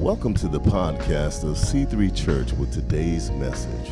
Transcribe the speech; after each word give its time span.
Welcome 0.00 0.32
to 0.36 0.48
the 0.48 0.60
podcast 0.60 1.44
of 1.44 1.58
C3 1.58 2.16
Church 2.16 2.54
with 2.54 2.72
today's 2.72 3.30
message. 3.32 3.90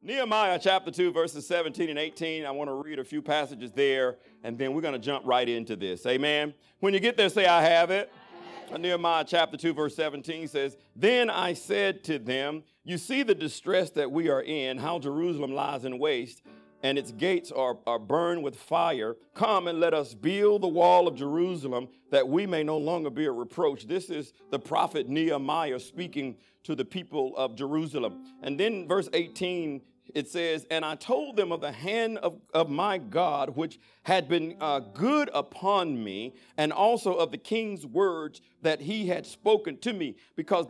Nehemiah 0.00 0.58
chapter 0.58 0.90
2, 0.90 1.12
verses 1.12 1.46
17 1.46 1.90
and 1.90 1.98
18. 1.98 2.46
I 2.46 2.52
want 2.52 2.68
to 2.70 2.72
read 2.72 2.98
a 2.98 3.04
few 3.04 3.20
passages 3.20 3.70
there, 3.72 4.16
and 4.42 4.56
then 4.56 4.72
we're 4.72 4.80
going 4.80 4.94
to 4.94 4.98
jump 4.98 5.26
right 5.26 5.46
into 5.46 5.76
this. 5.76 6.06
Amen. 6.06 6.54
When 6.80 6.94
you 6.94 7.00
get 7.00 7.18
there, 7.18 7.28
say, 7.28 7.44
I 7.44 7.60
have 7.60 7.90
it. 7.90 8.10
Nehemiah 8.74 9.26
chapter 9.28 9.58
2, 9.58 9.74
verse 9.74 9.94
17 9.94 10.48
says, 10.48 10.74
Then 10.96 11.28
I 11.28 11.52
said 11.52 12.02
to 12.04 12.18
them, 12.18 12.62
You 12.82 12.96
see 12.96 13.22
the 13.22 13.34
distress 13.34 13.90
that 13.90 14.10
we 14.10 14.30
are 14.30 14.42
in, 14.42 14.78
how 14.78 15.00
Jerusalem 15.00 15.52
lies 15.52 15.84
in 15.84 15.98
waste 15.98 16.40
and 16.82 16.98
its 16.98 17.12
gates 17.12 17.50
are, 17.50 17.76
are 17.86 17.98
burned 17.98 18.42
with 18.42 18.56
fire. 18.56 19.16
Come 19.34 19.68
and 19.68 19.80
let 19.80 19.94
us 19.94 20.14
build 20.14 20.62
the 20.62 20.68
wall 20.68 21.08
of 21.08 21.14
Jerusalem 21.14 21.88
that 22.10 22.28
we 22.28 22.46
may 22.46 22.62
no 22.62 22.78
longer 22.78 23.10
be 23.10 23.26
a 23.26 23.32
reproach. 23.32 23.86
This 23.86 24.10
is 24.10 24.32
the 24.50 24.58
prophet 24.58 25.08
Nehemiah 25.08 25.80
speaking 25.80 26.36
to 26.64 26.74
the 26.74 26.84
people 26.84 27.36
of 27.36 27.56
Jerusalem. 27.56 28.24
And 28.42 28.58
then 28.58 28.86
verse 28.86 29.08
18 29.12 29.80
it 30.14 30.28
says, 30.28 30.66
And 30.70 30.84
I 30.84 30.94
told 30.94 31.36
them 31.36 31.52
of 31.52 31.60
the 31.60 31.72
hand 31.72 32.18
of, 32.18 32.40
of 32.54 32.70
my 32.70 32.98
God, 32.98 33.50
which 33.56 33.78
had 34.02 34.28
been 34.28 34.56
uh, 34.60 34.80
good 34.80 35.30
upon 35.34 36.02
me, 36.02 36.34
and 36.56 36.72
also 36.72 37.14
of 37.14 37.30
the 37.30 37.38
king's 37.38 37.84
words 37.86 38.40
that 38.62 38.80
he 38.80 39.08
had 39.08 39.26
spoken 39.26 39.78
to 39.78 39.92
me. 39.92 40.16
Because 40.36 40.66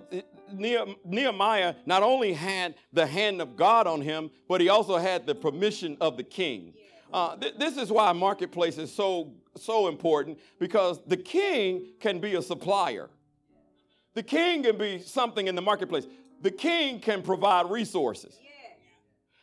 Nehemiah 0.53 1.75
not 1.87 2.03
only 2.03 2.33
had 2.33 2.75
the 2.93 3.07
hand 3.07 3.41
of 3.41 3.57
God 3.57 3.87
on 3.87 4.01
him, 4.01 4.31
but 4.49 4.61
he 4.61 4.69
also 4.69 4.97
had 4.97 5.27
the 5.27 5.35
permission 5.35 5.97
of 6.01 6.17
the 6.17 6.23
king. 6.23 6.75
Uh, 7.13 7.37
th- 7.37 7.55
this 7.59 7.77
is 7.77 7.91
why 7.91 8.13
marketplace 8.13 8.79
is 8.79 8.93
so 8.93 9.33
so 9.57 9.89
important 9.89 10.39
because 10.59 11.01
the 11.07 11.17
king 11.17 11.87
can 12.01 12.21
be 12.21 12.35
a 12.35 12.43
supplier. 12.43 13.09
The 14.15 14.23
king 14.23 14.63
can 14.63 14.79
be 14.79 15.01
something 15.01 15.47
in 15.47 15.55
the 15.55 15.63
marketplace. 15.63 16.07
The 16.43 16.51
king 16.51 17.01
can 17.01 17.23
provide 17.23 17.71
resources. 17.71 18.39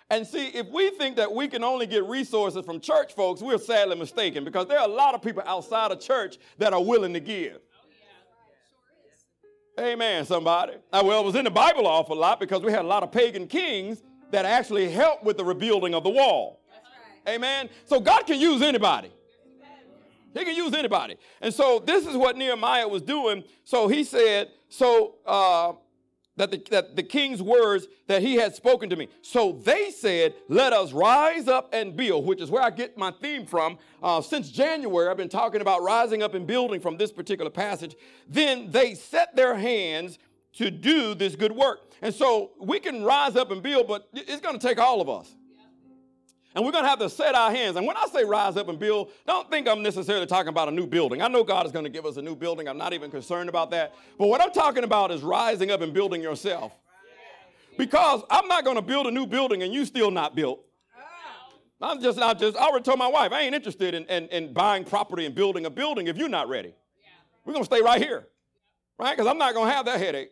And 0.09 0.25
see, 0.25 0.47
if 0.49 0.67
we 0.67 0.91
think 0.91 1.15
that 1.15 1.31
we 1.31 1.47
can 1.47 1.63
only 1.63 1.87
get 1.87 2.05
resources 2.05 2.63
from 2.63 2.80
church 2.80 3.13
folks, 3.13 3.41
we're 3.41 3.58
sadly 3.58 3.95
mistaken 3.95 4.43
because 4.43 4.67
there 4.67 4.80
are 4.80 4.87
a 4.87 4.91
lot 4.91 5.15
of 5.15 5.21
people 5.21 5.41
outside 5.45 5.91
of 5.91 5.99
church 5.99 6.37
that 6.59 6.73
are 6.73 6.83
willing 6.83 7.13
to 7.13 7.19
give. 7.19 7.59
Amen, 9.77 10.25
somebody. 10.25 10.73
Uh, 10.91 11.01
well, 11.05 11.21
it 11.21 11.25
was 11.25 11.35
in 11.35 11.43
the 11.43 11.51
Bible 11.51 11.81
an 11.81 11.87
awful 11.87 12.15
lot 12.15 12.39
because 12.39 12.61
we 12.61 12.71
had 12.71 12.85
a 12.85 12.87
lot 12.87 13.03
of 13.03 13.11
pagan 13.11 13.45
kings 13.45 14.01
that 14.31 14.45
actually 14.45 14.89
helped 14.89 15.23
with 15.23 15.35
the 15.35 15.43
rebuilding 15.43 15.93
of 15.93 16.03
the 16.03 16.09
wall. 16.09 16.61
Right. 17.25 17.35
Amen. 17.35 17.69
So 17.85 17.99
God 17.99 18.25
can 18.25 18.39
use 18.39 18.61
anybody. 18.61 19.11
He 20.33 20.43
can 20.43 20.55
use 20.55 20.73
anybody. 20.73 21.15
And 21.41 21.53
so 21.53 21.81
this 21.85 22.05
is 22.05 22.15
what 22.17 22.37
Nehemiah 22.37 22.87
was 22.87 23.01
doing. 23.01 23.43
So 23.63 23.87
he 23.87 24.03
said, 24.03 24.49
so 24.67 25.15
uh, 25.25 25.73
that 26.38 26.52
the, 26.52 26.61
that 26.72 26.95
the 26.95 27.03
king's 27.03 27.41
words 27.41 27.88
that 28.08 28.22
he 28.22 28.36
had 28.36 28.55
spoken 28.55 28.89
to 28.89 28.95
me. 28.95 29.08
So 29.22 29.53
they 29.64 29.91
said, 29.91 30.33
Let 30.47 30.73
us 30.73 30.92
rise 30.92 31.47
up 31.47 31.69
and 31.73 31.95
build, 31.95 32.25
which 32.25 32.42
is 32.42 32.52
where 32.52 32.61
I 32.61 32.69
get 32.69 32.97
my 32.97 33.11
theme 33.11 33.45
from. 33.45 33.77
Uh, 34.03 34.22
since 34.22 34.52
January, 34.52 35.09
I've 35.09 35.17
been 35.17 35.30
talking 35.30 35.61
about 35.61 35.81
rising 35.81 36.23
up 36.23 36.33
and 36.33 36.45
building 36.45 36.80
from 36.80 36.97
this 36.97 37.11
particular 37.11 37.52
passage. 37.52 37.95
Then 38.27 38.72
they 38.72 38.95
set 38.95 39.36
their 39.36 39.55
hands 39.55 40.19
to 40.53 40.72
do 40.72 41.14
this 41.16 41.36
good 41.36 41.52
work. 41.52 41.92
And 42.02 42.14
so 42.14 42.52
we 42.59 42.80
can 42.80 43.03
rise 43.03 43.36
up 43.36 43.52
and 43.52 43.61
build, 43.61 43.88
but 43.88 44.08
it's 44.14 44.42
going 44.42 44.58
to 44.58 44.67
take 44.67 44.80
all 44.80 45.02
of 45.02 45.09
us. 45.09 45.33
And 46.56 46.64
we're 46.64 46.72
going 46.72 46.86
to 46.86 46.89
have 46.89 47.00
to 47.00 47.09
set 47.09 47.36
our 47.36 47.52
hands. 47.52 47.75
And 47.75 47.86
when 47.86 47.98
I 47.98 48.08
say 48.08 48.23
rise 48.23 48.56
up 48.56 48.70
and 48.70 48.80
build, 48.80 49.11
don't 49.28 49.52
think 49.52 49.67
I'm 49.67 49.84
necessarily 49.84 50.25
talking 50.25 50.48
about 50.48 50.70
a 50.70 50.72
new 50.72 50.88
building. 50.88 51.22
I 51.22 51.28
know 51.28 51.44
God 51.44 51.66
is 51.66 51.72
going 51.73 51.84
to 51.84 51.92
give 51.92 52.06
us 52.06 52.16
a 52.16 52.22
new 52.22 52.36
building. 52.36 52.70
I'm 52.70 52.78
not 52.78 52.94
even 52.94 53.11
concerned 53.11 53.50
about 53.50 53.71
that. 53.71 53.93
But 54.17 54.27
what 54.27 54.42
I'm 54.42 54.52
talking 54.52 54.86
about 54.86 55.11
is 55.11 55.21
rising 55.21 55.70
up 55.70 55.82
and 55.82 55.94
building 55.94 56.21
yourself. 56.21 56.71
Because 57.77 58.23
I'm 58.30 58.48
not 58.48 58.64
going 58.64 58.77
to 58.77 58.82
build 58.82 59.05
a 59.05 59.11
new 59.11 59.27
building 59.27 59.64
and 59.64 59.73
you 59.73 59.83
still 59.83 60.11
not 60.11 60.33
built. 60.33 60.61
I'm 61.82 62.02
just, 62.02 62.17
I 62.17 62.33
just, 62.33 62.55
I 62.55 62.67
already 62.67 62.83
told 62.83 62.99
my 62.99 63.08
wife, 63.08 63.33
I 63.33 63.42
ain't 63.42 63.54
interested 63.54 63.94
in, 63.94 64.05
in, 64.05 64.27
in 64.30 64.54
buying 64.54 64.86
property 64.86 65.26
and 65.26 65.36
building 65.36 65.65
a 65.65 65.70
building 65.70 66.08
if 66.08 66.17
you're 66.17 66.30
not 66.30 66.48
ready. 66.48 66.73
We're 67.44 67.52
going 67.52 67.65
to 67.65 67.71
stay 67.76 67.82
right 67.82 68.02
here. 68.02 68.27
Right? 68.98 69.15
Because 69.15 69.30
I'm 69.30 69.38
not 69.38 69.54
going 69.54 69.67
to 69.67 69.76
have 69.76 69.86
that 69.88 69.99
headache. 69.99 70.30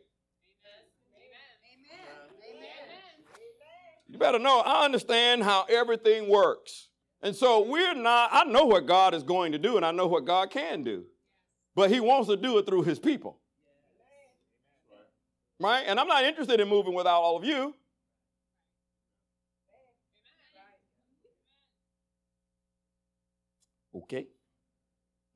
You 4.13 4.19
better 4.19 4.37
know, 4.37 4.59
I 4.59 4.85
understand 4.85 5.41
how 5.41 5.65
everything 5.67 6.29
works. 6.29 6.89
And 7.23 7.35
so 7.35 7.63
we're 7.63 7.95
not, 7.95 8.29
I 8.31 8.43
know 8.43 8.65
what 8.65 8.85
God 8.85 9.15
is 9.15 9.23
going 9.23 9.53
to 9.53 9.57
do 9.57 9.75
and 9.75 9.83
I 9.83 9.89
know 9.89 10.05
what 10.05 10.23
God 10.23 10.51
can 10.51 10.83
do. 10.83 11.05
But 11.75 11.89
He 11.89 11.99
wants 11.99 12.29
to 12.29 12.37
do 12.37 12.59
it 12.59 12.67
through 12.67 12.83
His 12.83 12.99
people. 12.99 13.39
Right? 15.59 15.83
And 15.87 15.99
I'm 15.99 16.07
not 16.07 16.25
interested 16.25 16.59
in 16.59 16.69
moving 16.69 16.93
without 16.93 17.21
all 17.21 17.37
of 17.37 17.43
you. 17.43 17.73
Okay. 23.95 24.27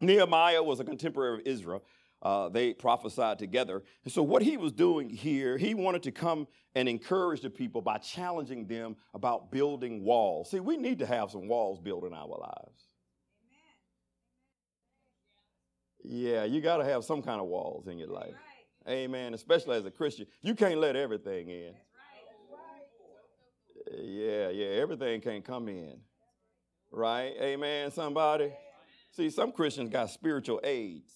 Nehemiah 0.02 0.62
was 0.62 0.80
a 0.80 0.84
contemporary 0.84 1.40
of 1.40 1.48
Ezra 1.48 1.80
uh, 2.22 2.50
they 2.50 2.74
prophesied 2.74 3.40
together. 3.40 3.84
And 4.04 4.12
so, 4.12 4.24
what 4.24 4.42
he 4.42 4.58
was 4.58 4.72
doing 4.72 5.10
here, 5.10 5.58
he 5.58 5.74
wanted 5.74 6.04
to 6.04 6.12
come 6.12 6.48
and 6.76 6.90
encourage 6.90 7.42
the 7.42 7.50
people 7.50 7.82
by 7.82 7.98
challenging 7.98 8.68
them 8.68 8.96
about 9.14 9.52
building 9.52 10.04
walls. 10.04 10.52
See, 10.52 10.60
we 10.60 10.78
need 10.78 11.00
to 11.00 11.06
have 11.06 11.32
some 11.32 11.48
walls 11.48 11.80
built 11.80 12.04
in 12.04 12.14
our 12.14 12.28
lives. 12.28 12.88
Yeah, 16.04 16.46
you 16.46 16.62
got 16.62 16.78
to 16.78 16.86
have 16.86 17.04
some 17.04 17.22
kind 17.22 17.42
of 17.42 17.48
walls 17.48 17.88
in 17.88 17.98
your 17.98 18.10
life. 18.10 18.36
Amen. 18.88 19.34
Especially 19.34 19.78
as 19.78 19.86
a 19.86 19.92
Christian, 19.92 20.26
you 20.42 20.56
can't 20.56 20.80
let 20.80 20.96
everything 20.96 21.50
in. 21.50 21.74
Yeah, 23.94 24.50
yeah, 24.50 24.68
everything 24.82 25.22
can't 25.22 25.44
come 25.44 25.68
in. 25.68 26.00
Right? 26.92 27.34
Amen, 27.42 27.92
somebody? 27.92 28.54
See, 29.12 29.30
some 29.30 29.52
Christians 29.52 29.90
got 29.90 30.10
spiritual 30.10 30.62
AIDS. 30.64 31.12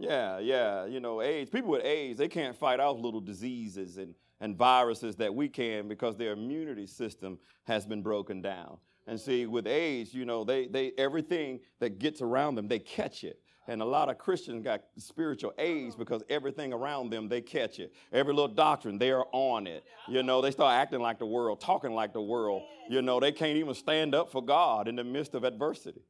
Yeah, 0.00 0.38
yeah. 0.38 0.86
You 0.86 0.98
know, 0.98 1.20
AIDS, 1.20 1.50
people 1.50 1.70
with 1.70 1.84
AIDS, 1.84 2.18
they 2.18 2.28
can't 2.28 2.56
fight 2.56 2.80
off 2.80 2.98
little 2.98 3.20
diseases 3.20 3.98
and, 3.98 4.14
and 4.40 4.56
viruses 4.56 5.14
that 5.16 5.34
we 5.34 5.48
can 5.48 5.88
because 5.88 6.16
their 6.16 6.32
immunity 6.32 6.86
system 6.86 7.38
has 7.64 7.84
been 7.84 8.02
broken 8.02 8.40
down. 8.40 8.78
And 9.06 9.20
see, 9.20 9.44
with 9.46 9.66
AIDS, 9.66 10.14
you 10.14 10.24
know, 10.24 10.42
they, 10.42 10.66
they 10.68 10.92
everything 10.96 11.60
that 11.80 11.98
gets 11.98 12.22
around 12.22 12.54
them, 12.54 12.66
they 12.66 12.78
catch 12.78 13.24
it. 13.24 13.40
And 13.68 13.82
a 13.82 13.84
lot 13.84 14.08
of 14.08 14.18
Christians 14.18 14.64
got 14.64 14.82
spiritual 14.96 15.52
AIDS 15.58 15.94
because 15.94 16.22
everything 16.30 16.72
around 16.72 17.10
them, 17.10 17.28
they 17.28 17.40
catch 17.40 17.78
it. 17.78 17.92
Every 18.12 18.32
little 18.32 18.52
doctrine, 18.52 18.98
they 18.98 19.10
are 19.10 19.26
on 19.32 19.66
it. 19.66 19.84
You 20.08 20.22
know, 20.22 20.40
they 20.40 20.50
start 20.50 20.72
acting 20.72 21.00
like 21.00 21.18
the 21.18 21.26
world, 21.26 21.60
talking 21.60 21.92
like 21.92 22.12
the 22.12 22.22
world. 22.22 22.62
You 22.88 23.02
know, 23.02 23.20
they 23.20 23.32
can't 23.32 23.58
even 23.58 23.74
stand 23.74 24.14
up 24.14 24.32
for 24.32 24.42
God 24.42 24.88
in 24.88 24.96
the 24.96 25.04
midst 25.04 25.34
of 25.34 25.44
adversity. 25.44 26.00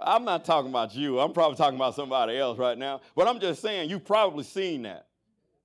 I'm 0.00 0.24
not 0.24 0.44
talking 0.44 0.70
about 0.70 0.94
you. 0.94 1.20
I'm 1.20 1.32
probably 1.32 1.56
talking 1.56 1.76
about 1.76 1.94
somebody 1.94 2.38
else 2.38 2.58
right 2.58 2.76
now. 2.76 3.00
But 3.14 3.28
I'm 3.28 3.40
just 3.40 3.62
saying 3.62 3.90
you've 3.90 4.04
probably 4.04 4.44
seen 4.44 4.82
that 4.82 5.06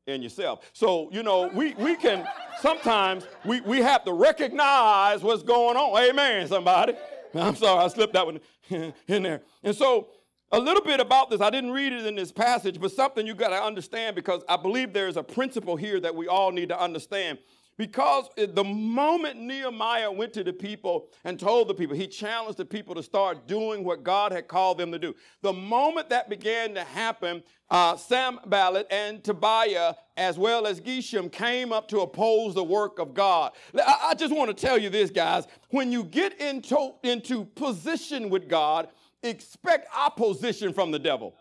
in 0.08 0.22
yourself. 0.22 0.70
So, 0.74 1.10
you 1.12 1.24
know, 1.24 1.48
we, 1.48 1.74
we 1.76 1.96
can 1.96 2.28
sometimes 2.62 3.28
we, 3.46 3.62
we 3.62 3.80
have 3.80 4.04
to 4.06 4.14
recognize 4.14 5.22
what's 5.22 5.44
going 5.44 5.78
on. 5.78 6.10
Amen, 6.10 6.48
somebody. 6.48 6.94
I'm 7.34 7.56
sorry, 7.56 7.84
I 7.84 7.88
slipped 7.90 8.14
that 8.14 8.26
one 8.26 8.40
in 9.08 9.24
there. 9.24 9.42
And 9.64 9.76
so 9.76 10.10
a 10.52 10.60
little 10.60 10.84
bit 10.84 11.00
about 11.00 11.30
this, 11.30 11.42
I 11.42 11.52
didn't 11.52 11.72
read 11.72 11.94
it 11.94 12.06
in 12.06 12.16
this 12.16 12.32
passage, 12.32 12.80
but 12.80 12.92
something 12.92 13.26
you 13.28 13.36
got 13.36 13.50
to 13.50 13.62
understand 13.62 14.16
because 14.16 14.42
I 14.50 14.58
believe 14.58 14.94
there's 14.94 15.18
a 15.18 15.24
principle 15.24 15.76
here 15.76 16.00
that 16.00 16.16
we 16.16 16.28
all 16.28 16.52
need 16.52 16.70
to 16.70 16.80
understand. 16.80 17.38
Because 17.80 18.28
the 18.36 18.64
moment 18.66 19.40
Nehemiah 19.40 20.12
went 20.12 20.34
to 20.34 20.44
the 20.44 20.52
people 20.52 21.08
and 21.24 21.40
told 21.40 21.70
the 21.70 21.74
people, 21.74 21.96
he 21.96 22.08
challenged 22.08 22.58
the 22.58 22.66
people 22.66 22.94
to 22.94 23.02
start 23.02 23.48
doing 23.48 23.86
what 23.86 24.04
God 24.04 24.34
had 24.34 24.50
called 24.50 24.78
them 24.78 24.92
to 24.92 25.00
do. 25.00 25.16
The 25.44 25.54
moment 25.54 26.10
that 26.10 26.30
began 26.30 26.74
to 26.74 26.84
happen, 26.84 27.42
uh, 27.70 27.96
Sanballat 27.96 28.86
and 28.92 29.24
Tobiah, 29.24 29.94
as 30.18 30.38
well 30.38 30.68
as 30.68 30.82
Geshem, 30.82 31.32
came 31.32 31.72
up 31.72 31.88
to 31.88 32.02
oppose 32.02 32.54
the 32.54 32.66
work 32.66 33.00
of 33.00 33.14
God. 33.14 33.54
I, 33.74 34.10
I 34.10 34.14
just 34.14 34.36
want 34.36 34.50
to 34.50 34.62
tell 34.62 34.78
you 34.78 34.90
this, 34.90 35.10
guys. 35.10 35.48
When 35.70 35.90
you 35.90 36.04
get 36.04 36.38
into, 36.42 36.96
into 37.04 37.46
position 37.46 38.30
with 38.30 38.50
God, 38.50 38.90
expect 39.24 39.88
opposition 39.96 40.74
from 40.74 40.92
the 40.92 41.00
devil 41.00 41.34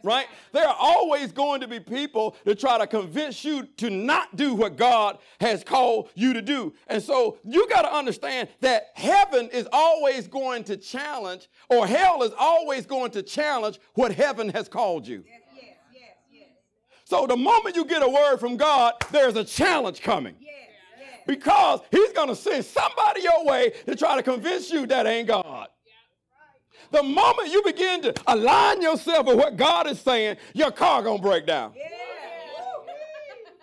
right? 0.04 0.26
There 0.52 0.66
are 0.66 0.76
always 0.78 1.32
going 1.32 1.60
to 1.60 1.68
be 1.68 1.80
people 1.80 2.36
to 2.44 2.54
try 2.54 2.78
to 2.78 2.86
convince 2.86 3.44
you 3.44 3.64
to 3.78 3.90
not 3.90 4.36
do 4.36 4.54
what 4.54 4.76
God 4.76 5.18
has 5.40 5.64
called 5.64 6.10
you 6.14 6.32
to 6.32 6.42
do. 6.42 6.74
And 6.86 7.02
so 7.02 7.38
you 7.44 7.68
got 7.68 7.82
to 7.82 7.92
understand 7.92 8.48
that 8.60 8.88
heaven 8.94 9.48
is 9.52 9.68
always 9.72 10.28
going 10.28 10.64
to 10.64 10.76
challenge, 10.76 11.48
or 11.68 11.86
hell 11.86 12.22
is 12.22 12.32
always 12.38 12.86
going 12.86 13.10
to 13.12 13.22
challenge 13.22 13.78
what 13.94 14.12
heaven 14.12 14.48
has 14.50 14.68
called 14.68 15.06
you. 15.06 15.24
Yes, 15.26 15.40
yes, 15.54 16.14
yes, 16.32 16.48
so 17.04 17.26
the 17.26 17.36
moment 17.36 17.76
you 17.76 17.84
get 17.84 18.02
a 18.02 18.08
word 18.08 18.38
from 18.38 18.56
God, 18.56 18.94
there's 19.10 19.36
a 19.36 19.44
challenge 19.44 20.00
coming. 20.00 20.36
Because 21.26 21.80
he's 21.90 22.12
going 22.12 22.28
to 22.28 22.34
send 22.34 22.64
somebody 22.64 23.22
your 23.22 23.44
way 23.44 23.72
to 23.86 23.94
try 23.94 24.16
to 24.16 24.22
convince 24.22 24.70
you 24.70 24.86
that 24.86 25.06
ain't 25.06 25.28
God. 25.28 25.68
The 26.90 27.02
moment 27.02 27.52
you 27.52 27.62
begin 27.62 28.02
to 28.02 28.14
align 28.26 28.82
yourself 28.82 29.26
with 29.26 29.36
what 29.36 29.56
God 29.56 29.88
is 29.88 30.00
saying, 30.00 30.36
your 30.54 30.70
car 30.70 31.02
gonna 31.02 31.22
break 31.22 31.46
down. 31.46 31.72
Yeah. 31.76 31.86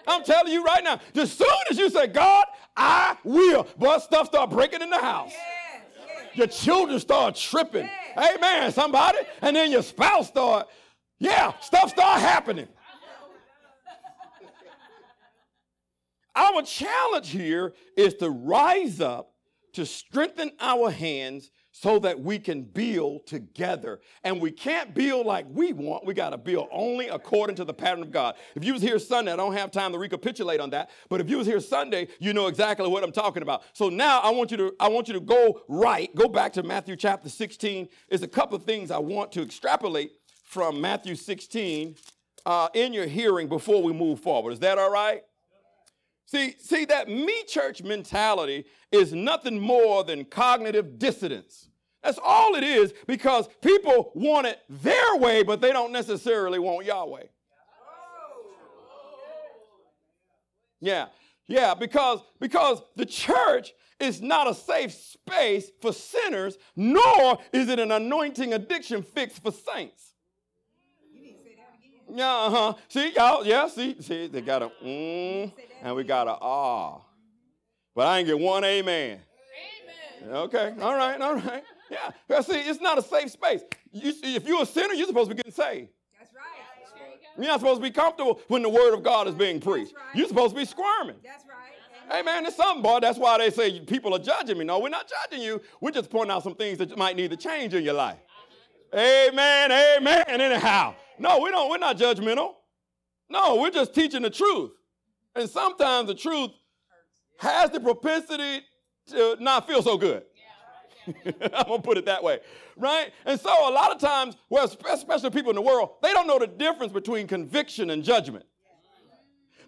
I'm 0.08 0.24
telling 0.24 0.54
you 0.54 0.64
right 0.64 0.84
now, 0.84 1.00
as 1.16 1.34
soon 1.34 1.48
as 1.70 1.78
you 1.78 1.90
say, 1.90 2.08
God, 2.08 2.46
I 2.76 3.18
will, 3.24 3.68
but 3.78 4.00
stuff 4.00 4.28
start 4.28 4.50
breaking 4.50 4.82
in 4.82 4.90
the 4.90 4.98
house. 4.98 5.34
Your 6.34 6.48
children 6.48 7.00
start 7.00 7.36
tripping. 7.36 7.90
Amen, 8.16 8.72
somebody. 8.72 9.20
And 9.42 9.56
then 9.56 9.72
your 9.72 9.84
spouse 9.84 10.28
start, 10.28 10.68
yeah, 11.20 11.54
stuff 11.60 11.90
start 11.90 12.22
happening. 12.22 12.68
Our 16.36 16.62
challenge 16.62 17.30
here 17.30 17.74
is 17.98 18.14
to 18.16 18.30
rise 18.30 19.02
up, 19.02 19.34
to 19.74 19.86
strengthen 19.86 20.52
our 20.60 20.90
hands, 20.90 21.52
so 21.80 22.00
that 22.00 22.20
we 22.20 22.40
can 22.40 22.64
build 22.64 23.28
together. 23.28 24.00
And 24.24 24.42
we 24.42 24.50
can't 24.50 24.96
build 24.96 25.28
like 25.28 25.46
we 25.48 25.74
want. 25.74 26.06
We 26.06 26.16
got 26.16 26.32
to 26.32 26.38
build 26.38 26.70
only 26.72 27.08
according 27.08 27.56
to 27.58 27.66
the 27.66 27.74
pattern 27.74 28.02
of 28.02 28.12
God. 28.12 28.36
If 28.56 28.66
you 28.66 28.74
was 28.74 28.82
here 28.82 28.98
Sunday, 28.98 29.32
I 29.32 29.36
don't 29.36 29.54
have 29.54 29.70
time 29.70 29.92
to 29.92 30.00
recapitulate 30.00 30.60
on 30.60 30.72
that, 30.72 30.90
but 31.08 31.22
if 31.22 31.30
you 31.30 31.38
was 31.38 31.46
here 31.46 31.60
Sunday, 31.60 32.08
you 32.20 32.34
know 32.34 32.48
exactly 32.48 32.88
what 32.88 33.04
I'm 33.04 33.12
talking 33.12 33.44
about. 33.44 33.62
So 33.74 33.90
now 33.90 34.22
I 34.22 34.32
want 34.32 34.50
you 34.50 34.58
to 34.58 34.76
I 34.80 34.88
want 34.88 35.08
you 35.08 35.14
to 35.14 35.20
go 35.20 35.62
right, 35.68 36.14
go 36.16 36.28
back 36.28 36.54
to 36.54 36.64
Matthew 36.64 36.96
chapter 36.96 37.30
16. 37.30 37.88
There's 38.10 38.24
a 38.24 38.28
couple 38.28 38.56
of 38.56 38.64
things 38.64 38.90
I 38.90 38.98
want 38.98 39.32
to 39.34 39.44
extrapolate 39.44 40.14
from 40.46 40.82
Matthew 40.82 41.14
16 41.14 41.96
uh, 42.48 42.70
in 42.74 42.92
your 42.92 43.06
hearing 43.06 43.48
before 43.48 43.84
we 43.84 43.94
move 43.94 44.20
forward. 44.20 44.54
Is 44.54 44.60
that 44.60 44.80
all 44.80 44.92
right? 44.92 45.24
See, 46.28 46.56
see 46.60 46.84
that 46.86 47.08
me 47.08 47.44
church 47.46 47.82
mentality 47.82 48.66
is 48.92 49.14
nothing 49.14 49.60
more 49.60 50.04
than 50.04 50.26
cognitive 50.26 51.00
dissonance. 51.00 51.70
That's 52.04 52.20
all 52.22 52.56
it 52.56 52.66
is 52.66 52.94
because 53.08 53.48
people 53.62 54.12
want 54.14 54.46
it 54.46 54.60
their 54.70 55.16
way, 55.16 55.44
but 55.44 55.62
they 55.62 55.72
don't 55.72 55.94
necessarily 55.94 56.60
want 56.60 56.86
Yahweh. 56.86 57.24
Yeah, 60.82 61.08
yeah, 61.48 61.74
because 61.74 62.20
because 62.40 62.82
the 62.98 63.06
church 63.06 63.72
is 64.00 64.22
not 64.22 64.50
a 64.50 64.54
safe 64.54 64.94
space 64.94 65.72
for 65.82 65.94
sinners, 65.94 66.58
nor 66.76 67.40
is 67.54 67.70
it 67.70 67.80
an 67.80 67.92
anointing 67.92 68.54
addiction 68.54 69.02
fix 69.02 69.40
for 69.40 69.52
saints. 69.52 70.14
Yeah, 72.14 72.32
uh-huh. 72.32 72.74
See, 72.90 73.14
y'all, 73.16 73.46
yeah, 73.46 73.68
see, 73.68 74.02
see, 74.02 74.28
they 74.28 74.42
got 74.42 74.62
a 74.62 74.72
mm, 74.84 75.52
and 75.82 75.96
we 75.96 76.04
got 76.04 76.28
a 76.28 76.38
ah. 76.42 77.02
But 77.96 78.08
I 78.08 78.20
ain't 78.20 78.28
get 78.28 78.40
one 78.40 78.64
amen. 78.64 79.20
amen. 80.24 80.36
Okay, 80.36 80.74
all 80.82 80.96
right, 80.96 81.20
all 81.20 81.36
right. 81.36 81.64
Yeah, 81.90 82.12
but 82.28 82.46
see, 82.46 82.60
it's 82.60 82.82
not 82.82 82.98
a 82.98 83.02
safe 83.02 83.32
space. 83.32 83.62
You, 83.92 84.14
if 84.24 84.46
you're 84.46 84.62
a 84.62 84.66
sinner, 84.66 84.94
you're 84.94 85.08
supposed 85.08 85.30
to 85.30 85.36
be 85.36 85.40
getting 85.42 85.54
saved. 85.54 85.90
That's 86.20 86.34
right. 86.34 87.38
You're 87.38 87.48
not 87.48 87.60
supposed 87.60 87.82
to 87.82 87.84
be 87.84 87.92
comfortable 87.92 88.42
when 88.48 88.62
the 88.62 88.70
word 88.70 88.94
of 88.94 89.04
God 89.04 89.28
is 89.28 89.36
being 89.36 89.60
preached. 89.60 89.94
Right. 89.96 90.16
You're 90.16 90.28
supposed 90.28 90.54
to 90.54 90.60
be 90.60 90.66
squirming. 90.66 91.18
That's 91.24 91.46
right. 91.46 91.68
Hey 92.10 92.22
man, 92.22 92.44
there's 92.44 92.56
something, 92.56 92.82
boy. 92.82 93.00
That's 93.02 93.20
why 93.20 93.38
they 93.38 93.50
say 93.50 93.82
people 93.82 94.16
are 94.16 94.20
judging 94.20 94.58
me. 94.58 94.64
No, 94.64 94.80
we're 94.80 94.90
not 94.90 95.10
judging 95.10 95.44
you. 95.44 95.62
We're 95.82 95.92
just 95.92 96.10
pointing 96.10 96.32
out 96.32 96.44
some 96.44 96.56
things 96.56 96.78
that 96.78 96.98
might 96.98 97.18
need 97.18 97.32
to 97.32 97.38
change 97.38 97.74
in 97.74 97.84
your 97.84 97.96
life. 97.96 98.18
Amen, 98.94 99.72
amen. 99.72 100.24
Anyhow, 100.28 100.96
no, 101.20 101.40
we 101.40 101.52
don't. 101.52 101.70
We're 101.70 101.78
not 101.78 101.98
judgmental. 101.98 102.54
No, 103.30 103.58
we're 103.58 103.72
just 103.72 103.94
teaching 103.94 104.22
the 104.22 104.30
truth. 104.30 104.72
And 105.38 105.50
sometimes 105.50 106.07
the 106.07 106.16
truth 106.16 106.51
has 107.38 107.69
the 107.69 107.80
propensity 107.80 108.66
to 109.10 109.38
not 109.39 109.68
feel 109.68 109.81
so 109.81 109.98
good. 109.98 110.24
I'm 111.25 111.68
gonna 111.68 111.81
put 111.81 111.98
it 111.98 112.06
that 112.06 112.22
way, 112.22 112.39
right? 112.75 113.13
And 113.25 113.39
so 113.39 113.50
a 113.50 113.72
lot 113.72 113.92
of 113.92 114.00
times, 114.00 114.36
well, 114.50 114.66
especially 114.66 115.30
people 115.30 115.51
in 115.51 115.56
the 115.56 115.62
world, 115.62 115.92
they 116.01 116.12
don't 116.12 116.28
know 116.28 116.39
the 116.39 116.48
difference 116.48 116.92
between 116.92 117.28
conviction 117.28 117.92
and 117.92 118.04
judgment. 118.04 118.45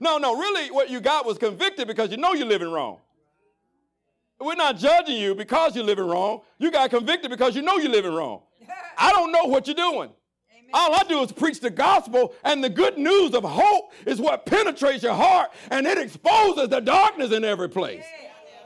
No, 0.02 0.18
no, 0.18 0.36
really, 0.38 0.72
what 0.72 0.90
you 0.90 1.00
got 1.00 1.26
was 1.26 1.38
convicted 1.38 1.88
because 1.88 2.12
you 2.12 2.18
know 2.18 2.34
you're 2.34 2.48
living 2.48 2.72
wrong. 2.72 2.98
We're 4.40 4.56
not 4.56 4.78
judging 4.78 5.18
you 5.18 5.36
because 5.36 5.76
you're 5.76 5.86
living 5.86 6.08
wrong. 6.08 6.42
You 6.58 6.72
got 6.72 6.90
convicted 6.90 7.30
because 7.30 7.56
you 7.56 7.62
know 7.62 7.78
you're 7.78 7.92
living 7.92 8.14
wrong. 8.14 8.42
I 8.98 9.12
don't 9.12 9.32
know 9.32 9.46
what 9.46 9.68
you're 9.68 9.76
doing. 9.76 10.10
All 10.74 10.94
I 10.94 11.04
do 11.04 11.22
is 11.22 11.32
preach 11.32 11.60
the 11.60 11.70
gospel, 11.70 12.34
and 12.44 12.64
the 12.64 12.70
good 12.70 12.98
news 12.98 13.34
of 13.34 13.44
hope 13.44 13.92
is 14.06 14.20
what 14.20 14.46
penetrates 14.46 15.04
your 15.04 15.14
heart 15.14 15.52
and 15.72 15.88
it 15.88 15.98
exposes 15.98 16.70
the 16.70 16.80
darkness 16.80 17.32
in 17.32 17.44
every 17.44 17.70
place. 17.70 18.04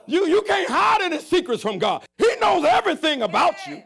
You, 0.05 0.27
you 0.27 0.41
can't 0.41 0.69
hide 0.69 1.01
any 1.01 1.19
secrets 1.19 1.61
from 1.61 1.79
God. 1.79 2.05
He 2.17 2.27
knows 2.41 2.65
everything 2.65 3.21
about 3.21 3.55
you. 3.67 3.81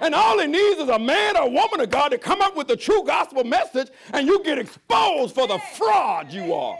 And 0.00 0.14
all 0.14 0.38
he 0.38 0.46
needs 0.46 0.80
is 0.80 0.88
a 0.88 0.98
man 0.98 1.36
or 1.36 1.48
woman 1.48 1.80
of 1.80 1.90
God 1.90 2.10
to 2.10 2.18
come 2.18 2.42
up 2.42 2.56
with 2.56 2.68
the 2.68 2.76
true 2.76 3.02
gospel 3.04 3.44
message, 3.44 3.88
and 4.12 4.26
you 4.26 4.42
get 4.42 4.58
exposed 4.58 5.34
for 5.34 5.46
the 5.46 5.58
fraud 5.76 6.32
you 6.32 6.52
are. 6.52 6.78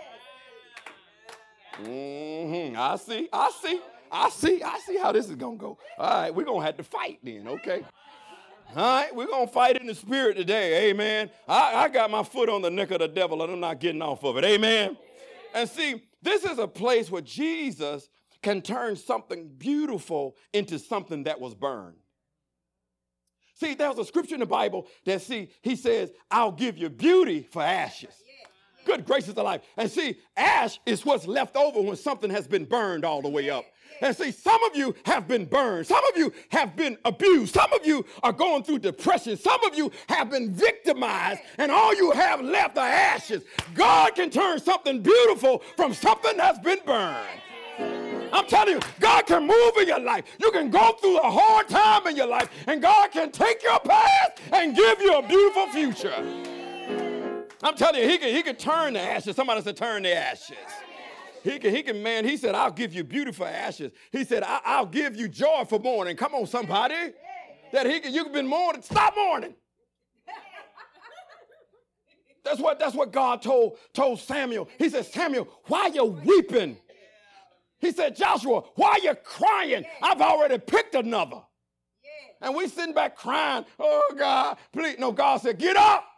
Mm-hmm. 1.82 2.76
I 2.76 2.96
see, 2.96 3.28
I 3.32 3.50
see, 3.62 3.80
I 4.10 4.30
see, 4.30 4.62
I 4.62 4.78
see 4.80 4.96
how 4.98 5.12
this 5.12 5.28
is 5.28 5.36
gonna 5.36 5.56
go. 5.56 5.78
All 5.98 6.22
right, 6.22 6.34
we're 6.34 6.44
gonna 6.44 6.64
have 6.64 6.76
to 6.76 6.82
fight 6.82 7.18
then, 7.22 7.48
okay? 7.48 7.84
All 8.74 8.82
right, 8.82 9.14
we're 9.14 9.26
going 9.26 9.46
to 9.46 9.52
fight 9.52 9.80
in 9.80 9.86
the 9.86 9.94
spirit 9.94 10.36
today. 10.36 10.90
Amen. 10.90 11.30
I, 11.48 11.84
I 11.84 11.88
got 11.88 12.10
my 12.10 12.22
foot 12.22 12.48
on 12.48 12.62
the 12.62 12.70
neck 12.70 12.90
of 12.90 12.98
the 12.98 13.08
devil 13.08 13.42
and 13.42 13.52
I'm 13.52 13.60
not 13.60 13.80
getting 13.80 14.02
off 14.02 14.24
of 14.24 14.36
it. 14.36 14.44
Amen. 14.44 14.96
And 15.54 15.68
see, 15.68 16.02
this 16.20 16.44
is 16.44 16.58
a 16.58 16.68
place 16.68 17.10
where 17.10 17.22
Jesus 17.22 18.08
can 18.42 18.60
turn 18.60 18.96
something 18.96 19.48
beautiful 19.56 20.36
into 20.52 20.78
something 20.78 21.24
that 21.24 21.40
was 21.40 21.54
burned. 21.54 21.96
See, 23.54 23.74
there's 23.74 23.96
a 23.96 24.04
scripture 24.04 24.34
in 24.34 24.40
the 24.40 24.46
Bible 24.46 24.86
that, 25.06 25.22
see, 25.22 25.50
he 25.62 25.76
says, 25.76 26.12
I'll 26.30 26.52
give 26.52 26.76
you 26.76 26.90
beauty 26.90 27.48
for 27.50 27.62
ashes. 27.62 28.14
Good 28.84 29.06
gracious 29.06 29.34
alive. 29.34 29.62
And 29.76 29.90
see, 29.90 30.18
ash 30.36 30.78
is 30.84 31.04
what's 31.04 31.26
left 31.26 31.56
over 31.56 31.80
when 31.80 31.96
something 31.96 32.30
has 32.30 32.46
been 32.46 32.64
burned 32.64 33.04
all 33.04 33.22
the 33.22 33.28
way 33.28 33.48
up. 33.48 33.64
And 34.00 34.16
see, 34.16 34.30
some 34.30 34.62
of 34.64 34.76
you 34.76 34.94
have 35.04 35.26
been 35.26 35.44
burned. 35.44 35.86
Some 35.86 36.02
of 36.12 36.16
you 36.16 36.32
have 36.50 36.76
been 36.76 36.98
abused. 37.04 37.54
Some 37.54 37.72
of 37.72 37.86
you 37.86 38.04
are 38.22 38.32
going 38.32 38.62
through 38.62 38.80
depression. 38.80 39.36
Some 39.36 39.62
of 39.64 39.76
you 39.76 39.90
have 40.08 40.30
been 40.30 40.52
victimized, 40.52 41.40
and 41.58 41.70
all 41.70 41.94
you 41.94 42.10
have 42.12 42.40
left 42.40 42.76
are 42.76 42.86
ashes. 42.86 43.42
God 43.74 44.14
can 44.14 44.30
turn 44.30 44.60
something 44.60 45.02
beautiful 45.02 45.62
from 45.76 45.94
something 45.94 46.36
that's 46.36 46.58
been 46.58 46.78
burned. 46.84 47.26
I'm 48.32 48.46
telling 48.46 48.74
you, 48.74 48.80
God 49.00 49.26
can 49.26 49.46
move 49.46 49.72
in 49.80 49.88
your 49.88 50.00
life. 50.00 50.24
You 50.38 50.50
can 50.50 50.70
go 50.70 50.92
through 51.00 51.18
a 51.18 51.30
hard 51.30 51.68
time 51.68 52.06
in 52.06 52.16
your 52.16 52.26
life, 52.26 52.50
and 52.66 52.82
God 52.82 53.10
can 53.12 53.30
take 53.30 53.62
your 53.62 53.80
past 53.80 54.40
and 54.52 54.74
give 54.74 55.00
you 55.00 55.14
a 55.16 55.26
beautiful 55.26 55.68
future. 55.68 56.14
I'm 57.62 57.74
telling 57.74 58.02
you, 58.02 58.08
He 58.08 58.18
can, 58.18 58.34
he 58.34 58.42
can 58.42 58.56
turn 58.56 58.94
the 58.94 59.00
ashes. 59.00 59.36
Somebody 59.36 59.62
said, 59.62 59.76
turn 59.76 60.02
the 60.02 60.14
ashes. 60.14 60.56
He 61.46 61.60
can, 61.60 61.72
he 61.72 61.84
can, 61.84 62.02
man, 62.02 62.24
he 62.24 62.36
said, 62.36 62.56
I'll 62.56 62.72
give 62.72 62.92
you 62.92 63.04
beautiful 63.04 63.46
ashes. 63.46 63.92
He 64.10 64.24
said, 64.24 64.42
I, 64.42 64.80
will 64.80 64.88
give 64.88 65.14
you 65.14 65.28
joy 65.28 65.64
for 65.68 65.78
mourning. 65.78 66.16
Come 66.16 66.34
on, 66.34 66.46
somebody. 66.48 67.12
That 67.72 67.86
he 67.86 68.00
can, 68.00 68.12
you've 68.12 68.32
been 68.32 68.48
mourning. 68.48 68.82
Stop 68.82 69.14
mourning. 69.16 69.54
That's 72.44 72.58
what, 72.58 72.80
that's 72.80 72.96
what 72.96 73.12
God 73.12 73.42
told, 73.42 73.78
told 73.92 74.18
Samuel. 74.18 74.68
He 74.76 74.88
said, 74.88 75.06
Samuel, 75.06 75.46
why 75.66 75.86
you 75.94 76.04
weeping? 76.04 76.78
He 77.78 77.92
said, 77.92 78.16
Joshua, 78.16 78.62
why 78.74 78.98
you 79.04 79.14
crying? 79.14 79.84
I've 80.02 80.20
already 80.20 80.58
picked 80.58 80.96
another. 80.96 81.42
And 82.40 82.56
we 82.56 82.66
sitting 82.66 82.94
back 82.94 83.16
crying, 83.16 83.64
oh 83.78 84.14
God, 84.18 84.58
please. 84.72 84.98
No, 84.98 85.12
God 85.12 85.36
said, 85.38 85.58
get 85.58 85.76
up. 85.76 86.08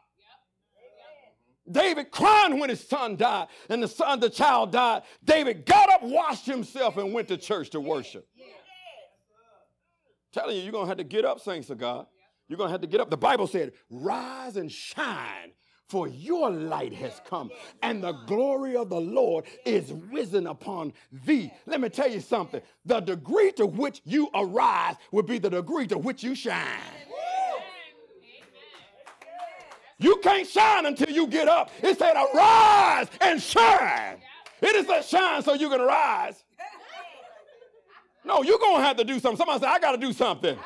David 1.70 2.10
crying 2.10 2.58
when 2.58 2.70
his 2.70 2.87
son 2.87 3.16
died, 3.16 3.48
and 3.68 3.82
the 3.82 3.88
son, 3.88 4.20
the 4.20 4.30
child 4.30 4.72
died. 4.72 5.02
David 5.25 5.66
got 5.66 5.90
up, 5.90 6.02
washed 6.02 6.46
himself, 6.46 6.96
and 6.96 7.12
went 7.12 7.28
to 7.28 7.37
church 7.37 7.70
to 7.70 7.80
worship. 7.80 8.26
Telling 10.32 10.56
you, 10.56 10.62
you're 10.62 10.72
gonna 10.72 10.87
have 10.87 10.98
to 10.98 11.04
get 11.04 11.25
up, 11.25 11.40
saints 11.40 11.70
of 11.70 11.78
God. 11.78 12.06
You're 12.48 12.58
gonna 12.58 12.70
have 12.70 12.82
to 12.82 12.87
get 12.87 13.00
up. 13.00 13.10
The 13.10 13.16
Bible 13.16 13.46
said, 13.46 13.72
"Rise 13.90 14.56
and 14.56 14.70
shine, 14.70 15.52
for 15.88 16.06
your 16.06 16.50
light 16.50 16.92
has 16.92 17.20
come, 17.26 17.50
and 17.82 18.02
the 18.02 18.12
glory 18.12 18.76
of 18.76 18.90
the 18.90 19.00
Lord 19.00 19.46
is 19.64 19.92
risen 19.92 20.46
upon 20.46 20.92
thee." 21.10 21.50
Let 21.66 21.80
me 21.80 21.88
tell 21.88 22.10
you 22.10 22.20
something. 22.20 22.62
The 22.84 23.00
degree 23.00 23.52
to 23.52 23.66
which 23.66 24.02
you 24.04 24.28
arise 24.34 24.96
will 25.12 25.22
be 25.22 25.38
the 25.38 25.50
degree 25.50 25.87
to 25.88 25.98
which 25.98 26.22
you 26.22 26.34
shine. 26.34 26.80
You 29.99 30.17
can't 30.23 30.47
shine 30.47 30.87
until 30.87 31.11
you 31.11 31.26
get 31.26 31.49
up. 31.49 31.71
It 31.83 31.99
said, 31.99 32.14
arise 32.14 33.09
and 33.21 33.43
shine. 33.43 34.19
It 34.61 34.76
is 34.76 34.87
that 34.87 35.05
shine 35.05 35.43
so 35.43 35.55
you 35.55 35.69
can 35.69 35.81
rise. 35.81 36.45
No, 38.25 38.43
you're 38.43 38.59
going 38.59 38.76
to 38.76 38.83
have 38.83 38.97
to 38.99 39.05
do 39.05 39.19
something. 39.19 39.38
Somebody 39.38 39.61
said, 39.61 39.69
I 39.69 39.78
got 39.78 39.93
to 39.93 39.99
do 39.99 40.12
something. 40.12 40.57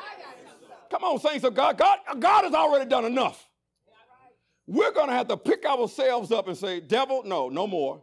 Come 0.91 1.03
on, 1.03 1.19
saints 1.19 1.43
of 1.43 1.55
God. 1.55 1.77
God. 1.77 1.99
God 2.19 2.43
has 2.43 2.53
already 2.53 2.89
done 2.89 3.05
enough. 3.05 3.47
We're 4.67 4.91
going 4.91 5.07
to 5.07 5.13
have 5.13 5.27
to 5.29 5.37
pick 5.37 5.65
ourselves 5.65 6.31
up 6.31 6.47
and 6.47 6.57
say, 6.57 6.79
devil, 6.79 7.23
no, 7.25 7.49
no 7.49 7.65
more. 7.65 8.01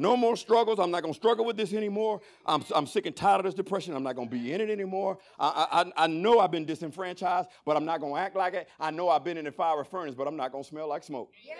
No 0.00 0.16
more 0.16 0.34
struggles. 0.34 0.78
I'm 0.78 0.90
not 0.90 1.02
going 1.02 1.12
to 1.12 1.18
struggle 1.18 1.44
with 1.44 1.58
this 1.58 1.74
anymore. 1.74 2.22
I'm, 2.46 2.64
I'm 2.74 2.86
sick 2.86 3.04
and 3.04 3.14
tired 3.14 3.40
of 3.40 3.44
this 3.44 3.52
depression. 3.52 3.94
I'm 3.94 4.02
not 4.02 4.16
going 4.16 4.30
to 4.30 4.34
be 4.34 4.50
in 4.50 4.62
it 4.62 4.70
anymore. 4.70 5.18
I, 5.38 5.84
I, 5.94 6.04
I 6.04 6.06
know 6.06 6.38
I've 6.40 6.50
been 6.50 6.64
disenfranchised, 6.64 7.50
but 7.66 7.76
I'm 7.76 7.84
not 7.84 8.00
going 8.00 8.14
to 8.14 8.18
act 8.18 8.34
like 8.34 8.54
it. 8.54 8.66
I 8.80 8.90
know 8.92 9.10
I've 9.10 9.24
been 9.24 9.36
in 9.36 9.44
the 9.44 9.52
fire 9.52 9.84
furnace, 9.84 10.14
but 10.14 10.26
I'm 10.26 10.38
not 10.38 10.52
going 10.52 10.64
to 10.64 10.68
smell 10.68 10.88
like 10.88 11.04
smoke. 11.04 11.34
Yeah. 11.46 11.52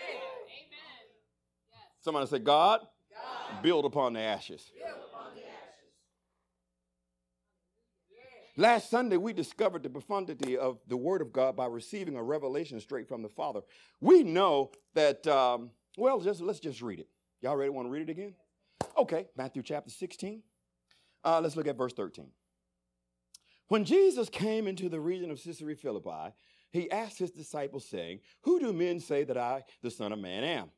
Somebody 2.00 2.26
say, 2.28 2.38
God, 2.38 2.80
God. 3.12 3.62
Build, 3.62 3.84
upon 3.84 4.14
the 4.14 4.20
ashes. 4.20 4.72
build 4.74 5.00
upon 5.12 5.34
the 5.34 5.42
ashes. 5.42 5.50
Last 8.56 8.88
Sunday, 8.88 9.18
we 9.18 9.34
discovered 9.34 9.82
the 9.82 9.90
profundity 9.90 10.56
of 10.56 10.78
the 10.88 10.96
Word 10.96 11.20
of 11.20 11.30
God 11.30 11.56
by 11.56 11.66
receiving 11.66 12.16
a 12.16 12.22
revelation 12.22 12.80
straight 12.80 13.06
from 13.06 13.20
the 13.20 13.28
Father. 13.28 13.60
We 14.00 14.22
know 14.22 14.70
that, 14.94 15.26
um, 15.26 15.72
well, 15.98 16.20
just, 16.20 16.40
let's 16.40 16.58
just 16.58 16.80
read 16.80 17.00
it. 17.00 17.08
Y'all 17.42 17.56
ready? 17.56 17.70
Want 17.70 17.86
to 17.86 17.90
read 17.90 18.02
it 18.02 18.10
again? 18.10 18.34
Okay, 18.98 19.26
Matthew 19.34 19.62
chapter 19.62 19.90
16. 19.90 20.42
Uh, 21.24 21.40
let's 21.40 21.56
look 21.56 21.66
at 21.66 21.76
verse 21.76 21.94
13. 21.94 22.26
When 23.68 23.84
Jesus 23.84 24.28
came 24.28 24.66
into 24.66 24.88
the 24.88 25.00
region 25.00 25.30
of 25.30 25.42
Caesarea 25.42 25.76
Philippi, 25.76 26.34
he 26.70 26.90
asked 26.90 27.18
his 27.18 27.30
disciples, 27.30 27.86
saying, 27.88 28.20
Who 28.42 28.60
do 28.60 28.72
men 28.72 29.00
say 29.00 29.24
that 29.24 29.38
I, 29.38 29.62
the 29.82 29.90
Son 29.90 30.12
of 30.12 30.18
Man, 30.18 30.44
am? 30.44 30.70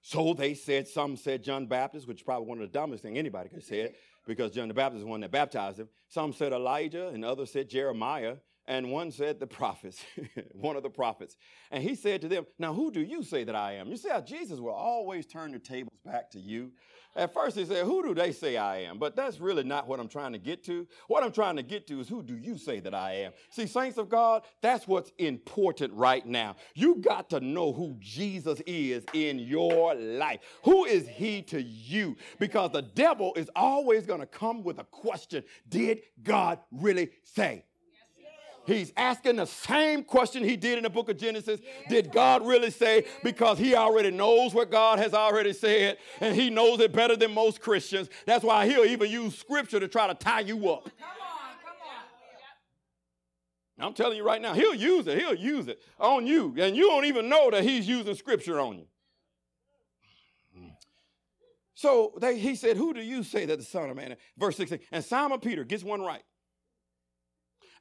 So 0.00 0.34
they 0.34 0.54
said, 0.54 0.88
some 0.88 1.16
said 1.16 1.44
John 1.44 1.66
Baptist, 1.66 2.08
which 2.08 2.18
is 2.18 2.22
probably 2.24 2.48
one 2.48 2.58
of 2.58 2.62
the 2.62 2.78
dumbest 2.78 3.04
things 3.04 3.16
anybody 3.16 3.48
could 3.48 3.62
say 3.62 3.94
because 4.26 4.50
John 4.50 4.66
the 4.66 4.74
Baptist 4.74 4.98
is 4.98 5.04
the 5.04 5.10
one 5.10 5.20
that 5.20 5.30
baptized 5.30 5.78
him. 5.78 5.88
Some 6.08 6.32
said 6.32 6.52
Elijah, 6.52 7.08
and 7.08 7.24
others 7.24 7.52
said 7.52 7.68
Jeremiah, 7.68 8.36
and 8.66 8.90
one 8.90 9.10
said 9.10 9.40
the 9.40 9.46
prophets, 9.46 10.04
one 10.52 10.76
of 10.76 10.82
the 10.82 10.90
prophets. 10.90 11.36
And 11.70 11.82
he 11.82 11.94
said 11.94 12.20
to 12.22 12.28
them, 12.28 12.46
Now 12.58 12.72
who 12.72 12.90
do 12.90 13.00
you 13.00 13.22
say 13.22 13.44
that 13.44 13.56
I 13.56 13.74
am? 13.74 13.88
You 13.88 13.96
see 13.96 14.08
how 14.08 14.20
Jesus 14.20 14.60
will 14.60 14.70
always 14.70 15.26
turn 15.26 15.52
the 15.52 15.58
tables 15.58 15.98
back 16.04 16.30
to 16.30 16.38
you. 16.38 16.72
At 17.14 17.34
first 17.34 17.56
he 17.58 17.64
said, 17.64 17.84
Who 17.84 18.02
do 18.02 18.14
they 18.14 18.32
say 18.32 18.56
I 18.56 18.78
am? 18.82 18.98
But 18.98 19.16
that's 19.16 19.40
really 19.40 19.64
not 19.64 19.86
what 19.86 20.00
I'm 20.00 20.08
trying 20.08 20.32
to 20.32 20.38
get 20.38 20.64
to. 20.64 20.86
What 21.08 21.22
I'm 21.22 21.32
trying 21.32 21.56
to 21.56 21.62
get 21.62 21.86
to 21.88 22.00
is 22.00 22.08
who 22.08 22.22
do 22.22 22.36
you 22.36 22.56
say 22.56 22.80
that 22.80 22.94
I 22.94 23.14
am? 23.14 23.32
See, 23.50 23.66
saints 23.66 23.98
of 23.98 24.08
God, 24.08 24.42
that's 24.62 24.86
what's 24.86 25.12
important 25.18 25.92
right 25.92 26.24
now. 26.24 26.56
You 26.74 26.96
got 26.96 27.28
to 27.30 27.40
know 27.40 27.72
who 27.72 27.96
Jesus 27.98 28.62
is 28.66 29.04
in 29.12 29.40
your 29.40 29.94
life. 29.94 30.40
Who 30.64 30.84
is 30.84 31.06
he 31.08 31.42
to 31.42 31.60
you? 31.60 32.16
Because 32.38 32.70
the 32.70 32.82
devil 32.82 33.34
is 33.34 33.50
always 33.54 34.06
going 34.06 34.20
to 34.20 34.26
come 34.26 34.62
with 34.62 34.78
a 34.78 34.84
question 34.84 35.42
Did 35.68 36.02
God 36.22 36.60
really 36.70 37.10
say? 37.24 37.64
He's 38.66 38.92
asking 38.96 39.36
the 39.36 39.46
same 39.46 40.04
question 40.04 40.44
he 40.44 40.56
did 40.56 40.78
in 40.78 40.84
the 40.84 40.90
book 40.90 41.08
of 41.08 41.16
Genesis. 41.16 41.60
Did 41.88 42.12
God 42.12 42.46
really 42.46 42.70
say? 42.70 43.04
Because 43.24 43.58
he 43.58 43.74
already 43.74 44.10
knows 44.10 44.54
what 44.54 44.70
God 44.70 44.98
has 44.98 45.14
already 45.14 45.52
said, 45.52 45.98
and 46.20 46.34
he 46.34 46.48
knows 46.48 46.80
it 46.80 46.92
better 46.92 47.16
than 47.16 47.34
most 47.34 47.60
Christians. 47.60 48.08
That's 48.26 48.44
why 48.44 48.68
he'll 48.68 48.84
even 48.84 49.10
use 49.10 49.36
scripture 49.36 49.80
to 49.80 49.88
try 49.88 50.06
to 50.06 50.14
tie 50.14 50.40
you 50.40 50.70
up. 50.70 50.88
I'm 53.78 53.94
telling 53.94 54.16
you 54.16 54.24
right 54.24 54.40
now, 54.40 54.54
he'll 54.54 54.74
use 54.74 55.08
it. 55.08 55.18
He'll 55.18 55.34
use 55.34 55.66
it 55.66 55.80
on 55.98 56.26
you, 56.26 56.54
and 56.56 56.76
you 56.76 56.88
don't 56.88 57.06
even 57.06 57.28
know 57.28 57.50
that 57.50 57.64
he's 57.64 57.88
using 57.88 58.14
scripture 58.14 58.60
on 58.60 58.78
you. 58.78 58.86
So 61.74 62.12
they, 62.20 62.38
he 62.38 62.54
said, 62.54 62.76
Who 62.76 62.94
do 62.94 63.00
you 63.00 63.24
say 63.24 63.44
that 63.44 63.58
the 63.58 63.64
Son 63.64 63.90
of 63.90 63.96
Man 63.96 64.12
is? 64.12 64.18
Verse 64.38 64.56
16. 64.56 64.78
And 64.92 65.04
Simon 65.04 65.40
Peter 65.40 65.64
gets 65.64 65.82
one 65.82 66.00
right. 66.00 66.22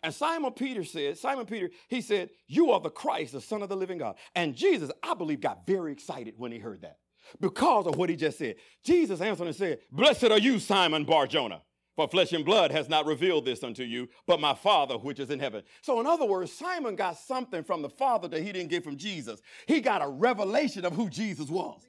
And 0.04 0.14
Simon 0.14 0.52
Peter 0.52 0.84
said, 0.84 1.18
Simon 1.18 1.46
Peter, 1.46 1.70
he 1.88 2.02
said, 2.02 2.30
You 2.48 2.72
are 2.72 2.80
the 2.80 2.90
Christ, 2.90 3.34
the 3.34 3.42
Son 3.42 3.62
of 3.62 3.70
the 3.70 3.76
living 3.76 4.00
God. 4.00 4.16
And 4.36 4.56
Jesus, 4.56 4.92
I 5.04 5.14
believe, 5.14 5.42
got 5.42 5.68
very 5.68 5.92
excited 5.92 6.34
when 6.38 6.52
he 6.52 6.60
heard 6.60 6.82
that 6.82 6.98
because 7.40 7.86
of 7.86 7.98
what 7.98 8.10
he 8.10 8.16
just 8.16 8.40
said. 8.40 8.56
Jesus 8.84 9.22
answered 9.22 9.48
and 9.48 9.56
said, 9.56 9.80
Blessed 9.92 10.26
are 10.26 10.40
you, 10.40 10.60
Simon 10.60 11.06
Barjona. 11.06 11.62
For 11.96 12.08
flesh 12.08 12.32
and 12.32 12.46
blood 12.46 12.72
has 12.72 12.88
not 12.88 13.06
revealed 13.06 13.46
this 13.46 13.64
unto 13.64 13.84
you, 13.84 14.08
but 14.26 14.40
my 14.40 14.54
Father 14.54 14.98
which 14.98 15.20
is 15.20 15.30
in 15.30 15.40
heaven. 15.40 15.62
So, 15.82 16.00
in 16.00 16.08
other 16.08 16.26
words, 16.26 16.52
Simon 16.52 16.96
got 16.96 17.18
something 17.18 17.64
from 17.64 17.82
the 17.82 17.90
Father 17.90 18.28
that 18.30 18.42
he 18.42 18.52
didn't 18.52 18.70
get 18.70 18.84
from 18.84 18.98
Jesus. 18.98 19.42
He 19.68 19.82
got 19.82 20.02
a 20.02 20.08
revelation 20.08 20.86
of 20.86 20.94
who 20.94 21.10
Jesus 21.10 21.50
was. 21.50 21.82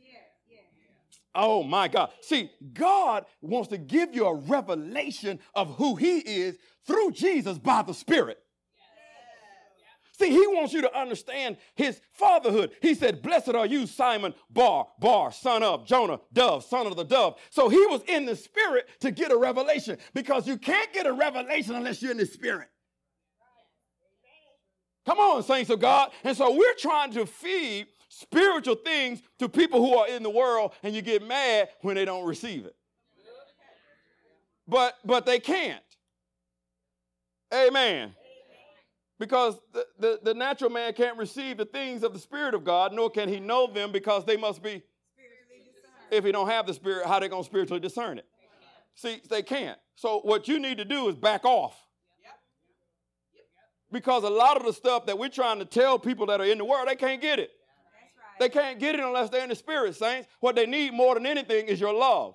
Oh 1.35 1.63
my 1.63 1.89
God. 1.89 2.11
See, 2.21 2.51
God 2.73 3.25
wants 3.41 3.69
to 3.69 3.79
give 3.79 4.15
you 4.15 4.27
a 4.27 4.35
revelation 4.35 5.39
of 5.55 5.77
who 5.77 5.97
He 5.97 6.19
is 6.19 6.59
through 6.87 7.13
Jesus 7.13 7.59
by 7.59 7.83
the 7.83 7.95
Spirit. 7.95 8.39
See, 10.23 10.31
he 10.31 10.47
wants 10.47 10.73
you 10.73 10.83
to 10.83 10.97
understand 10.97 11.57
his 11.75 12.01
fatherhood. 12.13 12.73
He 12.81 12.95
said, 12.95 13.23
Blessed 13.23 13.55
are 13.55 13.67
you, 13.67 13.87
Simon 13.87 14.35
Bar, 14.51 14.87
Bar, 15.01 15.33
son 15.33 15.63
of 15.63 15.87
Jonah, 15.87 16.21
dove, 16.33 16.65
son 16.65 16.87
of 16.87 16.97
the 16.97 17.05
dove. 17.05 17.41
So 17.51 17.69
he 17.69 17.85
was 17.87 18.03
in 18.07 18.27
the 18.27 18.37
spirit 18.37 18.89
to 19.01 19.11
get 19.11 19.33
a 19.33 19.37
revelation 19.37 19.99
because 20.15 20.47
you 20.47 20.59
can't 20.59 20.93
get 20.93 21.07
a 21.07 21.13
revelation 21.13 21.75
unless 21.75 22.03
you're 22.03 22.13
in 22.13 22.19
the 22.19 22.27
spirit. 22.27 22.69
Come 25.07 25.19
on, 25.19 25.43
saints 25.43 25.71
of 25.71 25.81
God. 25.81 26.11
And 26.23 26.37
so 26.37 26.55
we're 26.55 26.75
trying 26.79 27.11
to 27.13 27.27
feed 27.27 27.87
spiritual 28.13 28.75
things 28.75 29.23
to 29.39 29.49
people 29.49 29.81
who 29.81 29.97
are 29.97 30.07
in 30.07 30.23
the 30.23 30.31
world, 30.31 30.73
and 30.83 30.95
you 30.95 31.01
get 31.01 31.27
mad 31.27 31.71
when 31.81 31.95
they 31.95 32.05
don't 32.05 32.27
receive 32.27 32.67
it. 32.67 32.77
But 34.69 34.99
but 35.05 35.25
they 35.25 35.41
can't. 35.41 35.83
Amen. 37.53 38.15
Because 39.19 39.59
the, 39.73 39.87
the, 39.99 40.21
the, 40.23 40.35
natural 40.35 40.71
man 40.71 40.93
can't 40.95 41.17
receive 41.17 41.57
the 41.57 41.65
things 41.65 42.03
of 42.03 42.13
the 42.13 42.19
Spirit 42.19 42.55
of 42.55 42.65
God, 42.65 42.93
nor 42.93 43.09
can 43.09 43.29
he 43.29 43.39
know 43.39 43.69
them 43.69 43.93
because 43.93 44.25
they 44.25 44.37
must 44.37 44.63
be. 44.63 44.83
If 46.11 46.25
he 46.25 46.33
don't 46.33 46.49
have 46.49 46.67
the 46.67 46.75
Spirit, 46.75 47.07
how 47.07 47.21
they 47.21 47.29
to 47.29 47.45
spiritually 47.45 47.79
discern 47.79 48.19
it? 48.19 48.27
See, 48.95 49.21
they 49.31 49.43
can't. 49.43 49.79
So 49.95 50.21
what 50.21 50.49
you 50.49 50.59
need 50.59 50.79
to 50.79 50.85
do 50.85 51.09
is 51.09 51.17
back 51.17 51.45
off. 51.45 51.79
Because 53.93 54.25
a 54.25 54.31
lot 54.31 54.57
of 54.57 54.65
the 54.65 54.73
stuff 54.73 55.07
that 55.07 55.19
we're 55.19 55.29
trying 55.29 55.59
to 55.59 55.67
tell 55.67 55.99
people 55.99 56.27
that 56.27 56.41
are 56.41 56.47
in 56.47 56.59
the 56.59 56.65
world, 56.65 56.89
they 56.89 56.97
can't 56.97 57.21
get 57.21 57.39
it. 57.39 57.51
They 58.43 58.49
can't 58.49 58.81
get 58.81 58.97
it 58.97 59.01
unless 59.01 59.31
they're 59.31 59.45
in 59.45 59.51
the 59.51 59.55
Spirit, 59.55 59.95
saints. 59.95 60.27
What 60.41 60.57
they 60.57 60.67
need 60.67 60.93
more 60.93 61.15
than 61.15 61.27
anything 61.27 61.67
is 61.67 61.79
your 61.79 61.95
love. 61.95 62.35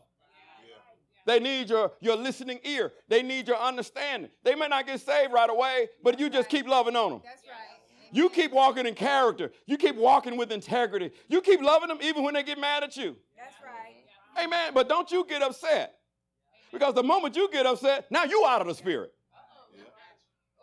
They 1.26 1.38
need 1.38 1.70
your, 1.70 1.92
your 2.00 2.16
listening 2.16 2.62
ear. 2.64 2.94
They 3.10 3.22
need 3.22 3.46
your 3.46 3.58
understanding. 3.58 4.32
They 4.42 4.56
may 4.56 4.70
not 4.70 4.88
get 4.88 5.02
saved 5.02 5.34
right 5.34 5.50
away, 5.50 5.90
but 6.02 6.18
you 6.18 6.30
just 6.30 6.48
keep 6.48 6.66
loving 6.66 6.96
on 6.96 7.12
them. 7.12 7.22
That's 7.26 7.42
right. 7.46 8.14
You 8.14 8.30
keep 8.30 8.54
walking 8.54 8.86
in 8.86 8.94
character. 8.94 9.52
You 9.66 9.76
keep 9.76 9.98
walking 9.98 10.38
with 10.38 10.54
integrity. 10.54 11.12
You 11.28 11.42
keep 11.42 11.62
loving 11.62 11.90
them 11.90 11.98
even 12.02 12.24
when 12.24 12.36
they 12.36 12.44
get 12.44 12.58
mad 12.58 12.86
at 12.86 12.96
you. 12.96 13.18
That's 13.36 13.56
right. 13.62 14.46
Amen. 14.46 14.72
But 14.74 14.88
don't 14.88 15.12
you 15.12 15.26
get 15.28 15.44
upset. 15.44 15.96
Because 16.72 16.94
the 16.94 17.04
moment 17.04 17.36
you 17.36 17.52
get 17.52 17.66
upset, 17.66 18.06
now 18.10 18.24
you 18.24 18.46
out 18.48 18.62
of 18.62 18.68
the 18.68 18.76
spirit. 18.76 19.12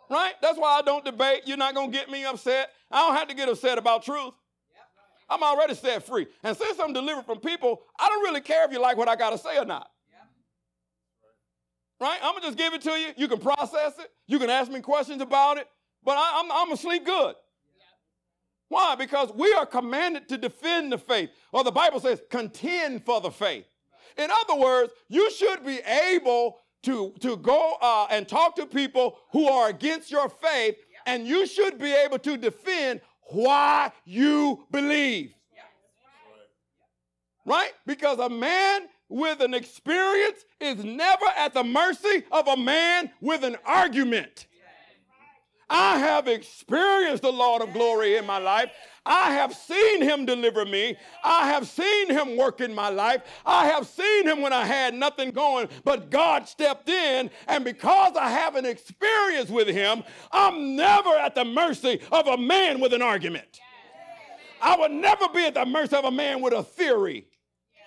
Right? 0.09 0.33
That's 0.41 0.57
why 0.57 0.79
I 0.79 0.81
don't 0.81 1.05
debate. 1.05 1.43
You're 1.45 1.57
not 1.57 1.75
going 1.75 1.91
to 1.91 1.95
get 1.95 2.09
me 2.09 2.25
upset. 2.25 2.71
I 2.89 3.05
don't 3.05 3.15
have 3.15 3.27
to 3.27 3.35
get 3.35 3.47
upset 3.47 3.77
about 3.77 4.01
truth. 4.01 4.33
I'm 5.29 5.41
already 5.43 5.73
set 5.73 6.05
free. 6.05 6.27
And 6.43 6.55
since 6.55 6.79
I'm 6.79 6.93
delivered 6.93 7.25
from 7.25 7.39
people, 7.39 7.81
I 7.99 8.07
don't 8.09 8.23
really 8.23 8.41
care 8.41 8.65
if 8.65 8.71
you 8.71 8.79
like 8.79 8.97
what 8.97 9.09
I 9.09 9.15
got 9.15 9.31
to 9.31 9.37
say 9.37 9.57
or 9.57 9.65
not. 9.65 9.89
Right? 11.99 12.19
I'm 12.21 12.33
going 12.33 12.41
to 12.41 12.47
just 12.47 12.57
give 12.57 12.73
it 12.73 12.81
to 12.81 12.91
you. 12.91 13.07
You 13.15 13.27
can 13.27 13.39
process 13.39 13.93
it. 13.99 14.11
You 14.27 14.37
can 14.37 14.49
ask 14.49 14.71
me 14.71 14.81
questions 14.81 15.21
about 15.21 15.57
it. 15.57 15.67
But 16.03 16.17
I, 16.17 16.39
am 16.39 16.45
I'm, 16.45 16.51
I'm 16.51 16.65
going 16.67 16.77
to 16.77 16.81
sleep 16.81 17.05
good. 17.05 17.35
Why? 18.67 18.95
Because 18.95 19.31
we 19.33 19.53
are 19.53 19.65
commanded 19.65 20.27
to 20.29 20.37
defend 20.37 20.91
the 20.91 20.97
faith. 20.97 21.29
Or 21.51 21.63
the 21.63 21.71
Bible 21.71 21.99
says, 21.99 22.21
contend 22.29 23.05
for 23.05 23.21
the 23.21 23.31
faith. 23.31 23.65
In 24.17 24.29
other 24.29 24.59
words, 24.59 24.91
you 25.07 25.31
should 25.31 25.65
be 25.65 25.79
able 25.79 26.57
to, 26.83 27.13
to 27.19 27.37
go 27.37 27.77
uh, 27.81 28.07
and 28.11 28.27
talk 28.27 28.55
to 28.55 28.65
people 28.65 29.17
who 29.31 29.47
are 29.47 29.69
against 29.69 30.11
your 30.11 30.29
faith, 30.29 30.75
and 31.05 31.27
you 31.27 31.47
should 31.47 31.79
be 31.79 31.91
able 31.91 32.19
to 32.19 32.37
defend 32.37 33.01
why 33.25 33.91
you 34.05 34.65
believe. 34.71 35.33
Right? 37.45 37.71
Because 37.85 38.19
a 38.19 38.29
man 38.29 38.87
with 39.07 39.39
an 39.41 39.53
experience 39.53 40.45
is 40.59 40.83
never 40.83 41.25
at 41.37 41.53
the 41.53 41.63
mercy 41.63 42.23
of 42.31 42.47
a 42.47 42.57
man 42.57 43.11
with 43.21 43.43
an 43.43 43.55
argument. 43.65 44.47
I 45.69 45.97
have 45.99 46.27
experienced 46.27 47.23
the 47.23 47.31
Lord 47.31 47.61
of 47.61 47.73
glory 47.73 48.17
in 48.17 48.25
my 48.25 48.37
life. 48.37 48.71
I 49.05 49.33
have 49.33 49.53
seen 49.53 50.01
him 50.01 50.25
deliver 50.25 50.65
me. 50.65 50.97
I 51.23 51.47
have 51.49 51.67
seen 51.67 52.09
him 52.09 52.37
work 52.37 52.59
in 52.59 52.73
my 52.73 52.89
life. 52.89 53.21
I 53.45 53.67
have 53.67 53.85
seen 53.85 54.27
him 54.27 54.41
when 54.41 54.51
I 54.51 54.65
had 54.65 54.95
nothing 54.95 55.31
going, 55.31 55.69
but 55.83 56.09
God 56.09 56.47
stepped 56.47 56.89
in. 56.89 57.29
And 57.47 57.63
because 57.63 58.15
I 58.15 58.29
have 58.31 58.55
an 58.55 58.65
experience 58.65 59.49
with 59.49 59.67
him, 59.67 60.03
I'm 60.31 60.75
never 60.75 61.11
at 61.11 61.35
the 61.35 61.45
mercy 61.45 62.01
of 62.11 62.27
a 62.27 62.37
man 62.37 62.79
with 62.79 62.93
an 62.93 63.03
argument. 63.03 63.59
I 64.61 64.75
would 64.77 64.91
never 64.91 65.29
be 65.29 65.45
at 65.45 65.53
the 65.53 65.65
mercy 65.65 65.95
of 65.95 66.05
a 66.05 66.11
man 66.11 66.41
with 66.41 66.53
a 66.53 66.63
theory. 66.63 67.27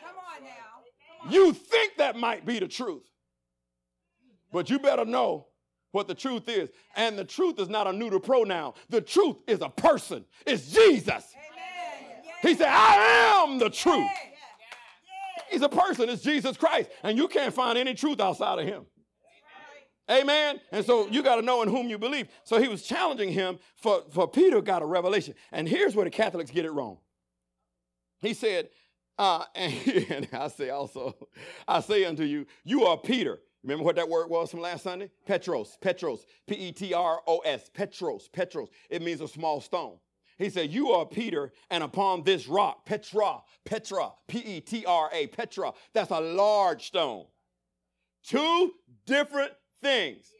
Come 0.04 0.14
on 0.36 0.44
now. 0.44 1.30
You 1.32 1.52
think 1.52 1.96
that 1.96 2.16
might 2.16 2.46
be 2.46 2.60
the 2.60 2.68
truth. 2.68 3.02
But 4.52 4.70
you 4.70 4.78
better 4.78 5.04
know 5.04 5.47
what 5.92 6.08
the 6.08 6.14
truth 6.14 6.48
is. 6.48 6.70
And 6.96 7.18
the 7.18 7.24
truth 7.24 7.58
is 7.58 7.68
not 7.68 7.86
a 7.86 7.92
neuter 7.92 8.20
pronoun. 8.20 8.74
The 8.88 9.00
truth 9.00 9.36
is 9.46 9.60
a 9.60 9.68
person. 9.68 10.24
It's 10.46 10.70
Jesus. 10.70 11.34
He 12.42 12.54
said, 12.54 12.68
I 12.68 13.42
am 13.42 13.58
the 13.58 13.70
truth. 13.70 14.10
He's 15.50 15.62
a 15.62 15.68
person, 15.68 16.08
it's 16.08 16.22
Jesus 16.22 16.56
Christ. 16.56 16.90
And 17.02 17.16
you 17.16 17.26
can't 17.26 17.54
find 17.54 17.78
any 17.78 17.94
truth 17.94 18.20
outside 18.20 18.58
of 18.58 18.66
him. 18.66 18.84
Amen. 20.10 20.60
And 20.72 20.84
so 20.84 21.06
you 21.08 21.22
got 21.22 21.36
to 21.36 21.42
know 21.42 21.62
in 21.62 21.68
whom 21.68 21.88
you 21.88 21.98
believe. 21.98 22.28
So 22.44 22.60
he 22.60 22.68
was 22.68 22.82
challenging 22.82 23.30
him 23.30 23.58
for, 23.76 24.04
for 24.10 24.26
Peter 24.26 24.60
got 24.62 24.82
a 24.82 24.86
revelation. 24.86 25.34
And 25.52 25.68
here's 25.68 25.94
where 25.94 26.04
the 26.04 26.10
Catholics 26.10 26.50
get 26.50 26.64
it 26.64 26.70
wrong. 26.70 26.98
He 28.20 28.32
said, 28.32 28.70
uh, 29.18 29.44
and, 29.54 29.74
and 30.10 30.28
I 30.32 30.48
say 30.48 30.70
also, 30.70 31.14
I 31.66 31.80
say 31.80 32.04
unto 32.04 32.22
you, 32.22 32.46
you 32.64 32.84
are 32.84 32.96
Peter. 32.96 33.38
Remember 33.62 33.84
what 33.84 33.96
that 33.96 34.08
word 34.08 34.30
was 34.30 34.50
from 34.50 34.60
last 34.60 34.84
Sunday? 34.84 35.10
Petros, 35.26 35.76
Petros, 35.80 36.24
P 36.46 36.54
E 36.54 36.72
T 36.72 36.94
R 36.94 37.20
O 37.26 37.38
S, 37.38 37.70
Petros, 37.74 38.28
Petros. 38.28 38.68
It 38.88 39.02
means 39.02 39.20
a 39.20 39.28
small 39.28 39.60
stone. 39.60 39.98
He 40.38 40.48
said, 40.48 40.70
You 40.70 40.92
are 40.92 41.04
Peter, 41.04 41.52
and 41.70 41.82
upon 41.82 42.22
this 42.22 42.46
rock, 42.46 42.86
Petra, 42.86 43.38
Petra, 43.64 44.10
P 44.28 44.38
E 44.38 44.60
T 44.60 44.84
R 44.86 45.10
A, 45.12 45.26
Petra, 45.26 45.72
that's 45.92 46.12
a 46.12 46.20
large 46.20 46.86
stone. 46.86 47.26
Two 48.22 48.72
different 49.06 49.52
things. 49.82 50.30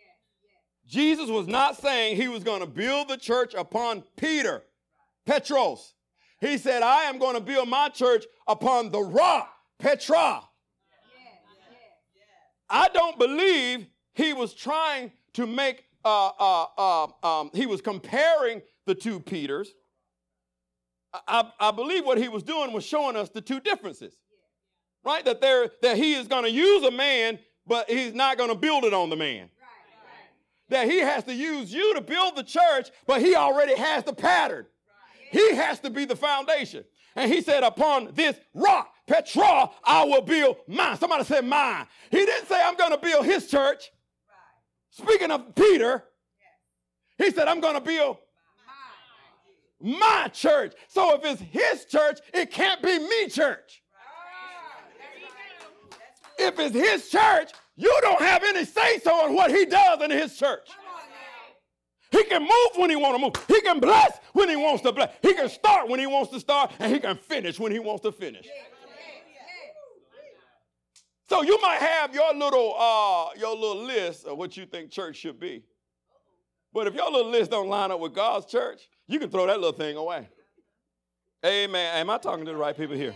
Jesus 0.87 1.28
was 1.28 1.46
not 1.46 1.76
saying 1.76 2.16
he 2.16 2.28
was 2.28 2.44
going 2.44 2.60
to 2.60 2.66
build 2.66 3.08
the 3.08 3.16
church 3.16 3.54
upon 3.54 4.04
Peter, 4.16 4.62
Petros. 5.26 5.94
He 6.40 6.56
said, 6.56 6.82
I 6.82 7.02
am 7.04 7.18
going 7.18 7.34
to 7.34 7.40
build 7.40 7.68
my 7.68 7.88
church 7.88 8.25
upon 8.46 8.90
the 8.90 9.00
rock, 9.00 9.52
Petra. 9.78 10.47
I 12.70 12.88
don't 12.88 13.18
believe 13.18 13.87
he 14.14 14.32
was 14.32 14.54
trying 14.54 15.12
to 15.34 15.46
make, 15.46 15.84
uh, 16.04 16.30
uh, 16.38 16.66
uh, 16.76 17.06
um, 17.22 17.50
he 17.54 17.66
was 17.66 17.80
comparing 17.80 18.62
the 18.87 18.94
two 18.94 19.20
Peters. 19.20 19.72
I, 21.26 21.50
I 21.58 21.70
believe 21.70 22.04
what 22.04 22.18
he 22.18 22.28
was 22.28 22.42
doing 22.42 22.72
was 22.72 22.84
showing 22.84 23.16
us 23.16 23.30
the 23.30 23.40
two 23.40 23.60
differences, 23.60 24.14
right? 25.04 25.25
That 25.25 25.40
there, 25.40 25.70
that 25.82 25.96
he 25.96 26.14
is 26.14 26.28
going 26.28 26.44
to 26.44 26.50
use 26.50 26.84
a 26.84 26.90
man, 26.90 27.38
but 27.66 27.88
he's 27.88 28.12
not 28.12 28.37
going 28.37 28.50
to 28.50 28.56
build 28.56 28.84
it 28.84 28.92
on 28.92 29.08
the 29.08 29.16
man. 29.16 29.48
That 30.68 30.87
he 30.87 30.98
has 30.98 31.25
to 31.25 31.34
use 31.34 31.72
you 31.72 31.94
to 31.94 32.02
build 32.02 32.37
the 32.37 32.42
church, 32.42 32.90
but 33.06 33.22
he 33.22 33.34
already 33.34 33.75
has 33.75 34.04
the 34.04 34.12
pattern. 34.12 34.66
He 35.30 35.54
has 35.54 35.80
to 35.80 35.90
be 35.90 36.04
the 36.04 36.16
foundation. 36.16 36.84
And 37.16 37.32
he 37.32 37.40
said, 37.40 37.62
Upon 37.62 38.10
this 38.14 38.38
rock, 38.52 38.92
Petra, 39.08 39.70
I 39.82 40.04
will 40.04 40.20
build 40.20 40.58
mine. 40.68 40.96
Somebody 40.98 41.24
said 41.24 41.44
mine. 41.44 41.86
He 42.10 42.18
didn't 42.18 42.46
say, 42.46 42.60
I'm 42.62 42.76
going 42.76 42.92
to 42.92 42.98
build 42.98 43.24
his 43.24 43.48
church. 43.48 43.90
Speaking 44.90 45.30
of 45.30 45.54
Peter, 45.54 46.04
he 47.16 47.30
said, 47.30 47.48
I'm 47.48 47.60
going 47.60 47.74
to 47.74 47.80
build 47.80 48.18
my 49.80 50.28
church. 50.32 50.74
So 50.88 51.14
if 51.14 51.24
it's 51.24 51.40
his 51.40 51.86
church, 51.86 52.20
it 52.34 52.50
can't 52.50 52.82
be 52.82 52.98
me 52.98 53.28
church. 53.28 53.82
If 56.38 56.58
it's 56.58 56.74
his 56.74 57.08
church, 57.08 57.52
you 57.76 57.96
don't 58.02 58.20
have 58.20 58.44
any 58.44 58.64
say 58.64 58.98
so 58.98 59.12
on 59.24 59.34
what 59.34 59.50
he 59.50 59.64
does 59.64 60.02
in 60.02 60.10
his 60.10 60.36
church. 60.36 60.68
He 62.10 62.24
can 62.24 62.42
move 62.42 62.76
when 62.76 62.90
he 62.90 62.96
want 62.96 63.16
to 63.16 63.22
move. 63.22 63.46
He 63.48 63.60
can 63.60 63.80
bless 63.80 64.18
when 64.32 64.48
he 64.48 64.56
wants 64.56 64.82
to 64.82 64.92
bless. 64.92 65.12
He 65.22 65.34
can 65.34 65.48
start 65.48 65.88
when 65.88 66.00
he 66.00 66.06
wants 66.06 66.30
to 66.32 66.40
start, 66.40 66.72
and 66.78 66.92
he 66.92 67.00
can 67.00 67.16
finish 67.16 67.58
when 67.58 67.72
he 67.72 67.78
wants 67.78 68.02
to 68.02 68.12
finish. 68.12 68.46
So 71.28 71.42
you 71.42 71.58
might 71.61 71.80
have 71.80 72.14
your 72.14 72.35
little 72.35 72.75
uh, 72.78 73.28
your 73.38 73.54
little 73.54 73.85
list 73.85 74.25
of 74.25 74.38
what 74.38 74.56
you 74.56 74.64
think 74.64 74.90
church 74.90 75.16
should 75.16 75.38
be. 75.38 75.62
But 76.73 76.87
if 76.87 76.94
your 76.94 77.11
little 77.11 77.30
list 77.30 77.50
don't 77.50 77.68
line 77.68 77.90
up 77.90 78.00
with 78.00 78.14
God's 78.14 78.47
church, 78.47 78.88
you 79.06 79.18
can 79.18 79.30
throw 79.30 79.47
that 79.47 79.58
little 79.58 79.76
thing 79.76 79.97
away. 79.97 80.28
Amen. 81.44 81.97
Am 81.97 82.11
I 82.11 82.18
talking 82.18 82.44
to 82.44 82.52
the 82.52 82.56
right 82.56 82.76
people 82.76 82.97
here? 82.97 83.14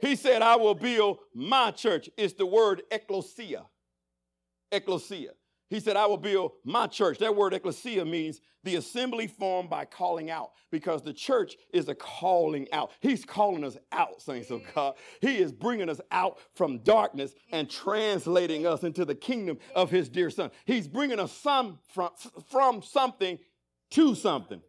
He 0.00 0.16
said, 0.16 0.42
I 0.42 0.56
will 0.56 0.74
build 0.74 1.18
my 1.32 1.70
church. 1.70 2.10
It's 2.16 2.34
the 2.34 2.44
word 2.44 2.82
ecclesia. 2.90 3.64
Ecclesia. 4.70 5.30
He 5.72 5.80
said, 5.80 5.96
I 5.96 6.04
will 6.04 6.18
build 6.18 6.52
my 6.66 6.86
church. 6.86 7.16
That 7.20 7.34
word 7.34 7.54
ecclesia 7.54 8.04
means 8.04 8.42
the 8.62 8.76
assembly 8.76 9.26
formed 9.26 9.70
by 9.70 9.86
calling 9.86 10.28
out 10.28 10.50
because 10.70 11.00
the 11.00 11.14
church 11.14 11.56
is 11.72 11.88
a 11.88 11.94
calling 11.94 12.70
out. 12.74 12.90
He's 13.00 13.24
calling 13.24 13.64
us 13.64 13.78
out, 13.90 14.20
saints 14.20 14.50
of 14.50 14.60
God. 14.74 14.96
He 15.22 15.38
is 15.38 15.50
bringing 15.50 15.88
us 15.88 15.98
out 16.10 16.36
from 16.54 16.80
darkness 16.80 17.32
and 17.52 17.70
translating 17.70 18.66
us 18.66 18.82
into 18.82 19.06
the 19.06 19.14
kingdom 19.14 19.56
of 19.74 19.90
his 19.90 20.10
dear 20.10 20.28
son. 20.28 20.50
He's 20.66 20.86
bringing 20.86 21.18
us 21.18 21.32
some 21.32 21.78
from, 21.94 22.10
from 22.50 22.82
something 22.82 23.38
to 23.92 24.14
something. 24.14 24.60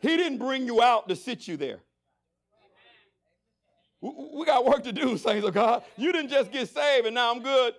He 0.00 0.16
didn't 0.16 0.38
bring 0.38 0.66
you 0.66 0.80
out 0.80 1.08
to 1.08 1.16
sit 1.16 1.48
you 1.48 1.56
there. 1.56 1.80
We 4.00 4.46
got 4.46 4.64
work 4.64 4.84
to 4.84 4.92
do, 4.92 5.18
saints 5.18 5.44
of 5.44 5.52
God. 5.52 5.82
You 5.96 6.12
didn't 6.12 6.30
just 6.30 6.52
get 6.52 6.68
saved 6.68 7.06
and 7.06 7.16
now 7.16 7.34
I'm 7.34 7.42
good. 7.42 7.74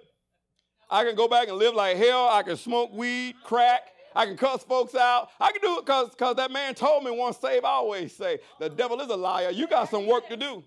I 0.89 1.03
can 1.03 1.15
go 1.15 1.27
back 1.27 1.47
and 1.47 1.57
live 1.57 1.73
like 1.73 1.97
hell. 1.97 2.29
I 2.29 2.43
can 2.43 2.57
smoke 2.57 2.93
weed, 2.93 3.35
crack. 3.43 3.89
I 4.15 4.25
can 4.25 4.37
cuss 4.37 4.63
folks 4.63 4.95
out. 4.95 5.29
I 5.39 5.51
can 5.51 5.61
do 5.61 5.77
it 5.79 5.85
because 5.85 6.09
because 6.09 6.35
that 6.35 6.51
man 6.51 6.75
told 6.75 7.03
me 7.03 7.11
once 7.11 7.37
save, 7.37 7.63
always 7.63 8.15
say. 8.15 8.39
The 8.59 8.69
devil 8.69 8.99
is 9.01 9.09
a 9.09 9.15
liar. 9.15 9.49
You 9.49 9.67
got 9.67 9.89
some 9.89 10.05
work 10.05 10.27
to 10.29 10.37
do. 10.37 10.63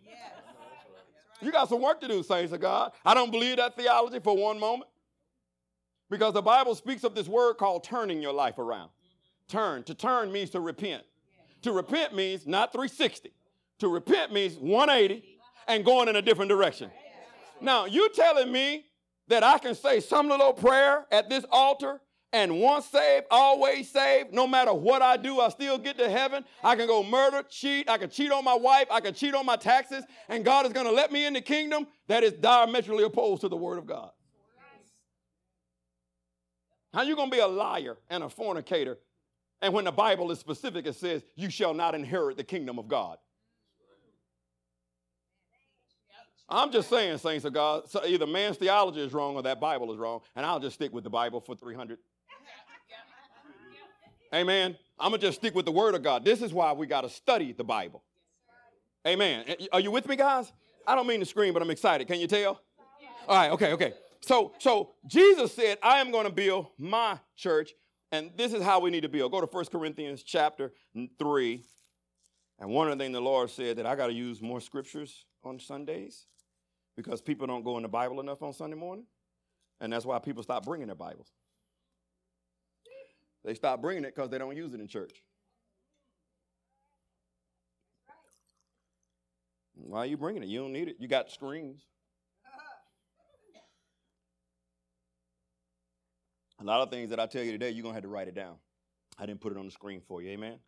You 1.40 1.52
got 1.52 1.68
some 1.68 1.82
work 1.82 2.00
to 2.00 2.08
do, 2.08 2.22
saints 2.22 2.52
of 2.52 2.60
God. 2.60 2.92
I 3.04 3.14
don't 3.14 3.30
believe 3.30 3.58
that 3.58 3.76
theology 3.76 4.20
for 4.20 4.36
one 4.36 4.58
moment. 4.58 4.90
Because 6.08 6.34
the 6.34 6.42
Bible 6.42 6.74
speaks 6.74 7.04
of 7.04 7.14
this 7.14 7.28
word 7.28 7.54
called 7.54 7.84
turning 7.84 8.22
your 8.22 8.32
life 8.32 8.58
around. 8.58 8.90
Turn. 9.48 9.82
To 9.84 9.94
turn 9.94 10.32
means 10.32 10.50
to 10.50 10.60
repent. 10.60 11.02
To 11.62 11.72
repent 11.72 12.14
means 12.14 12.46
not 12.46 12.72
360. 12.72 13.32
To 13.80 13.88
repent 13.88 14.32
means 14.32 14.56
180 14.56 15.24
and 15.68 15.84
going 15.84 16.08
in 16.08 16.16
a 16.16 16.22
different 16.22 16.48
direction. 16.48 16.90
Now, 17.60 17.86
you 17.86 18.08
telling 18.14 18.52
me 18.52 18.86
that 19.28 19.42
I 19.42 19.58
can 19.58 19.74
say 19.74 20.00
some 20.00 20.28
little 20.28 20.52
prayer 20.52 21.06
at 21.10 21.28
this 21.28 21.44
altar 21.50 22.00
and 22.32 22.60
once 22.60 22.86
saved, 22.86 23.26
always 23.30 23.90
saved, 23.90 24.34
no 24.34 24.46
matter 24.46 24.74
what 24.74 25.00
I 25.00 25.16
do, 25.16 25.40
I 25.40 25.48
still 25.48 25.78
get 25.78 25.96
to 25.98 26.10
heaven. 26.10 26.44
I 26.62 26.76
can 26.76 26.86
go 26.86 27.02
murder, 27.02 27.42
cheat, 27.48 27.88
I 27.88 27.98
can 27.98 28.10
cheat 28.10 28.30
on 28.32 28.44
my 28.44 28.54
wife, 28.54 28.88
I 28.90 29.00
can 29.00 29.14
cheat 29.14 29.34
on 29.34 29.46
my 29.46 29.56
taxes, 29.56 30.04
and 30.28 30.44
God 30.44 30.66
is 30.66 30.72
going 30.72 30.86
to 30.86 30.92
let 30.92 31.12
me 31.12 31.24
in 31.24 31.32
the 31.32 31.40
kingdom. 31.40 31.86
That 32.08 32.24
is 32.24 32.32
diametrically 32.32 33.04
opposed 33.04 33.40
to 33.42 33.48
the 33.48 33.56
word 33.56 33.78
of 33.78 33.86
God. 33.86 34.10
How 36.92 37.02
you 37.02 37.16
going 37.16 37.30
to 37.30 37.34
be 37.36 37.40
a 37.40 37.46
liar 37.46 37.96
and 38.10 38.22
a 38.22 38.28
fornicator? 38.28 38.98
And 39.62 39.72
when 39.72 39.84
the 39.84 39.92
Bible 39.92 40.30
is 40.30 40.38
specific, 40.38 40.86
it 40.86 40.94
says, 40.94 41.24
You 41.36 41.48
shall 41.48 41.74
not 41.74 41.94
inherit 41.94 42.36
the 42.36 42.44
kingdom 42.44 42.78
of 42.78 42.88
God. 42.88 43.18
I'm 46.48 46.70
just 46.70 46.88
saying, 46.88 47.18
saints 47.18 47.44
of 47.44 47.52
God, 47.52 47.90
so 47.90 48.04
either 48.06 48.26
man's 48.26 48.56
theology 48.56 49.00
is 49.00 49.12
wrong 49.12 49.34
or 49.34 49.42
that 49.42 49.60
Bible 49.60 49.92
is 49.92 49.98
wrong, 49.98 50.20
and 50.36 50.46
I'll 50.46 50.60
just 50.60 50.76
stick 50.76 50.92
with 50.92 51.02
the 51.02 51.10
Bible 51.10 51.40
for 51.40 51.56
300. 51.56 51.98
Amen. 54.34 54.76
I'm 54.98 55.10
going 55.10 55.20
to 55.20 55.26
just 55.26 55.38
stick 55.38 55.54
with 55.54 55.64
the 55.64 55.72
Word 55.72 55.94
of 55.94 56.02
God. 56.02 56.24
This 56.24 56.42
is 56.42 56.52
why 56.52 56.72
we 56.72 56.86
got 56.86 57.00
to 57.00 57.08
study 57.08 57.52
the 57.52 57.64
Bible. 57.64 58.02
Amen. 59.06 59.44
Are 59.72 59.80
you 59.80 59.90
with 59.90 60.08
me, 60.08 60.14
guys? 60.14 60.52
I 60.86 60.94
don't 60.94 61.06
mean 61.06 61.20
to 61.20 61.26
scream, 61.26 61.52
but 61.52 61.62
I'm 61.62 61.70
excited. 61.70 62.06
Can 62.06 62.20
you 62.20 62.28
tell? 62.28 62.60
All 63.28 63.36
right, 63.36 63.50
okay, 63.50 63.72
okay. 63.72 63.94
So, 64.20 64.52
so 64.58 64.92
Jesus 65.06 65.52
said, 65.52 65.78
I 65.82 65.98
am 65.98 66.12
going 66.12 66.26
to 66.26 66.32
build 66.32 66.68
my 66.78 67.18
church, 67.36 67.72
and 68.12 68.30
this 68.36 68.52
is 68.52 68.62
how 68.62 68.78
we 68.78 68.90
need 68.90 69.02
to 69.02 69.08
build. 69.08 69.32
Go 69.32 69.40
to 69.40 69.46
1 69.46 69.64
Corinthians 69.66 70.22
chapter 70.22 70.72
3. 71.18 71.62
And 72.60 72.70
one 72.70 72.90
of 72.90 72.96
the 72.96 73.04
things 73.04 73.14
the 73.14 73.20
Lord 73.20 73.50
said 73.50 73.76
that 73.78 73.86
I 73.86 73.96
got 73.96 74.06
to 74.06 74.12
use 74.12 74.40
more 74.40 74.60
scriptures 74.60 75.24
on 75.44 75.58
Sundays 75.58 76.26
because 76.96 77.20
people 77.20 77.46
don't 77.46 77.62
go 77.62 77.76
in 77.76 77.82
the 77.82 77.88
Bible 77.88 78.20
enough 78.20 78.42
on 78.42 78.52
Sunday 78.52 78.76
morning. 78.76 79.04
And 79.80 79.92
that's 79.92 80.06
why 80.06 80.18
people 80.18 80.42
stop 80.42 80.64
bringing 80.64 80.86
their 80.86 80.96
Bibles. 80.96 81.30
They 83.44 83.54
stop 83.54 83.80
bringing 83.80 84.04
it 84.04 84.14
because 84.14 84.30
they 84.30 84.38
don't 84.38 84.56
use 84.56 84.74
it 84.74 84.80
in 84.80 84.88
church. 84.88 85.22
Why 89.74 90.00
are 90.00 90.06
you 90.06 90.16
bringing 90.16 90.42
it? 90.42 90.48
You 90.48 90.60
don't 90.60 90.72
need 90.72 90.88
it. 90.88 90.96
You 90.98 91.06
got 91.06 91.30
screens. 91.30 91.82
A 96.58 96.64
lot 96.64 96.80
of 96.80 96.90
things 96.90 97.10
that 97.10 97.20
I 97.20 97.26
tell 97.26 97.42
you 97.42 97.52
today, 97.52 97.70
you're 97.70 97.82
going 97.82 97.92
to 97.92 97.96
have 97.96 98.02
to 98.02 98.08
write 98.08 98.28
it 98.28 98.34
down. 98.34 98.56
I 99.18 99.26
didn't 99.26 99.40
put 99.42 99.52
it 99.52 99.58
on 99.58 99.66
the 99.66 99.70
screen 99.70 100.00
for 100.08 100.22
you. 100.22 100.30
Amen. 100.30 100.58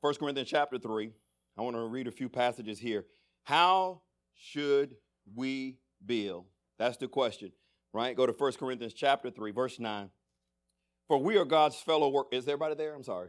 1 0.00 0.14
Corinthians 0.14 0.48
chapter 0.48 0.78
3. 0.78 1.12
I 1.58 1.62
want 1.62 1.74
to 1.74 1.82
read 1.82 2.06
a 2.06 2.12
few 2.12 2.28
passages 2.28 2.78
here. 2.78 3.04
How 3.42 4.02
should 4.36 4.96
we 5.34 5.78
build? 6.04 6.46
That's 6.78 6.96
the 6.96 7.08
question, 7.08 7.52
right? 7.92 8.16
Go 8.16 8.26
to 8.26 8.32
1 8.32 8.52
Corinthians 8.54 8.92
chapter 8.92 9.30
3, 9.30 9.50
verse 9.50 9.80
9. 9.80 10.10
For 11.08 11.18
we 11.18 11.36
are 11.36 11.44
God's 11.44 11.76
fellow 11.76 12.08
work. 12.08 12.28
Is 12.32 12.44
everybody 12.48 12.74
there? 12.74 12.94
I'm 12.94 13.04
sorry. 13.04 13.28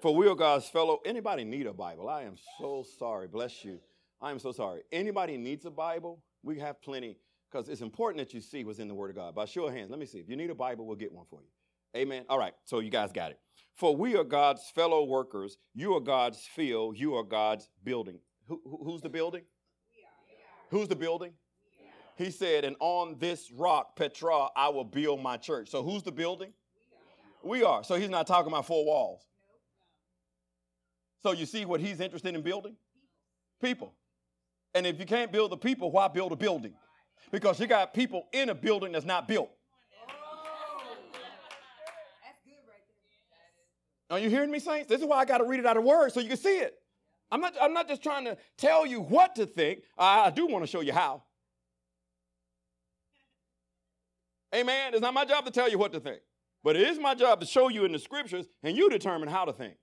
For 0.00 0.14
we 0.14 0.28
are 0.28 0.34
God's 0.34 0.68
fellow. 0.68 1.00
Anybody 1.04 1.44
need 1.44 1.66
a 1.66 1.72
Bible? 1.72 2.08
I 2.08 2.22
am 2.22 2.36
so 2.58 2.84
sorry. 2.98 3.28
Bless 3.28 3.64
you. 3.64 3.80
I 4.20 4.30
am 4.30 4.38
so 4.38 4.52
sorry. 4.52 4.82
Anybody 4.92 5.36
needs 5.36 5.64
a 5.66 5.70
Bible? 5.70 6.22
We 6.42 6.58
have 6.60 6.80
plenty 6.80 7.18
because 7.50 7.68
it's 7.68 7.80
important 7.80 8.18
that 8.18 8.32
you 8.32 8.40
see 8.40 8.64
what's 8.64 8.78
in 8.78 8.88
the 8.88 8.94
Word 8.94 9.10
of 9.10 9.16
God. 9.16 9.34
By 9.34 9.44
show 9.44 9.66
of 9.66 9.74
hands, 9.74 9.90
let 9.90 9.98
me 9.98 10.06
see. 10.06 10.18
If 10.18 10.28
you 10.28 10.36
need 10.36 10.50
a 10.50 10.54
Bible, 10.54 10.86
we'll 10.86 10.96
get 10.96 11.12
one 11.12 11.26
for 11.28 11.40
you. 11.42 12.00
Amen. 12.00 12.24
All 12.28 12.38
right. 12.38 12.54
So 12.64 12.78
you 12.78 12.90
guys 12.90 13.12
got 13.12 13.32
it. 13.32 13.38
For 13.74 13.94
we 13.94 14.16
are 14.16 14.24
God's 14.24 14.62
fellow 14.74 15.04
workers. 15.04 15.58
You 15.74 15.94
are 15.94 16.00
God's 16.00 16.40
field. 16.54 16.98
You 16.98 17.14
are 17.16 17.24
God's 17.24 17.68
building. 17.82 18.20
Who, 18.46 18.60
who's 18.84 19.00
the 19.00 19.08
building? 19.08 19.42
Who's 20.70 20.88
the 20.88 20.96
building? 20.96 21.32
He 22.16 22.30
said, 22.30 22.64
and 22.64 22.76
on 22.80 23.16
this 23.18 23.50
rock, 23.50 23.96
Petra, 23.96 24.48
I 24.54 24.68
will 24.68 24.84
build 24.84 25.22
my 25.22 25.36
church. 25.36 25.68
So 25.70 25.82
who's 25.82 26.02
the 26.02 26.12
building? 26.12 26.52
We 27.42 27.62
are. 27.62 27.82
So 27.82 27.94
he's 27.94 28.10
not 28.10 28.26
talking 28.26 28.52
about 28.52 28.66
four 28.66 28.84
walls. 28.84 29.26
So 31.22 31.32
you 31.32 31.46
see 31.46 31.64
what 31.64 31.80
he's 31.80 32.00
interested 32.00 32.34
in 32.34 32.42
building? 32.42 32.76
People. 33.60 33.94
And 34.74 34.86
if 34.86 34.98
you 34.98 35.06
can't 35.06 35.32
build 35.32 35.50
the 35.50 35.56
people, 35.56 35.90
why 35.90 36.08
build 36.08 36.32
a 36.32 36.36
building? 36.36 36.74
Because 37.32 37.58
you 37.58 37.66
got 37.66 37.92
people 37.92 38.26
in 38.32 38.48
a 38.48 38.54
building 38.54 38.92
that's 38.92 39.04
not 39.04 39.26
built. 39.26 39.50
Are 44.10 44.18
you 44.18 44.28
hearing 44.28 44.50
me, 44.50 44.58
saints? 44.58 44.88
This 44.88 45.00
is 45.00 45.06
why 45.06 45.18
I 45.18 45.24
got 45.24 45.38
to 45.38 45.44
read 45.44 45.60
it 45.60 45.66
out 45.66 45.76
of 45.76 45.84
words 45.84 46.14
so 46.14 46.20
you 46.20 46.28
can 46.28 46.36
see 46.36 46.58
it. 46.58 46.79
I'm 47.30 47.40
not, 47.40 47.54
I'm 47.60 47.72
not 47.72 47.88
just 47.88 48.02
trying 48.02 48.24
to 48.24 48.36
tell 48.56 48.86
you 48.86 49.00
what 49.00 49.36
to 49.36 49.46
think. 49.46 49.84
I, 49.96 50.26
I 50.26 50.30
do 50.30 50.46
want 50.46 50.64
to 50.64 50.66
show 50.66 50.80
you 50.80 50.92
how. 50.92 51.22
Amen. 54.54 54.94
It's 54.94 55.02
not 55.02 55.14
my 55.14 55.24
job 55.24 55.44
to 55.44 55.50
tell 55.50 55.70
you 55.70 55.78
what 55.78 55.92
to 55.92 56.00
think, 56.00 56.20
but 56.64 56.74
it 56.74 56.88
is 56.88 56.98
my 56.98 57.14
job 57.14 57.40
to 57.40 57.46
show 57.46 57.68
you 57.68 57.84
in 57.84 57.92
the 57.92 57.98
scriptures 57.98 58.46
and 58.62 58.76
you 58.76 58.90
determine 58.90 59.28
how 59.28 59.44
to 59.44 59.52
think. 59.52 59.74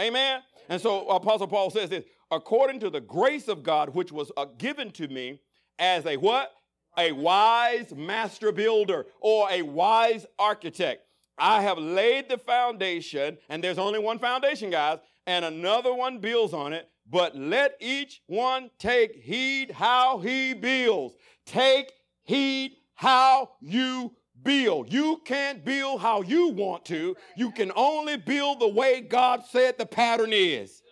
Amen. 0.00 0.40
And 0.68 0.80
so 0.80 1.06
Apostle 1.08 1.46
Paul 1.46 1.70
says 1.70 1.90
this 1.90 2.04
according 2.30 2.80
to 2.80 2.90
the 2.90 3.00
grace 3.00 3.46
of 3.46 3.62
God, 3.62 3.94
which 3.94 4.10
was 4.10 4.32
uh, 4.36 4.46
given 4.58 4.90
to 4.92 5.06
me 5.06 5.40
as 5.78 6.06
a 6.06 6.16
what? 6.16 6.50
A 6.98 7.12
wise 7.12 7.94
master 7.94 8.52
builder 8.52 9.06
or 9.20 9.48
a 9.50 9.62
wise 9.62 10.26
architect. 10.38 11.02
I 11.38 11.62
have 11.62 11.78
laid 11.78 12.28
the 12.28 12.38
foundation, 12.38 13.38
and 13.48 13.64
there's 13.64 13.78
only 13.78 13.98
one 13.98 14.18
foundation, 14.18 14.70
guys, 14.70 14.98
and 15.26 15.44
another 15.44 15.94
one 15.94 16.18
builds 16.18 16.52
on 16.52 16.72
it. 16.72 16.88
But 17.10 17.36
let 17.36 17.76
each 17.80 18.22
one 18.26 18.70
take 18.78 19.16
heed 19.16 19.70
how 19.70 20.18
he 20.18 20.54
builds. 20.54 21.14
Take 21.44 21.92
heed 22.22 22.76
how 22.94 23.50
you 23.60 24.12
build. 24.42 24.92
You 24.92 25.20
can't 25.24 25.64
build 25.64 26.00
how 26.00 26.22
you 26.22 26.48
want 26.48 26.84
to. 26.86 27.16
You 27.36 27.50
can 27.50 27.72
only 27.74 28.16
build 28.16 28.60
the 28.60 28.68
way 28.68 29.00
God 29.00 29.42
said 29.50 29.78
the 29.78 29.86
pattern 29.86 30.32
is. 30.32 30.82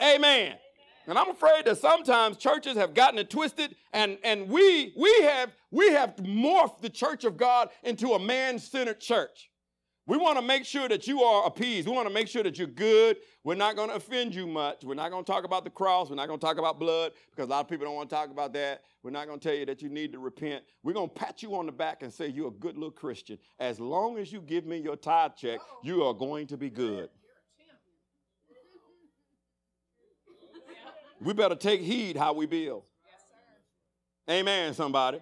Amen. 0.00 0.54
And 1.06 1.18
I'm 1.18 1.30
afraid 1.30 1.64
that 1.66 1.78
sometimes 1.78 2.36
churches 2.36 2.76
have 2.76 2.92
gotten 2.92 3.18
it 3.18 3.30
twisted, 3.30 3.76
and, 3.92 4.18
and 4.24 4.48
we, 4.48 4.92
we, 4.96 5.22
have, 5.22 5.52
we 5.70 5.92
have 5.92 6.16
morphed 6.16 6.80
the 6.80 6.90
church 6.90 7.24
of 7.24 7.36
God 7.36 7.70
into 7.84 8.14
a 8.14 8.18
man 8.18 8.58
centered 8.58 9.00
church. 9.00 9.50
We 10.08 10.16
want 10.16 10.38
to 10.38 10.42
make 10.42 10.64
sure 10.64 10.88
that 10.88 11.08
you 11.08 11.22
are 11.22 11.46
appeased. 11.46 11.88
We 11.88 11.94
want 11.94 12.06
to 12.06 12.14
make 12.14 12.28
sure 12.28 12.44
that 12.44 12.56
you're 12.58 12.68
good. 12.68 13.16
We're 13.42 13.56
not 13.56 13.74
going 13.74 13.88
to 13.88 13.96
offend 13.96 14.36
you 14.36 14.46
much. 14.46 14.84
We're 14.84 14.94
not 14.94 15.10
going 15.10 15.24
to 15.24 15.30
talk 15.30 15.42
about 15.42 15.64
the 15.64 15.70
cross. 15.70 16.08
We're 16.08 16.16
not 16.16 16.28
going 16.28 16.38
to 16.38 16.46
talk 16.46 16.58
about 16.58 16.78
blood 16.78 17.12
because 17.30 17.48
a 17.48 17.50
lot 17.50 17.60
of 17.60 17.68
people 17.68 17.86
don't 17.86 17.96
want 17.96 18.08
to 18.08 18.14
talk 18.14 18.30
about 18.30 18.52
that. 18.52 18.82
We're 19.02 19.10
not 19.10 19.26
going 19.26 19.40
to 19.40 19.48
tell 19.48 19.58
you 19.58 19.66
that 19.66 19.82
you 19.82 19.88
need 19.88 20.12
to 20.12 20.20
repent. 20.20 20.62
We're 20.84 20.92
going 20.92 21.08
to 21.08 21.14
pat 21.14 21.42
you 21.42 21.56
on 21.56 21.66
the 21.66 21.72
back 21.72 22.04
and 22.04 22.12
say 22.12 22.28
you're 22.28 22.48
a 22.48 22.52
good 22.52 22.76
little 22.76 22.92
Christian. 22.92 23.36
As 23.58 23.80
long 23.80 24.16
as 24.18 24.32
you 24.32 24.40
give 24.40 24.64
me 24.64 24.78
your 24.78 24.94
tithe 24.94 25.32
check, 25.36 25.58
you 25.82 26.04
are 26.04 26.14
going 26.14 26.46
to 26.48 26.56
be 26.56 26.70
good. 26.70 27.08
We 31.20 31.32
better 31.32 31.56
take 31.56 31.80
heed 31.80 32.16
how 32.16 32.32
we 32.32 32.46
build. 32.46 32.84
Amen, 34.30 34.72
somebody. 34.74 35.18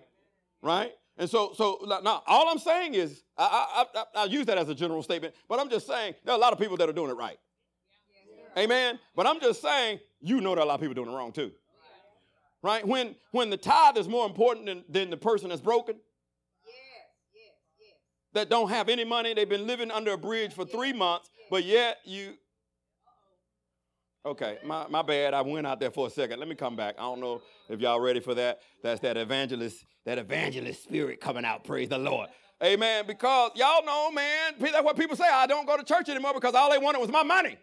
Right? 0.61 0.93
And 1.17 1.31
so, 1.31 1.53
so 1.55 1.79
now 2.03 2.23
all 2.27 2.49
I'm 2.49 2.59
saying 2.59 2.95
is, 2.95 3.23
I, 3.39 3.85
I, 3.95 4.01
I, 4.01 4.23
I, 4.23 4.25
use 4.25 4.47
that 4.47 4.59
as 4.59 4.69
a 4.69 4.75
general 4.75 5.03
statement, 5.03 5.35
but 5.49 5.61
I'm 5.61 5.71
just 5.71 5.87
saying 5.87 6.15
there 6.25 6.35
are 6.35 6.37
a 6.37 6.41
lot 6.41 6.53
of 6.53 6.59
people 6.59 6.77
that 6.79 6.89
are 6.89 6.93
doing 6.93 7.11
it 7.11 7.15
right. 7.15 7.39
Yes, 8.57 8.65
Amen. 8.65 8.99
But 9.15 9.27
I'm 9.27 9.41
just 9.41 9.63
saying, 9.63 10.01
you 10.21 10.41
know 10.41 10.51
there 10.51 10.61
are 10.61 10.65
a 10.65 10.69
lot 10.69 10.75
of 10.75 10.81
people 10.81 10.95
doing 10.95 11.15
it 11.15 11.17
wrong 11.17 11.31
too. 11.31 11.53
Right? 12.63 12.87
When 12.87 13.15
when 13.31 13.51
the 13.51 13.57
tithe 13.57 13.97
is 13.99 14.09
more 14.09 14.27
important 14.27 14.67
than, 14.67 14.85
than 14.89 15.11
the 15.11 15.17
person 15.17 15.51
that's 15.51 15.61
broken, 15.61 15.97
yeah. 16.67 16.73
that 18.33 18.49
don't 18.49 18.71
have 18.71 18.89
any 18.89 19.05
money, 19.05 19.35
they've 19.35 19.49
been 19.49 19.67
living 19.67 19.91
under 19.91 20.15
a 20.15 20.19
bridge 20.19 20.53
for 20.53 20.65
three 20.65 20.93
months, 20.93 21.29
but 21.51 21.65
yet 21.65 21.99
you 22.05 22.35
Okay, 24.27 24.57
my, 24.65 24.87
my 24.89 25.03
bad. 25.03 25.35
I 25.35 25.43
went 25.43 25.67
out 25.67 25.81
there 25.81 25.91
for 25.91 26.07
a 26.07 26.11
second. 26.11 26.39
Let 26.39 26.49
me 26.49 26.55
come 26.55 26.77
back. 26.77 26.95
I 26.99 27.03
don't 27.03 27.21
know 27.21 27.43
if 27.69 27.81
y'all 27.81 28.01
ready 28.01 28.21
for 28.21 28.35
that. 28.35 28.61
That's 28.83 29.01
that 29.01 29.19
evangelist, 29.19 29.85
that 30.07 30.17
evangelist 30.17 30.83
spirit 30.83 31.21
coming 31.21 31.45
out. 31.45 31.65
Praise 31.65 31.91
the 31.91 31.99
Lord. 31.99 32.31
Amen. 32.63 33.05
Because 33.07 33.51
y'all 33.55 33.85
know, 33.85 34.11
man, 34.11 34.55
that's 34.59 34.83
what 34.83 34.97
people 34.97 35.15
say. 35.15 35.29
I 35.31 35.47
don't 35.47 35.67
go 35.67 35.77
to 35.77 35.85
church 35.85 36.09
anymore 36.09 36.33
because 36.33 36.55
all 36.55 36.71
they 36.71 36.79
wanted 36.79 37.01
was 37.01 37.11
my 37.11 37.23
money. 37.23 37.59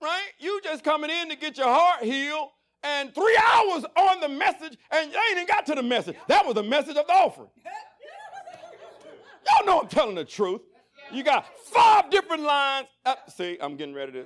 Right? 0.00 0.28
You 0.38 0.60
just 0.62 0.84
coming 0.84 1.10
in 1.10 1.30
to 1.30 1.36
get 1.36 1.56
your 1.56 1.66
heart 1.66 2.04
healed, 2.04 2.50
and 2.84 3.12
three 3.12 3.36
hours 3.52 3.84
on 3.96 4.20
the 4.20 4.28
message, 4.28 4.78
and 4.92 5.10
you 5.10 5.18
ain't 5.18 5.32
even 5.32 5.46
got 5.46 5.66
to 5.66 5.74
the 5.74 5.82
message. 5.82 6.14
That 6.28 6.46
was 6.46 6.54
the 6.54 6.62
message 6.62 6.96
of 6.96 7.04
the 7.08 7.12
offering. 7.12 7.48
Y'all 9.44 9.66
know 9.66 9.80
I'm 9.80 9.88
telling 9.88 10.14
the 10.14 10.24
truth. 10.24 10.60
You 11.12 11.22
got 11.22 11.46
five 11.66 12.10
different 12.10 12.42
lines. 12.42 12.86
Uh, 13.04 13.14
see, 13.28 13.58
I'm 13.60 13.76
getting 13.76 13.94
ready 13.94 14.12
to. 14.12 14.24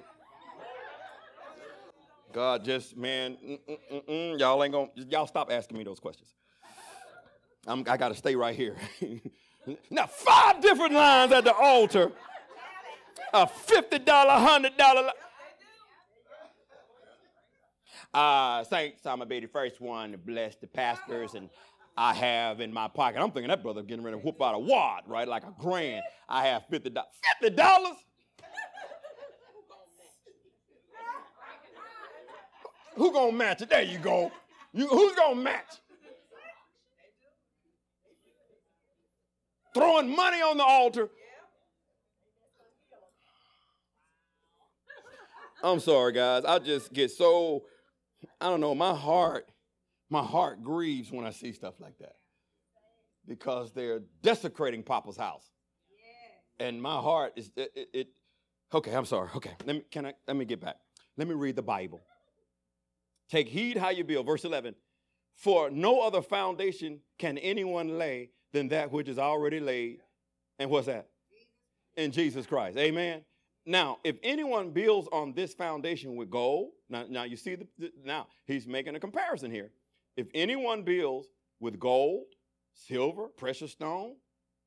God 2.33 2.64
just, 2.64 2.97
man, 2.97 3.37
mm, 3.47 3.59
mm, 3.68 4.09
mm, 4.09 4.40
y'all 4.40 4.62
ain't 4.64 4.73
gonna, 4.73 4.88
y'all 4.97 5.27
stop 5.27 5.53
asking 5.53 5.77
me 5.77 5.85
those 5.85 6.01
questions. 6.01 6.33
I'm, 7.66 7.85
I 7.87 7.97
gotta 7.97 8.14
stay 8.14 8.35
right 8.35 8.57
here. 8.57 8.77
now, 9.90 10.07
five 10.07 10.61
different 10.61 10.95
lines 10.95 11.31
at 11.33 11.45
the 11.45 11.55
altar. 11.55 12.11
A 13.35 13.47
$50, 13.47 14.05
$100. 14.05 15.11
Uh, 18.12 18.64
Saints, 18.64 19.07
I'm 19.07 19.18
gonna 19.18 19.27
be 19.27 19.40
the 19.40 19.47
first 19.47 19.81
one 19.81 20.12
to 20.12 20.18
bless 20.18 20.57
the 20.57 20.66
pastors 20.66 21.35
and 21.35 21.49
I 21.96 22.14
have 22.14 22.61
in 22.61 22.72
my 22.72 22.88
pocket. 22.88 23.20
I'm 23.20 23.31
thinking 23.31 23.48
that 23.48 23.62
brother 23.62 23.83
getting 23.83 24.05
ready 24.05 24.16
to 24.16 24.22
whoop 24.22 24.40
out 24.40 24.55
a 24.55 24.59
wad, 24.59 25.02
right? 25.07 25.28
Like 25.28 25.44
a 25.44 25.55
grand. 25.59 26.02
I 26.28 26.46
have 26.46 26.62
$50. 26.70 26.96
$50? 27.42 27.90
Who 32.94 33.12
gonna 33.12 33.33
match 33.33 33.62
it? 33.62 33.70
There 33.70 33.83
you 33.83 33.98
go. 33.98 34.31
You, 34.72 34.87
who's 34.87 35.14
gonna 35.14 35.40
match? 35.40 35.81
Throwing 39.74 40.14
money 40.14 40.42
on 40.42 40.59
the 40.59 40.64
altar. 40.64 41.09
I'm 45.62 45.81
sorry, 45.81 46.12
guys. 46.12 46.44
I 46.44 46.59
just 46.59 46.92
get 46.92 47.11
so, 47.11 47.62
I 48.40 48.48
don't 48.48 48.61
know, 48.61 48.74
my 48.74 48.94
heart 48.94 49.52
my 50.12 50.22
heart 50.22 50.62
grieves 50.62 51.11
when 51.11 51.25
I 51.25 51.31
see 51.31 51.53
stuff 51.53 51.81
like 51.81 51.96
that 51.98 52.16
because 53.27 53.72
they're 53.72 54.03
desecrating 54.22 54.83
Papa's 54.83 55.16
house. 55.16 55.48
And 56.61 56.81
my 56.81 56.96
heart 56.96 57.33
is 57.35 57.51
it, 57.57 57.72
it, 57.75 57.88
it, 57.94 58.09
Okay, 58.75 58.92
I'm 58.92 59.07
sorry. 59.07 59.31
Okay, 59.37 59.53
let 59.66 59.77
me 59.77 59.83
can 59.90 60.07
I 60.07 60.12
let 60.29 60.37
me 60.37 60.44
get 60.44 60.61
back. 60.61 60.77
Let 61.16 61.29
me 61.29 61.35
read 61.35 61.57
the 61.57 61.62
Bible. 61.62 62.03
Take 63.31 63.48
heed 63.48 63.79
how 63.79 63.88
you 63.88 64.05
build. 64.05 64.27
Verse 64.27 64.44
11. 64.44 64.75
For 65.35 65.70
no 65.70 66.01
other 66.01 66.20
foundation 66.20 67.01
can 67.18 67.38
anyone 67.38 67.98
lay 67.98 68.31
than 68.53 68.68
that 68.68 68.92
which 68.92 69.09
is 69.09 69.18
already 69.18 69.61
laid. 69.61 70.01
And 70.59 70.68
what's 70.68 70.87
that? 70.87 71.09
In 71.96 72.12
Jesus 72.12 72.46
Christ. 72.46 72.77
Amen. 72.77 73.22
Now, 73.64 73.98
if 74.05 74.16
anyone 74.22 74.72
builds 74.72 75.09
on 75.11 75.33
this 75.33 75.55
foundation 75.55 76.16
with 76.16 76.29
gold, 76.29 76.72
now, 76.90 77.07
now 77.09 77.22
you 77.22 77.37
see 77.37 77.55
the, 77.55 77.66
the 77.79 77.92
now 78.05 78.27
he's 78.44 78.66
making 78.66 78.94
a 78.94 79.01
comparison 79.01 79.51
here. 79.51 79.70
If 80.16 80.27
anyone 80.35 80.83
builds 80.83 81.29
with 81.61 81.79
gold, 81.79 82.25
silver, 82.75 83.29
precious 83.29 83.72
stone, 83.72 84.16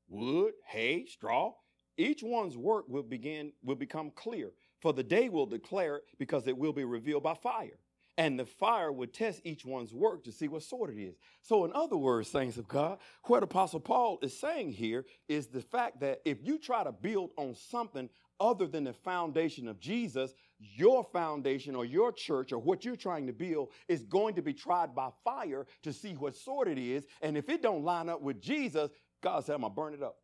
wood, 0.08 0.54
hay, 0.68 1.06
straw, 1.06 1.54
each 1.98 2.24
one's 2.24 2.58
work 2.58 2.86
will 2.88 3.04
begin 3.04 3.54
will 3.64 3.76
become 3.76 4.12
clear, 4.12 4.52
for 4.82 4.94
the 4.94 5.04
day 5.04 5.30
will 5.30 5.46
declare 5.46 5.98
it 5.98 6.04
because 6.18 6.48
it 6.48 6.58
will 6.58 6.74
be 6.74 6.84
revealed 6.84 7.24
by 7.24 7.34
fire. 7.34 7.80
And 8.18 8.40
the 8.40 8.46
fire 8.46 8.92
would 8.94 9.14
test 9.14 9.42
each 9.44 9.66
one's 9.66 9.94
work 9.94 10.24
to 10.24 10.32
see 10.32 10.48
what 10.48 10.64
sort 10.64 10.90
it 10.90 11.02
is. 11.02 11.16
So, 11.42 11.66
in 11.66 11.74
other 11.74 11.98
words, 11.98 12.30
saints 12.30 12.58
of 12.58 12.68
God, 12.68 13.00
what 13.26 13.44
Apostle 13.44 13.82
Paul 13.82 14.20
is 14.22 14.38
saying 14.40 14.72
here 14.72 15.06
is 15.28 15.48
the 15.48 15.62
fact 15.62 16.00
that 16.00 16.22
if 16.24 16.38
you 16.42 16.58
try 16.58 16.86
to 16.86 16.94
build 16.94 17.32
on 17.38 17.56
something 17.56 18.10
other 18.40 18.68
than 18.68 18.86
the 18.86 18.94
foundation 18.94 19.68
of 19.68 19.80
Jesus, 19.80 20.34
your 20.74 21.04
foundation 21.04 21.76
or 21.76 21.86
your 21.86 22.12
church 22.12 22.52
or 22.52 22.60
what 22.60 22.84
you're 22.84 22.96
trying 22.96 23.28
to 23.28 23.34
build 23.34 23.70
is 23.88 24.04
going 24.04 24.36
to 24.36 24.42
be 24.42 24.54
tried 24.54 24.96
by 24.96 25.10
fire 25.24 25.66
to 25.84 25.94
see 25.94 26.14
what 26.14 26.36
sort 26.36 26.68
it 26.68 26.78
is. 26.78 27.06
And 27.22 27.38
if 27.38 27.50
it 27.50 27.62
don't 27.62 27.84
line 27.84 28.10
up 28.10 28.22
with 28.22 28.42
Jesus, 28.42 28.90
God 29.22 29.44
said, 29.46 29.56
I'm 29.56 29.62
going 29.62 29.72
to 29.72 29.76
burn 29.76 29.94
it 29.94 30.04
up. 30.04 30.18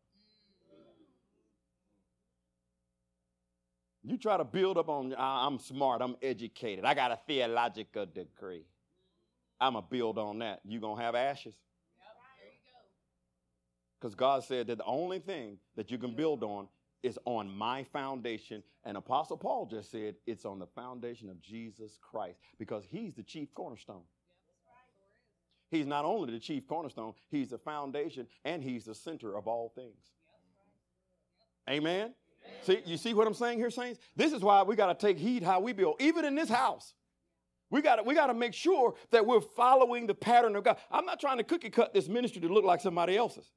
You 4.04 4.16
try 4.16 4.36
to 4.36 4.44
build 4.44 4.78
up 4.78 4.88
on, 4.88 5.14
I'm 5.16 5.60
smart, 5.60 6.02
I'm 6.02 6.16
educated, 6.20 6.84
I 6.84 6.92
got 6.92 7.12
a 7.12 7.20
theological 7.26 8.04
degree. 8.04 8.64
I'm 9.60 9.74
going 9.74 9.84
to 9.84 9.88
build 9.88 10.18
on 10.18 10.40
that. 10.40 10.60
You're 10.64 10.80
going 10.80 10.96
to 10.96 11.02
have 11.04 11.14
ashes. 11.14 11.54
Because 14.00 14.16
God 14.16 14.42
said 14.42 14.66
that 14.66 14.78
the 14.78 14.84
only 14.84 15.20
thing 15.20 15.58
that 15.76 15.92
you 15.92 15.98
can 15.98 16.16
build 16.16 16.42
on 16.42 16.66
is 17.02 17.18
on 17.24 17.48
my 17.56 17.84
foundation. 17.84 18.62
And 18.84 18.96
Apostle 18.96 19.36
Paul 19.36 19.66
just 19.66 19.90
said 19.90 20.16
it's 20.26 20.44
on 20.44 20.58
the 20.58 20.66
foundation 20.66 21.28
of 21.28 21.40
Jesus 21.40 21.98
Christ 22.00 22.38
because 22.58 22.84
he's 22.88 23.14
the 23.14 23.22
chief 23.22 23.52
cornerstone. 23.54 24.02
He's 25.70 25.86
not 25.86 26.04
only 26.04 26.32
the 26.32 26.38
chief 26.38 26.66
cornerstone, 26.68 27.14
he's 27.30 27.48
the 27.48 27.58
foundation 27.58 28.26
and 28.44 28.62
he's 28.62 28.84
the 28.84 28.94
center 28.94 29.36
of 29.36 29.48
all 29.48 29.72
things. 29.74 30.12
Amen. 31.68 32.12
See, 32.62 32.82
you 32.84 32.96
see 32.96 33.14
what 33.14 33.26
I'm 33.26 33.34
saying 33.34 33.58
here, 33.58 33.70
saints? 33.70 34.00
This 34.16 34.32
is 34.32 34.42
why 34.42 34.62
we 34.62 34.76
got 34.76 34.98
to 34.98 35.06
take 35.06 35.16
heed 35.16 35.42
how 35.42 35.60
we 35.60 35.72
build, 35.72 35.96
even 36.00 36.24
in 36.24 36.34
this 36.34 36.48
house. 36.48 36.94
We 37.70 37.80
got 37.80 38.04
we 38.04 38.14
got 38.14 38.26
to 38.26 38.34
make 38.34 38.52
sure 38.52 38.94
that 39.12 39.24
we're 39.24 39.40
following 39.40 40.06
the 40.06 40.14
pattern 40.14 40.56
of 40.56 40.64
God. 40.64 40.76
I'm 40.90 41.06
not 41.06 41.18
trying 41.18 41.38
to 41.38 41.44
cookie 41.44 41.70
cut 41.70 41.94
this 41.94 42.06
ministry 42.06 42.42
to 42.42 42.48
look 42.48 42.64
like 42.64 42.82
somebody 42.82 43.16
else's. 43.16 43.50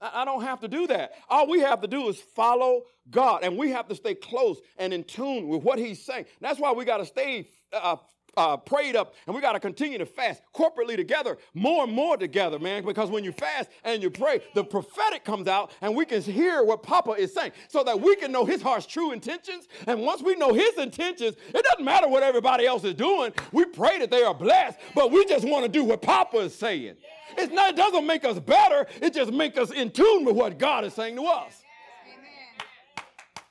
I, 0.00 0.24
don't 0.24 0.42
have 0.42 0.60
to 0.60 0.68
do 0.68 0.86
that. 0.86 1.12
All 1.28 1.48
we 1.48 1.60
have 1.60 1.80
to 1.82 1.88
do 1.88 2.08
is 2.08 2.18
follow 2.18 2.84
God, 3.10 3.42
and 3.42 3.56
we 3.56 3.70
have 3.70 3.88
to 3.88 3.94
stay 3.94 4.14
close 4.14 4.60
and 4.78 4.92
in 4.92 5.04
tune 5.04 5.48
with 5.48 5.62
what 5.62 5.78
He's 5.78 6.02
saying. 6.02 6.26
That's 6.40 6.58
why 6.58 6.72
we 6.72 6.84
got 6.84 6.98
to 6.98 7.06
stay 7.06 7.48
uh, 7.72 7.96
uh, 8.36 8.56
prayed 8.56 8.96
up 8.96 9.14
and 9.26 9.34
we 9.34 9.42
got 9.42 9.52
to 9.52 9.60
continue 9.60 9.98
to 9.98 10.06
fast 10.06 10.42
corporately 10.54 10.96
together, 10.96 11.38
more 11.54 11.84
and 11.84 11.92
more 11.92 12.16
together, 12.16 12.58
man. 12.58 12.84
Because 12.84 13.10
when 13.10 13.24
you 13.24 13.32
fast 13.32 13.70
and 13.84 14.02
you 14.02 14.10
pray, 14.10 14.40
the 14.54 14.64
prophetic 14.64 15.24
comes 15.24 15.48
out 15.48 15.72
and 15.80 15.94
we 15.94 16.04
can 16.04 16.22
hear 16.22 16.64
what 16.64 16.82
Papa 16.82 17.12
is 17.12 17.32
saying 17.34 17.52
so 17.68 17.82
that 17.84 18.00
we 18.00 18.16
can 18.16 18.32
know 18.32 18.44
his 18.44 18.62
heart's 18.62 18.86
true 18.86 19.12
intentions. 19.12 19.68
And 19.86 20.02
once 20.02 20.22
we 20.22 20.36
know 20.36 20.52
his 20.52 20.76
intentions, 20.78 21.36
it 21.48 21.64
doesn't 21.70 21.84
matter 21.84 22.08
what 22.08 22.22
everybody 22.22 22.66
else 22.66 22.84
is 22.84 22.94
doing. 22.94 23.32
We 23.52 23.64
pray 23.64 23.98
that 23.98 24.10
they 24.10 24.22
are 24.22 24.34
blessed, 24.34 24.78
but 24.94 25.10
we 25.10 25.24
just 25.26 25.46
want 25.46 25.64
to 25.64 25.70
do 25.70 25.84
what 25.84 26.02
Papa 26.02 26.38
is 26.38 26.54
saying. 26.54 26.96
It's 27.36 27.52
not, 27.52 27.70
it 27.70 27.76
doesn't 27.76 28.06
make 28.06 28.24
us 28.24 28.38
better, 28.40 28.86
it 29.00 29.14
just 29.14 29.32
makes 29.32 29.56
us 29.56 29.70
in 29.70 29.90
tune 29.90 30.24
with 30.24 30.34
what 30.34 30.58
God 30.58 30.84
is 30.84 30.94
saying 30.94 31.16
to 31.16 31.22
us. 31.24 31.59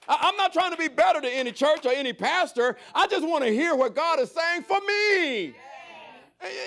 I'm 0.09 0.35
not 0.37 0.51
trying 0.51 0.71
to 0.71 0.77
be 0.77 0.87
better 0.87 1.21
to 1.21 1.29
any 1.29 1.51
church 1.51 1.85
or 1.85 1.91
any 1.91 2.13
pastor. 2.13 2.77
I 2.95 3.05
just 3.07 3.25
want 3.25 3.43
to 3.43 3.51
hear 3.51 3.75
what 3.75 3.95
God 3.95 4.19
is 4.19 4.31
saying 4.31 4.63
for 4.63 4.79
me. 4.81 5.53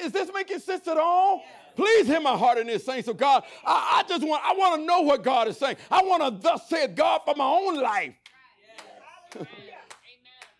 Is 0.02 0.12
this 0.12 0.30
making 0.32 0.60
sense 0.60 0.86
at 0.86 0.96
all? 0.96 1.42
Please 1.74 2.06
hear 2.06 2.20
my 2.20 2.36
heart 2.36 2.58
in 2.58 2.66
this 2.66 2.84
saying. 2.84 3.02
So 3.02 3.14
God, 3.14 3.44
I, 3.64 4.02
I, 4.04 4.08
just 4.08 4.26
want, 4.26 4.42
I 4.44 4.54
want 4.54 4.80
to 4.80 4.86
know 4.86 5.00
what 5.00 5.24
God 5.24 5.48
is 5.48 5.56
saying. 5.56 5.76
I 5.90 6.02
want 6.02 6.22
to 6.22 6.42
thus 6.42 6.68
say 6.68 6.86
God 6.86 7.22
for 7.24 7.34
my 7.34 7.46
own 7.46 7.80
life. 7.80 8.14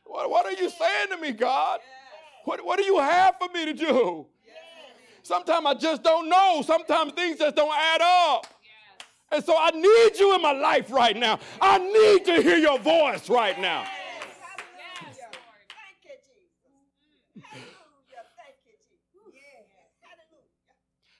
what, 0.05 0.31
what 0.31 0.47
are 0.47 0.53
you 0.53 0.71
saying 0.71 1.09
to 1.11 1.18
me, 1.18 1.33
God? 1.33 1.81
What, 2.45 2.64
what 2.64 2.79
do 2.79 2.85
you 2.85 2.99
have 2.99 3.37
for 3.38 3.49
me 3.53 3.66
to 3.66 3.75
do? 3.75 4.27
Sometimes 5.23 5.66
I 5.66 5.75
just 5.75 6.03
don't 6.03 6.29
know. 6.29 6.62
Sometimes 6.66 7.12
things 7.12 7.38
just 7.38 7.55
don't 7.55 7.75
add 7.77 8.01
up. 8.01 8.47
And 9.33 9.42
so 9.42 9.57
I 9.59 9.71
need 9.71 10.21
you 10.21 10.35
in 10.35 10.42
my 10.42 10.53
life 10.53 10.90
right 10.90 11.16
now. 11.16 11.40
I 11.59 11.79
need 11.79 12.27
to 12.27 12.42
hear 12.42 12.59
your 12.59 12.79
voice 12.79 13.31
right 13.31 13.59
now. 13.59 13.87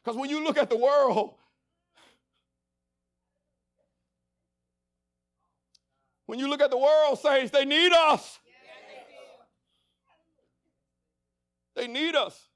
Because 0.05 0.19
when 0.19 0.29
you 0.29 0.45
look 0.45 0.59
at 0.59 0.69
the 0.69 0.77
world, 0.77 1.35
when 6.27 6.39
you 6.39 6.49
look 6.49 6.61
at 6.61 6.71
the 6.71 6.77
world, 6.77 7.19
saints, 7.19 7.51
they 7.51 7.65
need 7.65 7.93
us. 7.93 8.41
They 11.75 11.87
need 11.87 12.15
us. 12.15 12.49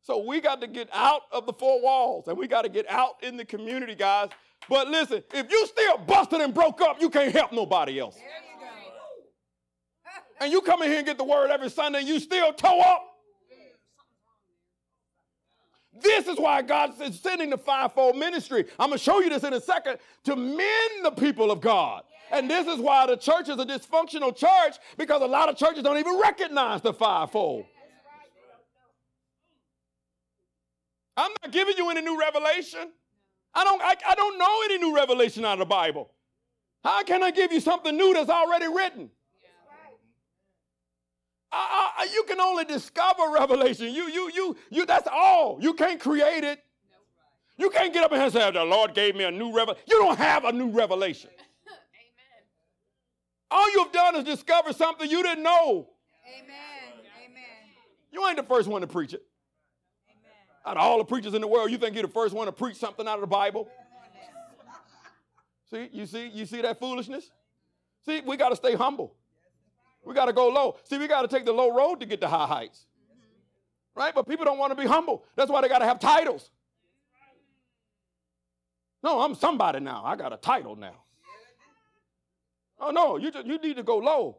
So 0.00 0.24
we 0.24 0.40
got 0.40 0.62
to 0.62 0.66
get 0.66 0.88
out 0.92 1.22
of 1.30 1.44
the 1.44 1.52
four 1.52 1.82
walls 1.82 2.28
and 2.28 2.38
we 2.38 2.48
got 2.48 2.62
to 2.62 2.70
get 2.70 2.88
out 2.88 3.22
in 3.22 3.36
the 3.36 3.44
community, 3.44 3.94
guys, 3.94 4.30
but 4.68 4.88
listen, 4.88 5.22
if 5.32 5.50
you 5.50 5.66
still 5.66 5.98
busted 5.98 6.40
and 6.40 6.52
broke 6.52 6.80
up, 6.80 7.00
you 7.00 7.10
can't 7.10 7.32
help 7.32 7.52
nobody 7.52 7.98
else. 7.98 8.16
and 10.40 10.52
you 10.52 10.60
come 10.60 10.82
in 10.82 10.88
here 10.88 10.98
and 10.98 11.06
get 11.06 11.18
the 11.18 11.24
word 11.24 11.50
every 11.50 11.70
Sunday 11.70 12.00
and 12.00 12.08
you 12.08 12.20
still 12.20 12.52
toe 12.52 12.80
up. 12.80 13.04
This 16.00 16.28
is 16.28 16.38
why 16.38 16.62
God 16.62 17.00
is 17.00 17.18
sending 17.18 17.50
the 17.50 17.58
fivefold 17.58 18.16
ministry. 18.16 18.66
I'm 18.78 18.90
going 18.90 18.98
to 18.98 19.04
show 19.04 19.20
you 19.20 19.30
this 19.30 19.42
in 19.42 19.52
a 19.52 19.60
second 19.60 19.98
to 20.24 20.36
mend 20.36 21.04
the 21.04 21.10
people 21.10 21.50
of 21.50 21.60
God. 21.60 22.04
And 22.30 22.48
this 22.48 22.66
is 22.66 22.78
why 22.78 23.06
the 23.06 23.16
church 23.16 23.48
is 23.48 23.58
a 23.58 23.64
dysfunctional 23.64 24.36
church 24.36 24.76
because 24.96 25.22
a 25.22 25.26
lot 25.26 25.48
of 25.48 25.56
churches 25.56 25.82
don't 25.82 25.98
even 25.98 26.20
recognize 26.20 26.82
the 26.82 26.92
fivefold. 26.92 27.64
I'm 31.16 31.32
not 31.42 31.50
giving 31.50 31.76
you 31.76 31.90
any 31.90 32.00
new 32.00 32.18
revelation. 32.18 32.92
I 33.54 33.64
don't, 33.64 33.82
I, 33.82 33.96
I 34.08 34.14
don't 34.14 34.38
know 34.38 34.60
any 34.64 34.78
new 34.78 34.94
revelation 34.94 35.44
out 35.44 35.54
of 35.54 35.58
the 35.60 35.64
Bible. 35.64 36.10
How 36.84 37.02
can 37.02 37.22
I 37.22 37.30
give 37.30 37.52
you 37.52 37.60
something 37.60 37.96
new 37.96 38.14
that's 38.14 38.30
already 38.30 38.68
written? 38.68 39.10
I, 41.50 41.90
I, 41.98 42.08
you 42.12 42.24
can 42.24 42.40
only 42.40 42.64
discover 42.64 43.22
revelation. 43.32 43.92
You, 43.94 44.08
you, 44.08 44.30
you, 44.34 44.56
you. 44.70 44.86
That's 44.86 45.08
all. 45.10 45.58
You 45.60 45.72
can't 45.72 45.98
create 45.98 46.44
it. 46.44 46.62
You 47.56 47.70
can't 47.70 47.92
get 47.92 48.04
up 48.04 48.12
and 48.12 48.32
say, 48.32 48.50
"The 48.50 48.64
Lord 48.64 48.94
gave 48.94 49.16
me 49.16 49.24
a 49.24 49.30
new 49.30 49.52
revelation." 49.52 49.82
You 49.88 49.98
don't 49.98 50.18
have 50.18 50.44
a 50.44 50.52
new 50.52 50.68
revelation. 50.68 51.30
Amen. 51.32 51.80
All 53.50 53.72
you've 53.72 53.92
done 53.92 54.16
is 54.16 54.24
discover 54.24 54.72
something 54.72 55.10
you 55.10 55.22
didn't 55.22 55.42
know. 55.42 55.88
Amen. 56.26 56.54
Amen. 57.24 57.42
You 58.12 58.26
ain't 58.28 58.36
the 58.36 58.42
first 58.42 58.68
one 58.68 58.82
to 58.82 58.86
preach 58.86 59.14
it. 59.14 59.22
Out 60.68 60.76
of 60.76 60.82
all 60.82 60.98
the 60.98 61.04
preachers 61.04 61.32
in 61.32 61.40
the 61.40 61.48
world, 61.48 61.70
you 61.70 61.78
think 61.78 61.94
you're 61.94 62.02
the 62.02 62.12
first 62.12 62.34
one 62.34 62.44
to 62.44 62.52
preach 62.52 62.76
something 62.76 63.08
out 63.08 63.14
of 63.14 63.22
the 63.22 63.26
Bible? 63.26 63.70
See, 65.70 65.88
you 65.92 66.04
see, 66.04 66.28
you 66.28 66.44
see 66.44 66.60
that 66.60 66.78
foolishness? 66.78 67.30
See, 68.04 68.20
we 68.20 68.36
got 68.36 68.50
to 68.50 68.56
stay 68.56 68.74
humble. 68.74 69.14
We 70.04 70.12
got 70.12 70.26
to 70.26 70.34
go 70.34 70.48
low. 70.50 70.76
See, 70.84 70.98
we 70.98 71.08
got 71.08 71.22
to 71.22 71.28
take 71.28 71.46
the 71.46 71.54
low 71.54 71.74
road 71.74 72.00
to 72.00 72.06
get 72.06 72.20
to 72.20 72.28
high 72.28 72.46
heights. 72.46 72.84
Right? 73.94 74.14
But 74.14 74.28
people 74.28 74.44
don't 74.44 74.58
want 74.58 74.76
to 74.76 74.82
be 74.82 74.86
humble. 74.86 75.24
That's 75.36 75.50
why 75.50 75.62
they 75.62 75.68
got 75.68 75.78
to 75.78 75.86
have 75.86 76.00
titles. 76.00 76.50
No, 79.02 79.22
I'm 79.22 79.34
somebody 79.34 79.80
now. 79.80 80.02
I 80.04 80.16
got 80.16 80.34
a 80.34 80.36
title 80.36 80.76
now. 80.76 80.96
Oh 82.78 82.90
no, 82.90 83.16
you 83.16 83.30
just, 83.30 83.46
you 83.46 83.56
need 83.56 83.76
to 83.76 83.82
go 83.82 83.96
low. 83.96 84.36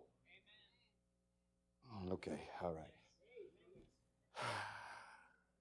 Mm, 1.91 2.11
okay, 2.13 2.39
all 2.61 2.71
right. 2.71 2.98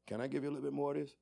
Can 0.09 0.23
I 0.23 0.27
give 0.27 0.43
you 0.43 0.49
a 0.49 0.53
little 0.53 0.65
bit 0.65 0.73
more 0.73 0.93
of 0.93 0.97
this? 0.97 1.15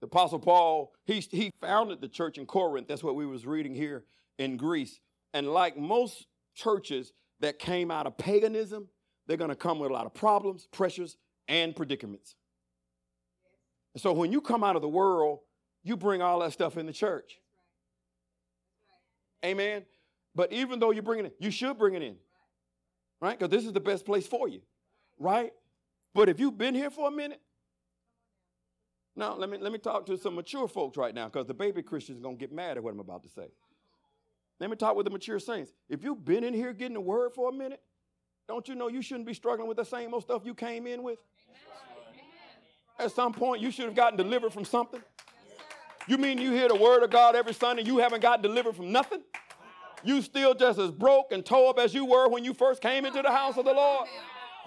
The 0.00 0.06
Apostle 0.06 0.38
Paul, 0.38 0.94
he, 1.04 1.20
he 1.20 1.52
founded 1.60 2.00
the 2.00 2.08
church 2.08 2.38
in 2.38 2.46
Corinth. 2.46 2.88
That's 2.88 3.04
what 3.04 3.16
we 3.16 3.26
was 3.26 3.46
reading 3.46 3.74
here 3.74 4.04
in 4.38 4.56
Greece. 4.56 4.98
And 5.34 5.52
like 5.52 5.76
most 5.76 6.26
churches 6.54 7.12
that 7.40 7.58
came 7.58 7.90
out 7.90 8.06
of 8.06 8.16
paganism, 8.16 8.88
they're 9.26 9.36
going 9.36 9.50
to 9.50 9.56
come 9.56 9.78
with 9.78 9.90
a 9.90 9.94
lot 9.94 10.06
of 10.06 10.14
problems, 10.14 10.66
pressures, 10.72 11.18
and 11.48 11.76
predicaments. 11.76 12.34
And 13.92 14.00
So 14.00 14.12
when 14.12 14.32
you 14.32 14.40
come 14.40 14.64
out 14.64 14.74
of 14.74 14.82
the 14.82 14.88
world, 14.88 15.40
you 15.82 15.96
bring 15.96 16.22
all 16.22 16.38
that 16.40 16.52
stuff 16.52 16.78
in 16.78 16.86
the 16.86 16.92
church. 16.92 17.40
Amen. 19.44 19.84
But 20.34 20.52
even 20.52 20.78
though 20.78 20.92
you 20.92 21.02
bring 21.02 21.20
it 21.20 21.26
in, 21.26 21.32
you 21.40 21.50
should 21.50 21.76
bring 21.76 21.94
it 21.94 22.02
in. 22.02 22.16
Right? 23.20 23.38
Because 23.38 23.50
this 23.50 23.66
is 23.66 23.72
the 23.72 23.80
best 23.80 24.06
place 24.06 24.26
for 24.26 24.48
you. 24.48 24.60
Right? 25.18 25.52
But 26.14 26.28
if 26.28 26.40
you've 26.40 26.58
been 26.58 26.74
here 26.74 26.90
for 26.90 27.08
a 27.08 27.10
minute, 27.10 27.40
now 29.14 29.34
let 29.34 29.50
me 29.50 29.58
let 29.58 29.72
me 29.72 29.78
talk 29.78 30.06
to 30.06 30.16
some 30.16 30.34
mature 30.34 30.68
folks 30.68 30.96
right 30.96 31.14
now, 31.14 31.26
because 31.26 31.46
the 31.46 31.54
baby 31.54 31.82
Christian's 31.82 32.20
gonna 32.20 32.36
get 32.36 32.52
mad 32.52 32.76
at 32.76 32.82
what 32.82 32.92
I'm 32.92 33.00
about 33.00 33.22
to 33.24 33.28
say. 33.28 33.48
Let 34.60 34.70
me 34.70 34.76
talk 34.76 34.96
with 34.96 35.04
the 35.04 35.10
mature 35.10 35.38
saints. 35.38 35.72
If 35.88 36.02
you've 36.02 36.24
been 36.24 36.42
in 36.42 36.54
here 36.54 36.72
getting 36.72 36.94
the 36.94 37.00
word 37.00 37.32
for 37.34 37.48
a 37.48 37.52
minute, 37.52 37.80
don't 38.48 38.66
you 38.66 38.74
know 38.74 38.88
you 38.88 39.02
shouldn't 39.02 39.26
be 39.26 39.34
struggling 39.34 39.68
with 39.68 39.76
the 39.76 39.84
same 39.84 40.14
old 40.14 40.22
stuff 40.22 40.42
you 40.44 40.54
came 40.54 40.86
in 40.86 41.02
with? 41.02 41.18
At 42.98 43.12
some 43.12 43.32
point, 43.32 43.62
you 43.62 43.70
should 43.70 43.84
have 43.84 43.94
gotten 43.94 44.16
delivered 44.16 44.52
from 44.52 44.64
something. 44.64 45.00
You 46.08 46.18
mean 46.18 46.38
you 46.38 46.50
hear 46.52 46.68
the 46.68 46.74
word 46.74 47.02
of 47.02 47.10
God 47.10 47.36
every 47.36 47.52
Sunday, 47.52 47.82
you 47.82 47.98
haven't 47.98 48.22
got 48.22 48.42
delivered 48.42 48.74
from 48.74 48.90
nothing? 48.90 49.22
You 50.02 50.22
still 50.22 50.54
just 50.54 50.78
as 50.78 50.90
broke 50.90 51.32
and 51.32 51.44
tore 51.44 51.70
up 51.70 51.78
as 51.78 51.92
you 51.92 52.04
were 52.04 52.28
when 52.28 52.44
you 52.44 52.54
first 52.54 52.80
came 52.80 53.04
into 53.04 53.20
the 53.20 53.30
house 53.30 53.58
of 53.58 53.64
the 53.64 53.74
Lord? 53.74 54.08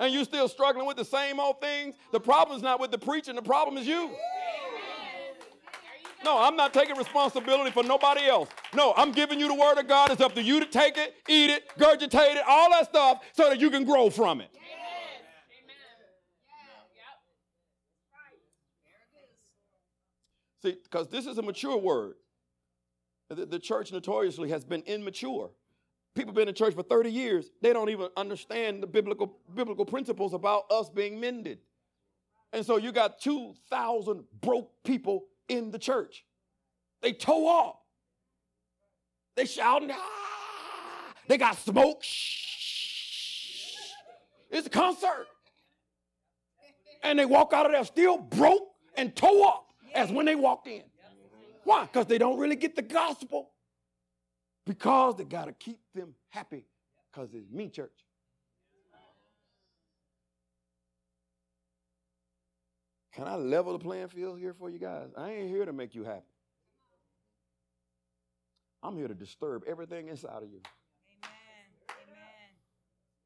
And 0.02 0.12
you're 0.12 0.26
still 0.26 0.50
struggling 0.50 0.88
with 0.88 0.98
the 0.98 1.06
same 1.06 1.40
old 1.40 1.62
things, 1.62 1.96
the 2.12 2.20
problem 2.20 2.58
is 2.58 2.64
not 2.64 2.80
with 2.80 2.90
the 2.92 2.98
preaching, 2.98 3.36
the 3.36 3.42
problem 3.42 3.78
is 3.78 3.88
you. 3.88 4.10
No, 6.26 6.40
I'm 6.42 6.56
not 6.56 6.74
taking 6.74 6.98
responsibility 6.98 7.72
for 7.72 7.84
nobody 7.84 8.26
else. 8.26 8.50
No, 8.76 8.94
I'm 8.98 9.12
giving 9.12 9.40
you 9.40 9.48
the 9.48 9.56
word 9.56 9.78
of 9.78 9.88
God. 9.88 10.12
It's 10.12 10.22
up 10.22 10.36
to 10.36 10.44
you 10.44 10.60
to 10.60 10.66
take 10.66 10.98
it, 10.98 11.16
eat 11.30 11.50
it, 11.50 11.64
gurgitate 11.80 12.36
it, 12.36 12.44
all 12.48 12.70
that 12.72 12.90
stuff 12.90 13.22
so 13.34 13.50
that 13.50 13.60
you 13.60 13.70
can 13.70 13.86
grow 13.86 14.10
from 14.10 14.42
it. 14.42 14.50
See, 20.64 20.78
because 20.84 21.08
this 21.10 21.26
is 21.26 21.40
a 21.40 21.42
mature 21.42 21.78
word. 21.78 22.16
The, 23.30 23.48
the 23.48 23.60
church 23.60 23.92
notoriously 23.92 24.50
has 24.50 24.64
been 24.64 24.82
immature. 24.82 25.52
People 26.14 26.34
been 26.34 26.48
in 26.48 26.54
church 26.54 26.74
for 26.74 26.84
30 26.84 27.10
years. 27.10 27.50
They 27.62 27.72
don't 27.72 27.90
even 27.90 28.10
understand 28.18 28.84
the 28.84 28.88
biblical, 28.88 29.38
biblical 29.54 29.86
principles 29.86 30.34
about 30.34 30.64
us 30.70 30.90
being 30.90 31.20
mended. 31.20 31.60
And 32.52 32.66
so 32.66 32.78
you 32.78 32.92
got 32.92 33.22
2,000 33.22 34.24
broke 34.42 34.72
people 34.84 35.26
in 35.48 35.72
the 35.72 35.80
church. 35.80 36.26
They 37.02 37.14
toe 37.14 37.68
up. 37.68 37.82
They 39.36 39.46
shouting, 39.46 39.92
ah! 39.92 41.14
They 41.28 41.38
got 41.38 41.58
smoke. 41.58 42.04
Shh. 42.04 43.92
It's 44.50 44.68
a 44.68 44.70
concert. 44.70 45.28
And 47.04 47.18
they 47.18 47.26
walk 47.26 47.54
out 47.54 47.66
of 47.66 47.72
there 47.72 47.86
still 47.86 48.18
broke 48.18 48.68
and 48.96 49.16
tore 49.16 49.48
up 49.48 49.68
as 49.96 50.12
when 50.12 50.26
they 50.26 50.36
walked 50.36 50.68
in. 50.68 50.84
Why? 51.64 51.84
Because 51.86 52.06
they 52.08 52.18
don't 52.18 52.38
really 52.38 52.58
get 52.58 52.76
the 52.76 52.82
gospel. 52.82 53.52
Because 54.66 55.16
they 55.18 55.24
got 55.24 55.46
to 55.46 55.54
keep 55.54 55.80
them 55.96 56.14
happy 56.30 56.66
because 57.12 57.34
it's 57.34 57.50
me 57.52 57.70
church. 57.70 57.92
Can 63.14 63.28
I 63.28 63.36
level 63.36 63.74
the 63.74 63.80
playing 63.80 64.08
field 64.08 64.40
here 64.40 64.54
for 64.54 64.70
you 64.70 64.80
guys? 64.80 65.10
I 65.18 65.32
ain't 65.32 65.50
here 65.50 65.66
to 65.66 65.74
make 65.74 65.94
you 65.94 66.04
happy. 66.04 66.26
I'm 68.82 68.98
here 68.98 69.08
to 69.08 69.14
disturb 69.14 69.64
everything 69.68 70.08
inside 70.08 70.42
of 70.42 70.50
you. 70.50 70.62
Amen. 71.18 71.32
Amen. 71.90 72.22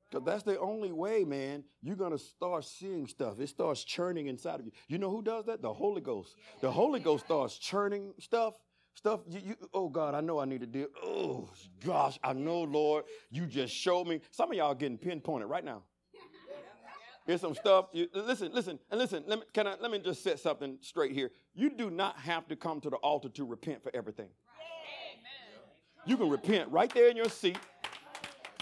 Because 0.09 0.25
that's 0.25 0.43
the 0.43 0.59
only 0.59 0.91
way, 0.91 1.23
man, 1.23 1.63
you're 1.81 1.95
going 1.95 2.11
to 2.11 2.17
start 2.17 2.65
seeing 2.65 3.07
stuff. 3.07 3.39
It 3.39 3.47
starts 3.47 3.83
churning 3.83 4.27
inside 4.27 4.59
of 4.59 4.65
you. 4.65 4.71
You 4.87 4.97
know 4.97 5.09
who 5.09 5.21
does 5.21 5.45
that? 5.45 5.61
The 5.61 5.71
Holy 5.71 6.01
Ghost. 6.01 6.35
The 6.61 6.71
Holy 6.71 6.99
Ghost 6.99 7.25
starts 7.25 7.57
churning 7.57 8.13
stuff. 8.19 8.55
Stuff, 8.95 9.19
you, 9.27 9.41
you, 9.43 9.55
oh 9.73 9.89
God, 9.89 10.15
I 10.15 10.21
know 10.21 10.39
I 10.39 10.45
need 10.45 10.61
to 10.61 10.67
do. 10.67 10.87
Oh 11.03 11.49
gosh, 11.85 12.17
I 12.23 12.33
know, 12.33 12.61
Lord, 12.61 13.03
you 13.29 13.45
just 13.45 13.73
showed 13.73 14.07
me. 14.07 14.21
Some 14.31 14.51
of 14.51 14.57
y'all 14.57 14.73
getting 14.73 14.97
pinpointed 14.97 15.49
right 15.49 15.63
now. 15.63 15.83
Here's 17.27 17.41
some 17.41 17.55
stuff. 17.55 17.87
You, 17.91 18.07
listen, 18.13 18.51
listen, 18.53 18.79
and 18.91 18.99
listen. 18.99 19.23
Let 19.27 19.39
me, 19.39 19.45
can 19.51 19.67
I, 19.67 19.75
let 19.81 19.91
me 19.91 19.99
just 19.99 20.23
set 20.23 20.39
something 20.39 20.77
straight 20.81 21.11
here. 21.11 21.31
You 21.55 21.71
do 21.71 21.89
not 21.89 22.17
have 22.19 22.47
to 22.47 22.55
come 22.55 22.79
to 22.81 22.89
the 22.89 22.97
altar 22.97 23.29
to 23.29 23.45
repent 23.45 23.81
for 23.81 23.91
everything. 23.95 24.29
You 26.05 26.17
can 26.17 26.29
repent 26.29 26.69
right 26.69 26.93
there 26.93 27.09
in 27.09 27.17
your 27.17 27.29
seat. 27.29 27.57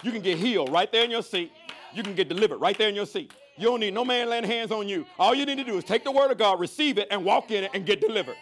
You 0.01 0.11
can 0.11 0.21
get 0.21 0.37
healed 0.37 0.71
right 0.71 0.89
there 0.91 1.03
in 1.03 1.11
your 1.11 1.23
seat. 1.23 1.51
You 1.93 2.03
can 2.03 2.15
get 2.15 2.29
delivered 2.29 2.57
right 2.57 2.77
there 2.77 2.87
in 2.87 2.95
your 2.95 3.05
seat. 3.05 3.33
You 3.57 3.65
don't 3.67 3.81
need 3.81 3.93
no 3.93 4.03
man 4.03 4.29
laying 4.29 4.45
hands 4.45 4.71
on 4.71 4.87
you. 4.87 5.05
All 5.19 5.35
you 5.35 5.45
need 5.45 5.57
to 5.57 5.63
do 5.63 5.77
is 5.77 5.83
take 5.83 6.03
the 6.03 6.11
word 6.11 6.31
of 6.31 6.37
God, 6.37 6.59
receive 6.59 6.97
it, 6.97 7.07
and 7.11 7.23
walk 7.23 7.51
in 7.51 7.65
it 7.65 7.71
and 7.73 7.85
get 7.85 8.01
delivered. 8.01 8.37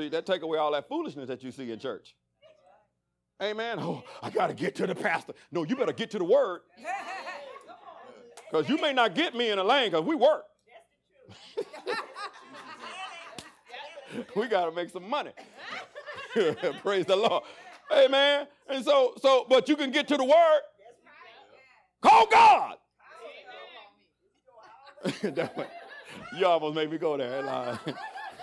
See, 0.00 0.08
that 0.08 0.24
take 0.24 0.40
away 0.40 0.56
all 0.56 0.72
that 0.72 0.88
foolishness 0.88 1.28
that 1.28 1.42
you 1.42 1.50
see 1.50 1.70
in 1.70 1.78
church. 1.78 2.14
Amen. 3.42 3.78
Oh, 3.78 4.02
I 4.22 4.30
got 4.30 4.46
to 4.46 4.54
get 4.54 4.74
to 4.76 4.86
the 4.86 4.94
pastor. 4.94 5.34
No, 5.52 5.62
you 5.62 5.76
better 5.76 5.92
get 5.92 6.10
to 6.12 6.18
the 6.18 6.24
word. 6.24 6.62
Because 8.50 8.66
you 8.70 8.80
may 8.80 8.94
not 8.94 9.14
get 9.14 9.34
me 9.34 9.50
in 9.50 9.58
a 9.58 9.64
lane 9.64 9.90
because 9.90 10.06
we 10.06 10.14
work. 10.14 10.44
we 14.34 14.48
got 14.48 14.64
to 14.64 14.72
make 14.72 14.88
some 14.88 15.06
money. 15.06 15.32
Praise 16.82 17.04
the 17.04 17.16
Lord. 17.16 17.42
Amen. 17.92 18.46
And 18.70 18.82
so, 18.82 19.12
so, 19.20 19.44
but 19.50 19.68
you 19.68 19.76
can 19.76 19.90
get 19.90 20.08
to 20.08 20.16
the 20.16 20.24
word. 20.24 20.60
Call 22.00 22.26
God. 22.26 22.76
you 26.38 26.46
almost 26.46 26.74
made 26.74 26.90
me 26.90 26.96
go 26.96 27.18
there. 27.18 27.78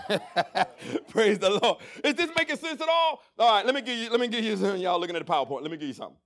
Praise 1.10 1.39
the 1.39 1.60
Lord. 1.62 1.77
Is 2.03 2.15
this 2.15 2.29
making 2.36 2.57
sense 2.57 2.81
at 2.81 2.89
all? 2.89 3.21
All 3.39 3.51
right, 3.51 3.65
let 3.65 3.75
me 3.75 3.81
give 3.81 3.97
you, 3.97 4.10
let 4.10 4.19
me 4.19 4.27
give 4.27 4.43
you 4.43 4.55
some, 4.57 4.77
y'all 4.77 4.99
looking 4.99 5.15
at 5.15 5.25
the 5.25 5.31
PowerPoint. 5.31 5.62
Let 5.62 5.71
me 5.71 5.77
give 5.77 5.88
you 5.88 5.93
something. 5.93 6.17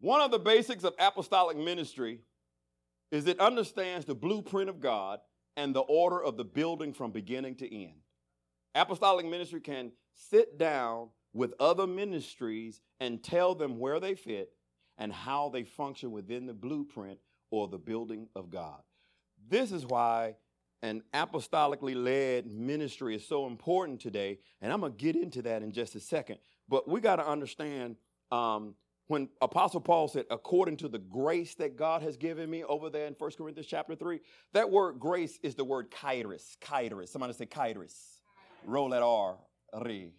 One 0.00 0.20
of 0.20 0.30
the 0.30 0.38
basics 0.38 0.84
of 0.84 0.94
apostolic 0.98 1.56
ministry 1.56 2.20
is 3.10 3.26
it 3.26 3.40
understands 3.40 4.06
the 4.06 4.14
blueprint 4.14 4.68
of 4.68 4.80
God 4.80 5.20
and 5.56 5.74
the 5.74 5.80
order 5.80 6.22
of 6.22 6.36
the 6.36 6.44
building 6.44 6.92
from 6.92 7.10
beginning 7.10 7.56
to 7.56 7.74
end. 7.74 8.00
Apostolic 8.74 9.26
ministry 9.26 9.60
can 9.60 9.90
sit 10.14 10.58
down 10.58 11.08
with 11.32 11.54
other 11.58 11.86
ministries 11.86 12.80
and 13.00 13.22
tell 13.22 13.54
them 13.54 13.78
where 13.78 13.98
they 13.98 14.14
fit 14.14 14.52
and 14.98 15.12
how 15.12 15.48
they 15.48 15.64
function 15.64 16.10
within 16.12 16.46
the 16.46 16.54
blueprint 16.54 17.18
or 17.50 17.66
the 17.66 17.78
building 17.78 18.28
of 18.36 18.50
God. 18.50 18.80
This 19.48 19.72
is 19.72 19.86
why 19.86 20.34
an 20.82 21.02
apostolically 21.12 21.94
led 21.94 22.46
ministry 22.46 23.16
is 23.16 23.26
so 23.26 23.46
important 23.46 24.00
today, 24.00 24.38
and 24.60 24.72
I'm 24.72 24.80
going 24.80 24.92
to 24.92 24.98
get 24.98 25.16
into 25.16 25.42
that 25.42 25.62
in 25.62 25.72
just 25.72 25.94
a 25.94 26.00
second. 26.00 26.38
But 26.68 26.88
we 26.88 27.00
got 27.00 27.16
to 27.16 27.26
understand 27.26 27.96
um, 28.30 28.74
when 29.08 29.28
Apostle 29.40 29.80
Paul 29.80 30.06
said, 30.08 30.26
according 30.30 30.76
to 30.78 30.88
the 30.88 30.98
grace 30.98 31.54
that 31.54 31.76
God 31.76 32.02
has 32.02 32.16
given 32.16 32.48
me 32.48 32.62
over 32.62 32.90
there 32.90 33.06
in 33.06 33.14
1 33.18 33.30
Corinthians 33.38 33.66
chapter 33.66 33.94
3, 33.94 34.20
that 34.52 34.70
word 34.70 35.00
grace 35.00 35.38
is 35.42 35.54
the 35.54 35.64
word 35.64 35.90
kairos. 35.90 36.58
Kairos. 36.58 37.08
Somebody 37.08 37.32
say 37.32 37.46
kairos. 37.46 37.94
Roll 38.64 38.90
that 38.90 39.02
R. 39.02 39.36
Re. 39.82 40.12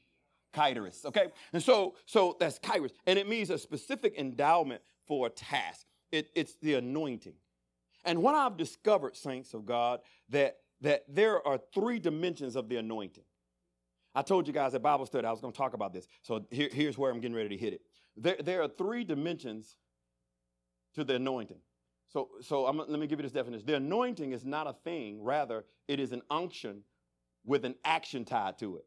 Kairos. 0.54 1.06
Okay? 1.06 1.28
And 1.54 1.62
so, 1.62 1.96
so 2.08 2.36
that's 2.40 2.58
kairos. 2.60 2.92
And 3.06 3.20
it 3.20 3.30
means 3.30 3.52
a 3.52 3.60
specific 3.60 4.18
endowment 4.18 4.82
for 5.08 5.28
a 5.28 5.30
task. 5.30 5.86
It, 6.12 6.30
it's 6.36 6.56
the 6.56 6.74
anointing. 6.74 7.36
And 8.06 8.22
what 8.22 8.36
I've 8.36 8.58
discovered, 8.58 9.16
saints 9.16 9.54
of 9.54 9.66
God, 9.66 10.00
that, 10.30 10.58
that 10.82 11.04
there 11.08 11.46
are 11.46 11.60
three 11.74 12.00
dimensions 12.00 12.56
of 12.56 12.70
the 12.70 12.78
anointing. 12.78 13.24
I 14.16 14.22
told 14.22 14.48
you 14.48 14.54
guys 14.54 14.74
at 14.74 14.82
Bible 14.82 15.06
study 15.06 15.28
I 15.28 15.32
was 15.32 15.42
going 15.42 15.54
to 15.54 15.58
talk 15.58 15.74
about 15.74 15.94
this. 15.94 16.08
So 16.22 16.46
here, 16.50 16.70
here's 16.72 16.98
where 16.98 17.12
I'm 17.12 17.20
getting 17.20 17.36
ready 17.36 17.50
to 17.50 17.58
hit 17.58 17.74
it. 17.74 17.82
There, 18.18 18.38
there 18.44 18.62
are 18.62 18.68
three 18.68 19.04
dimensions 19.04 19.78
to 20.96 21.04
the 21.04 21.16
anointing. 21.16 21.60
So, 22.12 22.30
so 22.42 22.66
I'm, 22.66 22.78
let 22.78 22.90
me 22.90 23.06
give 23.06 23.20
you 23.20 23.24
this 23.24 23.32
definition. 23.32 23.66
The 23.68 23.76
anointing 23.76 24.32
is 24.32 24.44
not 24.46 24.66
a 24.66 24.74
thing, 24.84 25.24
rather, 25.24 25.66
it 25.88 26.00
is 26.00 26.12
an 26.12 26.24
unction 26.32 26.82
with 27.46 27.66
an 27.66 27.76
action 27.86 28.26
tied 28.26 28.58
to 28.60 28.78
it. 28.78 28.86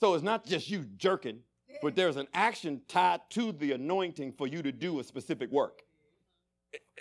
So 0.00 0.14
it's 0.14 0.24
not 0.24 0.44
just 0.44 0.68
you 0.68 0.84
jerking, 0.96 1.38
but 1.82 1.94
there's 1.94 2.16
an 2.16 2.26
action 2.34 2.82
tied 2.88 3.20
to 3.30 3.52
the 3.52 3.72
anointing 3.72 4.32
for 4.32 4.48
you 4.48 4.60
to 4.62 4.72
do 4.72 4.98
a 4.98 5.04
specific 5.04 5.50
work. 5.52 5.82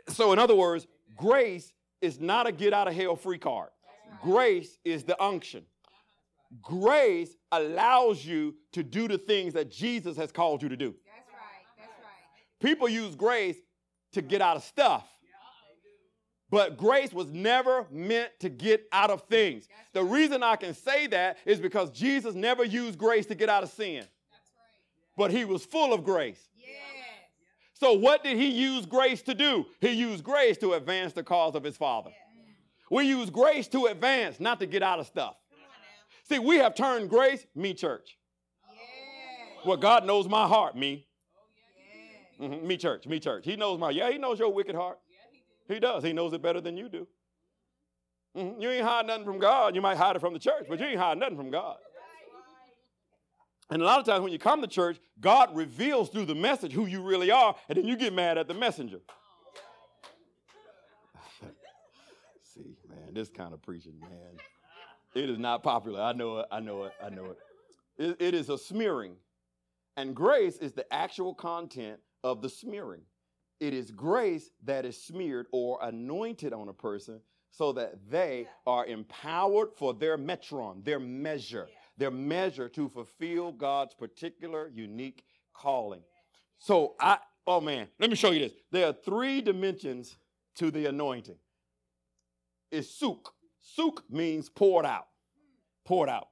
So, 0.09 0.33
in 0.33 0.39
other 0.39 0.55
words, 0.55 0.87
grace 1.15 1.73
is 2.01 2.19
not 2.19 2.47
a 2.47 2.51
get 2.51 2.73
out 2.73 2.87
of 2.87 2.93
hell 2.93 3.15
free 3.15 3.37
card. 3.37 3.69
Grace 4.21 4.77
is 4.83 5.03
the 5.03 5.21
unction. 5.21 5.65
Grace 6.61 7.35
allows 7.51 8.23
you 8.23 8.55
to 8.73 8.83
do 8.83 9.07
the 9.07 9.17
things 9.17 9.53
that 9.53 9.71
Jesus 9.71 10.15
has 10.17 10.31
called 10.31 10.61
you 10.61 10.69
to 10.69 10.77
do. 10.77 10.93
That's 11.05 11.29
right. 11.29 11.65
That's 11.77 11.89
right. 11.99 12.61
People 12.61 12.87
use 12.87 13.15
grace 13.15 13.57
to 14.13 14.21
get 14.21 14.41
out 14.41 14.57
of 14.57 14.63
stuff. 14.63 15.07
But 16.53 16.77
grace 16.77 17.11
was 17.11 17.31
never 17.31 17.87
meant 17.89 18.29
to 18.41 18.49
get 18.49 18.85
out 18.91 19.09
of 19.09 19.23
things. 19.23 19.67
The 19.93 20.03
reason 20.03 20.43
I 20.43 20.55
can 20.55 20.75
say 20.75 21.07
that 21.07 21.37
is 21.45 21.59
because 21.59 21.89
Jesus 21.89 22.35
never 22.35 22.63
used 22.63 22.99
grace 22.99 23.25
to 23.25 23.35
get 23.35 23.49
out 23.49 23.63
of 23.63 23.71
sin. 23.71 24.05
But 25.17 25.31
he 25.31 25.45
was 25.45 25.65
full 25.65 25.93
of 25.93 26.03
grace. 26.03 26.39
So, 27.83 27.91
what 27.91 28.23
did 28.23 28.37
he 28.37 28.47
use 28.47 28.85
grace 28.85 29.21
to 29.23 29.33
do? 29.33 29.65
He 29.81 29.89
used 29.89 30.23
grace 30.23 30.57
to 30.59 30.71
advance 30.71 31.11
the 31.11 31.21
cause 31.21 31.53
of 31.53 31.65
his 31.65 31.75
Father. 31.75 32.11
We 32.89 33.03
use 33.03 33.29
grace 33.29 33.67
to 33.69 33.87
advance, 33.87 34.39
not 34.39 34.61
to 34.61 34.65
get 34.65 34.81
out 34.81 35.01
of 35.01 35.07
stuff. 35.07 35.35
See, 36.23 36.39
we 36.39 36.55
have 36.59 36.75
turned 36.75 37.09
grace, 37.09 37.45
me 37.53 37.73
church. 37.73 38.17
Well, 39.65 39.75
God 39.75 40.05
knows 40.05 40.29
my 40.29 40.47
heart, 40.47 40.77
me. 40.77 41.07
Mm-hmm. 42.39 42.65
Me 42.65 42.77
church, 42.77 43.05
me 43.05 43.19
church. 43.19 43.43
He 43.43 43.57
knows 43.57 43.77
my, 43.77 43.89
yeah, 43.89 44.09
he 44.09 44.17
knows 44.17 44.39
your 44.39 44.53
wicked 44.53 44.75
heart. 44.75 44.99
He 45.67 45.81
does. 45.81 46.05
He 46.05 46.13
knows 46.13 46.31
it 46.31 46.41
better 46.41 46.61
than 46.61 46.77
you 46.77 46.87
do. 46.87 47.05
Mm-hmm. 48.37 48.61
You 48.61 48.69
ain't 48.69 48.85
hide 48.85 49.07
nothing 49.07 49.25
from 49.25 49.39
God. 49.39 49.75
You 49.75 49.81
might 49.81 49.97
hide 49.97 50.15
it 50.15 50.19
from 50.19 50.31
the 50.31 50.39
church, 50.39 50.67
but 50.69 50.79
you 50.79 50.85
ain't 50.85 50.99
hide 50.99 51.17
nothing 51.17 51.35
from 51.35 51.51
God. 51.51 51.75
And 53.73 53.81
a 53.81 53.85
lot 53.85 53.99
of 53.99 54.05
times 54.05 54.21
when 54.21 54.31
you 54.31 54.37
come 54.37 54.61
to 54.61 54.67
church, 54.67 54.99
God 55.19 55.55
reveals 55.55 56.09
through 56.09 56.25
the 56.25 56.35
message 56.35 56.73
who 56.73 56.85
you 56.85 57.01
really 57.01 57.31
are, 57.31 57.55
and 57.67 57.75
then 57.75 57.87
you 57.87 57.97
get 57.97 58.13
mad 58.13 58.37
at 58.37 58.47
the 58.47 58.53
messenger. 58.53 58.99
See, 62.43 62.75
man, 62.87 63.15
this 63.15 63.29
kind 63.29 63.51
of 63.51 63.63
preaching, 63.63 63.99
man, 63.99 64.37
it 65.15 65.27
is 65.27 65.39
not 65.39 65.63
popular. 65.63 66.01
I 66.01 66.13
know 66.13 66.37
it, 66.37 66.45
I 66.51 66.59
know 66.59 66.83
it, 66.83 66.91
I 67.03 67.09
know 67.09 67.31
it. 67.31 67.37
it, 67.97 68.15
it 68.19 68.35
is 68.35 68.49
a 68.49 68.59
smearing. 68.59 69.15
And 69.97 70.15
grace 70.15 70.57
is 70.57 70.73
the 70.73 70.85
actual 70.93 71.33
content 71.33 71.99
of 72.23 72.43
the 72.43 72.49
smearing. 72.49 73.01
It 73.59 73.73
is 73.73 73.89
grace 73.89 74.51
that 74.65 74.85
is 74.85 75.03
smeared 75.03 75.47
or 75.51 75.79
anointed 75.81 76.53
on 76.53 76.69
a 76.69 76.73
person 76.73 77.21
so 77.49 77.71
that 77.71 78.07
they 78.07 78.47
are 78.67 78.85
empowered 78.85 79.69
for 79.75 79.95
their 79.95 80.19
metron, 80.19 80.85
their 80.85 80.99
measure 80.99 81.67
their 81.97 82.11
measure 82.11 82.69
to 82.69 82.89
fulfill 82.89 83.51
God's 83.51 83.93
particular 83.93 84.69
unique 84.73 85.23
calling. 85.53 86.01
So 86.59 86.95
I 86.99 87.19
oh 87.45 87.61
man, 87.61 87.87
let 87.99 88.09
me 88.09 88.15
show 88.15 88.31
you 88.31 88.39
this. 88.39 88.53
There 88.71 88.87
are 88.87 88.93
three 88.93 89.41
dimensions 89.41 90.17
to 90.55 90.71
the 90.71 90.85
anointing. 90.85 91.37
It's 92.71 92.89
suk. 92.89 93.33
Suk 93.61 94.03
means 94.09 94.49
poured 94.49 94.85
out. 94.85 95.07
Poured 95.85 96.09
out. 96.09 96.27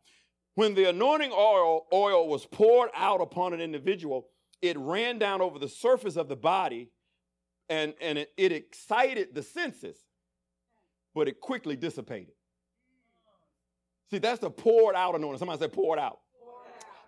When 0.55 0.76
the 0.76 0.89
anointing 0.89 1.32
oil, 1.32 1.86
oil 1.93 2.28
was 2.28 2.45
poured 2.45 2.89
out 2.95 3.22
upon 3.22 3.53
an 3.53 3.62
individual, 3.62 4.28
it 4.62 4.78
ran 4.78 5.18
down 5.18 5.41
over 5.41 5.59
the 5.59 5.70
surface 5.70 6.18
of 6.18 6.28
the 6.28 6.36
body 6.36 6.91
and, 7.70 7.93
and 8.01 8.18
it, 8.18 8.32
it 8.36 8.51
excited 8.51 9.34
the 9.34 9.43
senses, 9.43 9.97
but 11.16 11.28
it 11.28 11.39
quickly 11.39 11.76
dissipated. 11.76 12.34
See, 14.12 14.18
that's 14.18 14.39
the 14.39 14.51
poured 14.51 14.95
out 14.95 15.16
anointing. 15.16 15.39
Somebody 15.39 15.59
said 15.59 15.72
poured 15.72 15.97
out. 15.97 16.20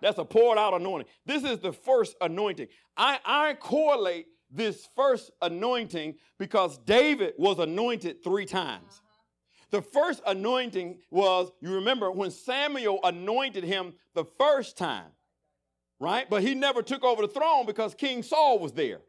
That's 0.00 0.18
a 0.18 0.24
poured 0.24 0.58
out 0.58 0.74
anointing. 0.74 1.06
This 1.26 1.44
is 1.44 1.58
the 1.58 1.72
first 1.72 2.16
anointing. 2.20 2.68
I, 2.96 3.18
I 3.24 3.54
correlate 3.54 4.26
this 4.50 4.88
first 4.96 5.30
anointing 5.42 6.16
because 6.38 6.78
David 6.78 7.34
was 7.36 7.58
anointed 7.58 8.24
three 8.24 8.46
times. 8.46 9.02
The 9.70 9.82
first 9.82 10.22
anointing 10.26 10.98
was, 11.10 11.50
you 11.60 11.74
remember, 11.74 12.10
when 12.10 12.30
Samuel 12.30 13.00
anointed 13.02 13.64
him 13.64 13.94
the 14.14 14.24
first 14.38 14.78
time, 14.78 15.10
right? 15.98 16.28
But 16.28 16.42
he 16.42 16.54
never 16.54 16.82
took 16.82 17.02
over 17.02 17.22
the 17.22 17.28
throne 17.28 17.66
because 17.66 17.94
King 17.94 18.22
Saul 18.22 18.58
was 18.58 18.72
there. 18.72 19.00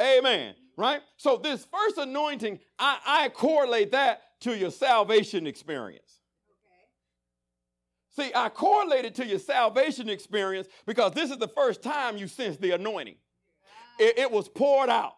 Amen. 0.00 0.54
Right? 0.76 1.00
So, 1.16 1.36
this 1.36 1.66
first 1.66 1.98
anointing, 1.98 2.60
I, 2.78 2.98
I 3.04 3.28
correlate 3.30 3.92
that 3.92 4.22
to 4.40 4.56
your 4.56 4.70
salvation 4.70 5.46
experience. 5.46 6.17
See, 8.18 8.32
I 8.34 8.48
correlated 8.48 9.14
to 9.16 9.26
your 9.26 9.38
salvation 9.38 10.08
experience 10.08 10.66
because 10.86 11.12
this 11.12 11.30
is 11.30 11.38
the 11.38 11.46
first 11.46 11.82
time 11.82 12.16
you 12.16 12.26
sensed 12.26 12.60
the 12.60 12.72
anointing. 12.72 13.14
It, 14.00 14.18
it, 14.18 14.30
was 14.30 14.48
poured 14.48 14.88
out. 14.88 15.14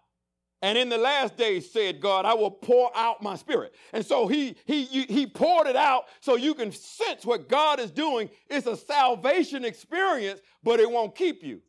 And 0.60 0.76
in 0.76 0.90
the 0.90 0.98
last 0.98 1.38
days, 1.38 1.70
said 1.72 1.98
God, 1.98 2.26
I 2.26 2.34
will 2.34 2.50
pour 2.50 2.94
out 2.94 3.22
my 3.22 3.36
spirit. 3.36 3.74
And 3.94 4.04
so 4.04 4.26
he, 4.26 4.54
he, 4.66 4.84
he 4.84 5.26
poured 5.26 5.66
it 5.66 5.76
out 5.76 6.08
so 6.20 6.36
you 6.36 6.52
can 6.52 6.72
sense 6.72 7.24
what 7.24 7.48
God 7.48 7.80
is 7.80 7.90
doing. 7.90 8.28
It's 8.50 8.66
a 8.66 8.76
salvation 8.76 9.64
experience, 9.64 10.40
but 10.62 10.78
it 10.78 10.90
won't 10.90 11.14
keep 11.14 11.42
you. 11.42 11.62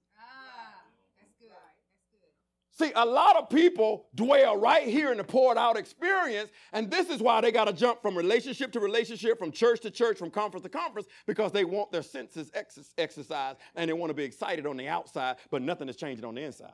See, 2.82 2.92
a 2.96 3.06
lot 3.06 3.36
of 3.36 3.48
people 3.48 4.08
dwell 4.16 4.58
right 4.58 4.88
here 4.88 5.12
in 5.12 5.20
the 5.20 5.24
poured 5.24 5.56
out 5.56 5.78
experience, 5.78 6.50
and 6.74 6.90
this 6.90 7.12
is 7.12 7.22
why 7.22 7.40
they 7.40 7.52
got 7.52 7.66
to 7.66 7.74
jump 7.74 8.02
from 8.02 8.18
relationship 8.18 8.72
to 8.72 8.80
relationship, 8.80 9.38
from 9.38 9.52
church 9.52 9.82
to 9.82 9.92
church, 9.92 10.18
from 10.18 10.32
conference 10.32 10.64
to 10.64 10.70
conference, 10.70 11.08
because 11.28 11.52
they 11.52 11.64
want 11.64 11.92
their 11.92 12.02
senses 12.02 12.50
ex- 12.56 12.92
exercised 12.98 13.60
and 13.76 13.88
they 13.88 13.94
want 13.94 14.10
to 14.10 14.16
be 14.16 14.24
excited 14.24 14.66
on 14.66 14.78
the 14.78 14.88
outside, 14.88 15.36
but 15.52 15.62
nothing 15.62 15.90
is 15.90 15.96
changing 15.96 16.26
on 16.26 16.34
the 16.34 16.42
inside. 16.42 16.74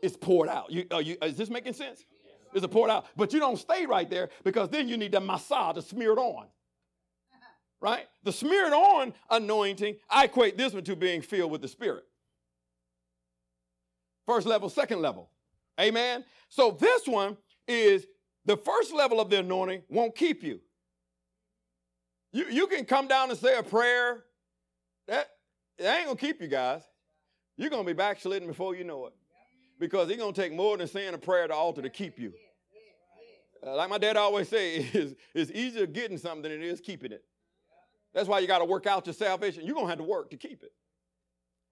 It's 0.00 0.16
poured 0.16 0.48
out. 0.48 0.70
You, 0.70 0.86
you, 1.02 1.18
is 1.20 1.36
this 1.36 1.50
making 1.50 1.74
sense? 1.74 2.02
It's 2.54 2.64
a 2.64 2.68
poured 2.68 2.90
out, 2.90 3.04
but 3.14 3.34
you 3.34 3.40
don't 3.40 3.58
stay 3.58 3.84
right 3.84 4.08
there 4.08 4.30
because 4.42 4.70
then 4.70 4.88
you 4.88 4.96
need 4.96 5.12
the 5.12 5.20
massage 5.20 5.74
to 5.74 5.82
smear 5.82 6.12
it 6.12 6.18
on. 6.18 6.46
Right? 7.82 8.06
The 8.22 8.32
smeared 8.32 8.72
on 8.72 9.12
anointing, 9.28 9.96
I 10.08 10.24
equate 10.24 10.56
this 10.56 10.72
one 10.72 10.84
to 10.84 10.96
being 10.96 11.20
filled 11.20 11.50
with 11.50 11.60
the 11.60 11.68
Spirit. 11.68 12.04
First 14.26 14.46
level, 14.46 14.68
second 14.68 15.00
level. 15.00 15.30
Amen. 15.80 16.24
So 16.48 16.70
this 16.70 17.06
one 17.06 17.36
is 17.66 18.06
the 18.44 18.56
first 18.56 18.92
level 18.92 19.20
of 19.20 19.30
the 19.30 19.38
anointing 19.38 19.82
won't 19.88 20.14
keep 20.14 20.42
you. 20.42 20.60
You, 22.32 22.46
you 22.46 22.66
can 22.66 22.84
come 22.84 23.08
down 23.08 23.30
and 23.30 23.38
say 23.38 23.56
a 23.56 23.62
prayer. 23.62 24.24
That, 25.06 25.28
that 25.78 25.98
ain't 25.98 26.06
gonna 26.06 26.18
keep 26.18 26.40
you 26.40 26.48
guys. 26.48 26.82
You're 27.56 27.70
gonna 27.70 27.84
be 27.84 27.92
backsliding 27.92 28.48
before 28.48 28.74
you 28.74 28.84
know 28.84 29.06
it. 29.06 29.12
Because 29.78 30.08
it's 30.08 30.18
gonna 30.18 30.32
take 30.32 30.52
more 30.52 30.76
than 30.76 30.86
saying 30.86 31.14
a 31.14 31.18
prayer 31.18 31.44
at 31.44 31.50
the 31.50 31.54
altar 31.54 31.82
to 31.82 31.90
keep 31.90 32.18
you. 32.18 32.32
Uh, 33.64 33.76
like 33.76 33.90
my 33.90 33.98
dad 33.98 34.16
always 34.16 34.48
say, 34.48 34.76
it's, 34.92 35.14
it's 35.34 35.50
easier 35.50 35.86
getting 35.86 36.18
something 36.18 36.42
than 36.42 36.52
it 36.52 36.62
is 36.62 36.80
keeping 36.80 37.12
it. 37.12 37.24
That's 38.14 38.28
why 38.28 38.40
you 38.40 38.46
got 38.46 38.58
to 38.58 38.64
work 38.64 38.86
out 38.86 39.06
your 39.06 39.14
salvation. 39.14 39.64
You're 39.64 39.74
gonna 39.74 39.88
have 39.88 39.98
to 39.98 40.04
work 40.04 40.30
to 40.30 40.36
keep 40.36 40.62
it. 40.62 40.72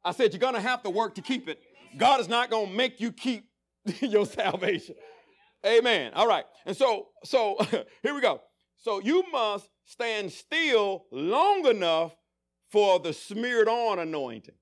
I 0.04 0.12
said 0.12 0.32
you're 0.32 0.40
gonna 0.40 0.60
have 0.60 0.82
to 0.82 0.90
work 0.90 1.14
to 1.16 1.22
keep 1.22 1.48
it. 1.48 1.60
God 1.96 2.20
is 2.20 2.28
not 2.28 2.50
going 2.50 2.68
to 2.68 2.72
make 2.72 3.00
you 3.00 3.12
keep 3.12 3.48
your 4.00 4.26
salvation. 4.26 4.94
Amen. 5.66 6.12
All 6.14 6.26
right. 6.26 6.44
And 6.66 6.76
so, 6.76 7.08
so 7.24 7.56
here 8.02 8.14
we 8.14 8.20
go. 8.20 8.40
So 8.76 9.00
you 9.00 9.24
must 9.30 9.68
stand 9.84 10.32
still 10.32 11.04
long 11.10 11.66
enough 11.66 12.16
for 12.70 12.98
the 12.98 13.12
smeared 13.12 13.68
on 13.68 13.98
anointing. 13.98 14.54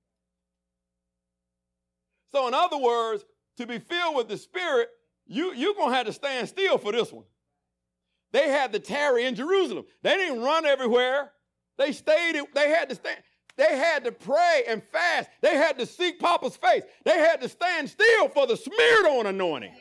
So, 2.32 2.48
in 2.48 2.54
other 2.54 2.78
words, 2.78 3.24
to 3.58 3.66
be 3.66 3.78
filled 3.78 4.16
with 4.16 4.28
the 4.28 4.36
Spirit, 4.36 4.88
you, 5.26 5.54
you're 5.54 5.74
going 5.74 5.90
to 5.90 5.96
have 5.96 6.06
to 6.06 6.12
stand 6.12 6.48
still 6.48 6.78
for 6.78 6.92
this 6.92 7.12
one. 7.12 7.24
They 8.32 8.48
had 8.50 8.72
to 8.72 8.78
tarry 8.78 9.24
in 9.24 9.34
Jerusalem. 9.34 9.84
They 10.02 10.16
didn't 10.16 10.42
run 10.42 10.66
everywhere. 10.66 11.32
They 11.78 11.92
stayed, 11.92 12.40
they 12.54 12.68
had 12.70 12.88
to 12.90 12.94
stand. 12.94 13.18
They 13.58 13.76
had 13.76 14.04
to 14.04 14.12
pray 14.12 14.62
and 14.68 14.82
fast. 14.84 15.28
They 15.42 15.56
had 15.56 15.78
to 15.80 15.84
seek 15.84 16.20
Papa's 16.20 16.56
face. 16.56 16.84
They 17.04 17.18
had 17.18 17.40
to 17.40 17.48
stand 17.48 17.90
still 17.90 18.28
for 18.28 18.46
the 18.46 18.56
smeared 18.56 19.06
on 19.06 19.26
anointing. 19.26 19.74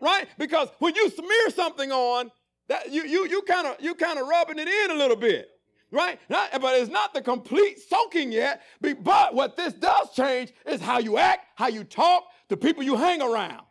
Right? 0.00 0.26
Because 0.36 0.68
when 0.80 0.96
you 0.96 1.08
smear 1.08 1.50
something 1.50 1.92
on, 1.92 2.32
that 2.68 2.92
you 2.92 3.04
you 3.04 3.28
you 3.28 3.42
kind 3.42 3.68
of 3.68 3.76
you 3.80 3.94
kind 3.94 4.18
of 4.18 4.26
rubbing 4.26 4.58
it 4.58 4.66
in 4.66 4.90
a 4.90 4.94
little 4.94 5.16
bit. 5.16 5.48
Right? 5.92 6.18
Not, 6.28 6.50
but 6.60 6.74
it's 6.80 6.90
not 6.90 7.14
the 7.14 7.22
complete 7.22 7.78
soaking 7.78 8.32
yet. 8.32 8.62
But 8.80 9.32
what 9.32 9.56
this 9.56 9.74
does 9.74 10.10
change 10.14 10.52
is 10.66 10.80
how 10.80 10.98
you 10.98 11.18
act, 11.18 11.46
how 11.54 11.68
you 11.68 11.84
talk, 11.84 12.24
the 12.48 12.56
people 12.56 12.82
you 12.82 12.96
hang 12.96 13.22
around. 13.22 13.64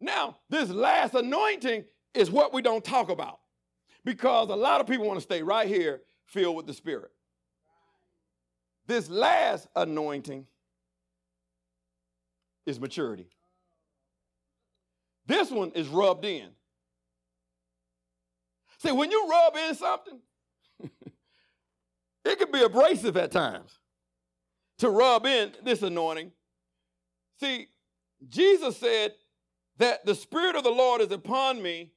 Now, 0.00 0.38
this 0.48 0.70
last 0.70 1.14
anointing 1.14 1.84
is 2.14 2.30
what 2.30 2.54
we 2.54 2.62
don't 2.62 2.82
talk 2.82 3.10
about 3.10 3.40
because 4.04 4.48
a 4.48 4.56
lot 4.56 4.80
of 4.80 4.86
people 4.86 5.06
want 5.06 5.18
to 5.18 5.22
stay 5.22 5.42
right 5.42 5.68
here 5.68 6.00
filled 6.30 6.56
with 6.56 6.66
the 6.66 6.74
Spirit. 6.74 7.10
This 8.86 9.08
last 9.08 9.68
anointing 9.76 10.46
is 12.66 12.80
maturity. 12.80 13.28
This 15.26 15.50
one 15.50 15.70
is 15.74 15.88
rubbed 15.88 16.24
in. 16.24 16.48
See, 18.78 18.92
when 18.92 19.10
you 19.10 19.28
rub 19.28 19.56
in 19.56 19.74
something, 19.74 20.20
it 22.24 22.38
can 22.38 22.50
be 22.50 22.62
abrasive 22.62 23.16
at 23.16 23.30
times 23.30 23.78
to 24.78 24.88
rub 24.88 25.26
in 25.26 25.52
this 25.62 25.82
anointing. 25.82 26.32
See, 27.38 27.68
Jesus 28.28 28.76
said 28.76 29.12
that 29.78 30.04
the 30.04 30.14
Spirit 30.14 30.56
of 30.56 30.64
the 30.64 30.70
Lord 30.70 31.00
is 31.00 31.12
upon 31.12 31.62
me 31.62 31.92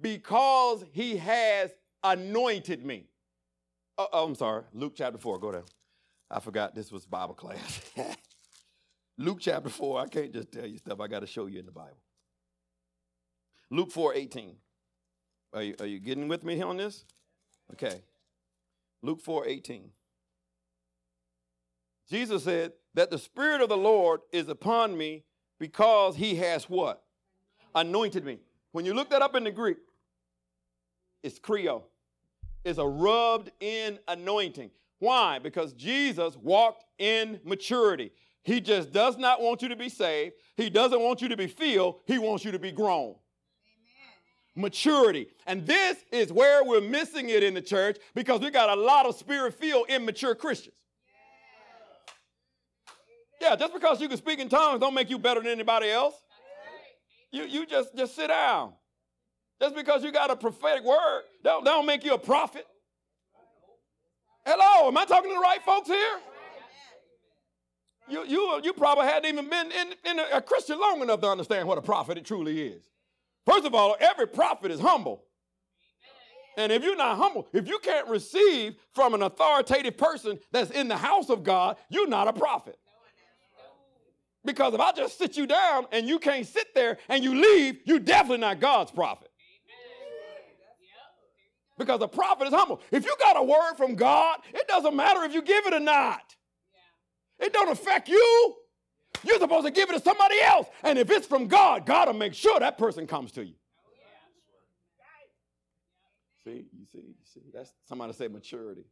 because 0.00 0.84
he 0.92 1.16
has 1.16 1.70
anointed 2.02 2.84
me. 2.84 3.07
Oh, 3.98 4.06
oh, 4.12 4.26
I'm 4.26 4.36
sorry. 4.36 4.62
Luke 4.72 4.92
chapter 4.96 5.18
4. 5.18 5.38
Go 5.40 5.52
down. 5.52 5.64
I 6.30 6.38
forgot 6.38 6.74
this 6.74 6.92
was 6.92 7.04
Bible 7.04 7.34
class. 7.34 7.80
Luke 9.18 9.38
chapter 9.40 9.68
4. 9.68 10.00
I 10.00 10.06
can't 10.06 10.32
just 10.32 10.52
tell 10.52 10.66
you 10.66 10.78
stuff. 10.78 11.00
I 11.00 11.08
got 11.08 11.20
to 11.20 11.26
show 11.26 11.46
you 11.46 11.58
in 11.58 11.66
the 11.66 11.72
Bible. 11.72 11.98
Luke 13.70 13.90
4 13.90 14.14
18. 14.14 14.54
Are 15.52 15.62
you, 15.62 15.74
are 15.80 15.86
you 15.86 15.98
getting 15.98 16.28
with 16.28 16.44
me 16.44 16.54
here 16.54 16.66
on 16.66 16.76
this? 16.76 17.04
Okay. 17.72 18.02
Luke 19.02 19.20
4 19.20 19.46
18. 19.48 19.90
Jesus 22.08 22.44
said 22.44 22.72
that 22.94 23.10
the 23.10 23.18
Spirit 23.18 23.60
of 23.60 23.68
the 23.68 23.76
Lord 23.76 24.20
is 24.32 24.48
upon 24.48 24.96
me 24.96 25.24
because 25.58 26.16
he 26.16 26.36
has 26.36 26.64
what? 26.70 27.02
Anointed 27.74 28.24
me. 28.24 28.38
When 28.72 28.84
you 28.84 28.94
look 28.94 29.10
that 29.10 29.22
up 29.22 29.34
in 29.34 29.44
the 29.44 29.50
Greek, 29.50 29.78
it's 31.22 31.38
Chrio 31.38 31.82
is 32.64 32.78
a 32.78 32.86
rubbed 32.86 33.50
in 33.60 33.98
anointing. 34.08 34.70
Why? 34.98 35.38
Because 35.38 35.72
Jesus 35.72 36.36
walked 36.36 36.84
in 36.98 37.40
maturity. 37.44 38.12
He 38.42 38.60
just 38.60 38.92
does 38.92 39.16
not 39.16 39.40
want 39.40 39.62
you 39.62 39.68
to 39.68 39.76
be 39.76 39.88
saved. 39.88 40.34
He 40.56 40.70
doesn't 40.70 41.00
want 41.00 41.20
you 41.20 41.28
to 41.28 41.36
be 41.36 41.46
filled. 41.46 42.00
He 42.06 42.18
wants 42.18 42.44
you 42.44 42.52
to 42.52 42.58
be 42.58 42.72
grown. 42.72 43.10
Amen. 43.10 43.18
Maturity. 44.56 45.28
And 45.46 45.66
this 45.66 45.98
is 46.10 46.32
where 46.32 46.64
we're 46.64 46.80
missing 46.80 47.28
it 47.28 47.42
in 47.42 47.54
the 47.54 47.62
church 47.62 47.98
because 48.14 48.40
we 48.40 48.50
got 48.50 48.76
a 48.76 48.80
lot 48.80 49.06
of 49.06 49.16
spirit 49.16 49.54
filled 49.54 49.88
immature 49.88 50.34
Christians. 50.34 50.74
Yeah, 53.40 53.54
just 53.54 53.72
because 53.72 54.00
you 54.00 54.08
can 54.08 54.16
speak 54.16 54.40
in 54.40 54.48
tongues 54.48 54.80
don't 54.80 54.94
make 54.94 55.10
you 55.10 55.18
better 55.18 55.40
than 55.40 55.50
anybody 55.50 55.90
else. 55.90 56.14
You, 57.30 57.44
you 57.44 57.66
just, 57.66 57.94
just 57.96 58.16
sit 58.16 58.28
down. 58.28 58.72
Just 59.60 59.74
because 59.74 60.04
you 60.04 60.12
got 60.12 60.30
a 60.30 60.36
prophetic 60.36 60.84
word, 60.84 61.22
don't, 61.42 61.64
don't 61.64 61.84
make 61.84 62.04
you 62.04 62.14
a 62.14 62.18
prophet. 62.18 62.66
Hello, 64.46 64.88
am 64.88 64.96
I 64.96 65.04
talking 65.04 65.30
to 65.30 65.34
the 65.34 65.40
right 65.40 65.62
folks 65.62 65.88
here? 65.88 66.20
You, 68.08 68.24
you, 68.24 68.60
you 68.64 68.72
probably 68.72 69.04
hadn't 69.04 69.28
even 69.28 69.50
been 69.50 69.70
in, 69.70 69.88
in 70.10 70.18
a, 70.18 70.36
a 70.36 70.40
Christian 70.40 70.80
long 70.80 71.02
enough 71.02 71.20
to 71.20 71.26
understand 71.26 71.68
what 71.68 71.76
a 71.76 71.82
prophet 71.82 72.16
it 72.16 72.24
truly 72.24 72.62
is. 72.62 72.82
First 73.44 73.66
of 73.66 73.74
all, 73.74 73.96
every 74.00 74.26
prophet 74.26 74.70
is 74.70 74.80
humble. 74.80 75.24
And 76.56 76.72
if 76.72 76.82
you're 76.82 76.96
not 76.96 77.18
humble, 77.18 77.46
if 77.52 77.68
you 77.68 77.78
can't 77.80 78.08
receive 78.08 78.76
from 78.94 79.14
an 79.14 79.22
authoritative 79.22 79.98
person 79.98 80.38
that's 80.50 80.70
in 80.70 80.88
the 80.88 80.96
house 80.96 81.28
of 81.28 81.44
God, 81.44 81.76
you're 81.90 82.08
not 82.08 82.26
a 82.26 82.32
prophet. 82.32 82.78
Because 84.44 84.72
if 84.72 84.80
I 84.80 84.92
just 84.92 85.18
sit 85.18 85.36
you 85.36 85.46
down 85.46 85.86
and 85.92 86.08
you 86.08 86.18
can't 86.18 86.46
sit 86.46 86.74
there 86.74 86.96
and 87.08 87.22
you 87.22 87.34
leave, 87.34 87.80
you're 87.84 87.98
definitely 87.98 88.38
not 88.38 88.60
God's 88.60 88.90
prophet 88.90 89.27
because 91.78 92.02
a 92.02 92.08
prophet 92.08 92.48
is 92.48 92.52
humble. 92.52 92.80
If 92.90 93.04
you 93.04 93.14
got 93.18 93.36
a 93.38 93.42
word 93.42 93.74
from 93.76 93.94
God, 93.94 94.40
it 94.52 94.66
doesn't 94.68 94.94
matter 94.94 95.22
if 95.24 95.32
you 95.32 95.42
give 95.42 95.66
it 95.66 95.74
or 95.74 95.80
not. 95.80 96.22
Yeah. 97.40 97.46
It 97.46 97.52
don't 97.52 97.70
affect 97.70 98.08
you. 98.08 98.54
You're 99.24 99.38
supposed 99.38 99.66
to 99.66 99.72
give 99.72 99.88
it 99.88 99.94
to 99.94 100.00
somebody 100.00 100.40
else. 100.42 100.66
And 100.82 100.98
if 100.98 101.10
it's 101.10 101.26
from 101.26 101.46
God, 101.46 101.86
God 101.86 102.08
will 102.08 102.14
make 102.14 102.34
sure 102.34 102.60
that 102.60 102.78
person 102.78 103.06
comes 103.06 103.32
to 103.32 103.44
you. 103.44 103.54
Oh, 103.84 103.90
see, 106.44 106.66
you 106.72 106.86
see, 106.92 106.98
you 106.98 107.14
see. 107.24 107.40
That's 107.52 107.72
somebody 107.88 108.12
say 108.12 108.28
maturity. 108.28 108.84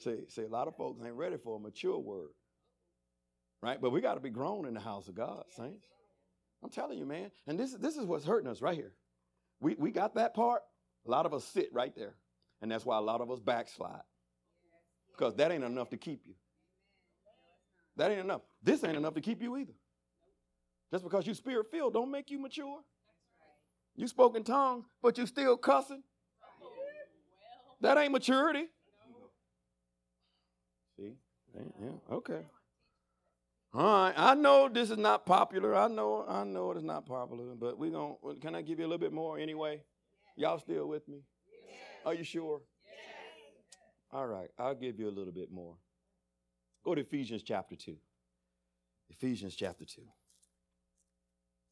See, 0.00 0.18
see, 0.28 0.42
a 0.42 0.48
lot 0.48 0.68
of 0.68 0.76
folks 0.76 1.02
ain't 1.04 1.14
ready 1.14 1.36
for 1.36 1.56
a 1.56 1.58
mature 1.58 1.98
word. 1.98 2.30
Right? 3.62 3.80
But 3.80 3.90
we 3.90 4.00
got 4.00 4.14
to 4.14 4.20
be 4.20 4.30
grown 4.30 4.66
in 4.66 4.74
the 4.74 4.80
house 4.80 5.08
of 5.08 5.14
God, 5.14 5.44
saints. 5.56 5.86
I'm 6.62 6.70
telling 6.70 6.98
you, 6.98 7.06
man. 7.06 7.30
And 7.46 7.58
this, 7.58 7.72
this 7.72 7.96
is 7.96 8.04
what's 8.04 8.24
hurting 8.24 8.48
us 8.48 8.60
right 8.60 8.76
here. 8.76 8.92
We, 9.60 9.74
we 9.74 9.90
got 9.90 10.14
that 10.16 10.34
part. 10.34 10.62
A 11.06 11.10
lot 11.10 11.26
of 11.26 11.34
us 11.34 11.44
sit 11.44 11.68
right 11.72 11.94
there. 11.94 12.14
And 12.60 12.70
that's 12.70 12.84
why 12.84 12.98
a 12.98 13.00
lot 13.00 13.20
of 13.20 13.30
us 13.30 13.38
backslide. 13.38 14.02
Because 15.16 15.34
that 15.36 15.52
ain't 15.52 15.64
enough 15.64 15.90
to 15.90 15.96
keep 15.96 16.22
you. 16.26 16.34
That 17.96 18.10
ain't 18.10 18.20
enough. 18.20 18.42
This 18.62 18.84
ain't 18.84 18.96
enough 18.96 19.14
to 19.14 19.20
keep 19.20 19.42
you 19.42 19.56
either. 19.56 19.72
Just 20.90 21.04
because 21.04 21.26
you 21.26 21.34
spirit 21.34 21.66
filled 21.70 21.94
don't 21.94 22.10
make 22.10 22.30
you 22.30 22.38
mature. 22.38 22.80
You 23.94 24.06
spoke 24.06 24.36
in 24.36 24.44
tongues, 24.44 24.84
but 25.02 25.16
you 25.16 25.26
still 25.26 25.56
cussing. 25.56 26.02
That 27.80 27.98
ain't 27.98 28.12
maturity. 28.12 28.66
See? 30.98 31.12
Yeah, 31.54 31.88
okay. 32.10 32.40
All 33.72 33.82
right. 33.82 34.14
I 34.16 34.34
know 34.34 34.68
this 34.68 34.90
is 34.90 34.98
not 34.98 35.26
popular. 35.26 35.74
I 35.74 35.88
know 35.88 36.24
I 36.26 36.44
know 36.44 36.70
it 36.70 36.78
is 36.78 36.82
not 36.82 37.06
popular, 37.06 37.54
but 37.54 37.78
we 37.78 37.90
going 37.90 38.16
to 38.22 38.34
can 38.40 38.54
I 38.54 38.62
give 38.62 38.78
you 38.78 38.86
a 38.86 38.88
little 38.88 38.98
bit 38.98 39.12
more 39.12 39.38
anyway? 39.38 39.82
Y'all 40.36 40.58
still 40.58 40.86
with 40.86 41.08
me? 41.08 41.22
Are 42.04 42.14
you 42.14 42.24
sure? 42.24 42.60
All 44.12 44.26
right. 44.26 44.50
I'll 44.58 44.74
give 44.74 44.98
you 44.98 45.08
a 45.08 45.10
little 45.10 45.32
bit 45.32 45.50
more. 45.50 45.74
Go 46.84 46.94
to 46.94 47.00
Ephesians 47.00 47.42
chapter 47.42 47.74
2. 47.74 47.96
Ephesians 49.10 49.56
chapter 49.56 49.84
2. 49.84 50.02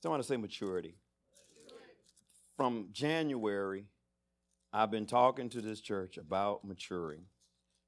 So 0.00 0.08
I 0.08 0.10
want 0.10 0.22
to 0.22 0.26
say 0.26 0.36
maturity. 0.36 0.96
From 2.56 2.88
January, 2.92 3.86
I've 4.72 4.90
been 4.90 5.06
talking 5.06 5.48
to 5.50 5.60
this 5.60 5.80
church 5.80 6.16
about 6.16 6.64
maturing 6.64 7.22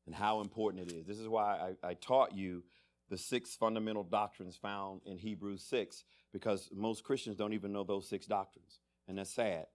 and 0.07 0.15
how 0.15 0.41
important 0.41 0.91
it 0.91 0.95
is. 0.95 1.07
This 1.07 1.19
is 1.19 1.29
why 1.29 1.75
I, 1.83 1.89
I 1.91 1.95
taught 1.95 2.35
you 2.35 2.63
the 3.09 3.19
six 3.19 3.55
fundamental 3.55 4.05
doctrines 4.05 4.57
found 4.57 5.01
in 5.07 5.17
Hebrews 5.17 5.65
6, 5.65 6.05
because 6.33 6.69
most 6.75 7.05
Christians 7.05 7.37
don't 7.37 7.53
even 7.53 7.73
know 7.73 7.85
those 7.85 8.09
six 8.09 8.27
doctrines. 8.27 8.81
And 9.09 9.19
that's 9.19 9.35
sad. 9.35 9.67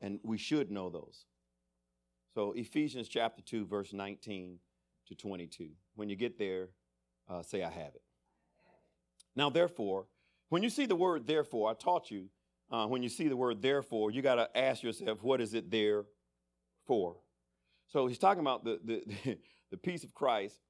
And 0.00 0.20
we 0.22 0.38
should 0.38 0.70
know 0.70 0.90
those. 0.90 1.24
So, 2.34 2.52
Ephesians 2.52 3.08
chapter 3.08 3.42
2, 3.42 3.66
verse 3.66 3.92
19 3.92 4.58
to 5.08 5.14
22. 5.14 5.70
When 5.94 6.08
you 6.08 6.16
get 6.16 6.38
there, 6.38 6.68
uh, 7.28 7.42
say, 7.42 7.62
I 7.62 7.70
have 7.70 7.94
it. 7.94 8.02
Now, 9.34 9.50
therefore, 9.50 10.06
when 10.48 10.62
you 10.62 10.70
see 10.70 10.86
the 10.86 10.96
word 10.96 11.26
therefore, 11.26 11.70
I 11.70 11.74
taught 11.74 12.10
you, 12.10 12.28
uh, 12.70 12.86
when 12.86 13.02
you 13.02 13.08
see 13.08 13.28
the 13.28 13.36
word 13.36 13.62
therefore, 13.62 14.10
you 14.10 14.22
got 14.22 14.36
to 14.36 14.58
ask 14.58 14.82
yourself, 14.82 15.22
what 15.22 15.40
is 15.40 15.54
it 15.54 15.70
there 15.70 16.04
for? 16.86 17.16
So 17.88 18.06
he's 18.06 18.18
talking 18.18 18.40
about 18.40 18.64
the, 18.64 18.80
the, 18.84 19.38
the 19.70 19.76
peace 19.76 20.04
of 20.04 20.14
Christ, 20.14 20.60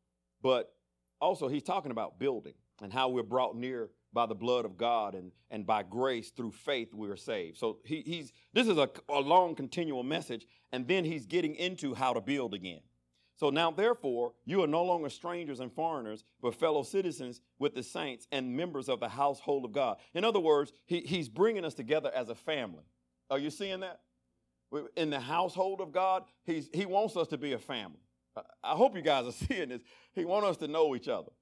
but 0.42 0.72
also 1.20 1.48
he's 1.48 1.62
talking 1.62 1.90
about 1.90 2.18
building 2.18 2.54
and 2.82 2.92
how 2.92 3.08
we're 3.08 3.22
brought 3.22 3.56
near 3.56 3.90
by 4.16 4.24
the 4.26 4.34
blood 4.34 4.64
of 4.64 4.78
God 4.78 5.14
and, 5.14 5.30
and 5.50 5.66
by 5.66 5.82
grace 5.82 6.30
through 6.30 6.50
faith 6.50 6.94
we're 6.94 7.16
saved. 7.16 7.58
So 7.58 7.78
he, 7.84 8.02
he's 8.06 8.32
this 8.54 8.66
is 8.66 8.78
a, 8.78 8.88
a 9.10 9.20
long 9.20 9.54
continual 9.54 10.02
message, 10.02 10.46
and 10.72 10.88
then 10.88 11.04
he's 11.04 11.26
getting 11.26 11.54
into 11.54 11.94
how 11.94 12.14
to 12.14 12.20
build 12.22 12.54
again. 12.54 12.80
So 13.36 13.50
now, 13.50 13.70
therefore, 13.70 14.32
you 14.46 14.64
are 14.64 14.66
no 14.66 14.82
longer 14.82 15.10
strangers 15.10 15.60
and 15.60 15.70
foreigners, 15.70 16.24
but 16.40 16.54
fellow 16.54 16.82
citizens 16.82 17.42
with 17.58 17.74
the 17.74 17.82
saints 17.82 18.26
and 18.32 18.56
members 18.56 18.88
of 18.88 18.98
the 19.00 19.10
household 19.10 19.66
of 19.66 19.72
God. 19.72 19.98
In 20.14 20.24
other 20.24 20.40
words, 20.40 20.72
he, 20.86 21.00
he's 21.00 21.28
bringing 21.28 21.66
us 21.66 21.74
together 21.74 22.10
as 22.14 22.30
a 22.30 22.34
family. 22.34 22.84
Are 23.28 23.38
you 23.38 23.50
seeing 23.50 23.80
that? 23.80 24.00
In 24.96 25.10
the 25.10 25.20
household 25.20 25.82
of 25.82 25.92
God, 25.92 26.22
he's, 26.44 26.70
he 26.72 26.86
wants 26.86 27.14
us 27.18 27.28
to 27.28 27.36
be 27.36 27.52
a 27.52 27.58
family. 27.58 28.00
I 28.64 28.72
hope 28.72 28.96
you 28.96 29.02
guys 29.02 29.26
are 29.26 29.32
seeing 29.46 29.68
this. 29.68 29.82
He 30.14 30.24
wants 30.24 30.48
us 30.48 30.56
to 30.58 30.68
know 30.68 30.96
each 30.96 31.08
other. 31.08 31.32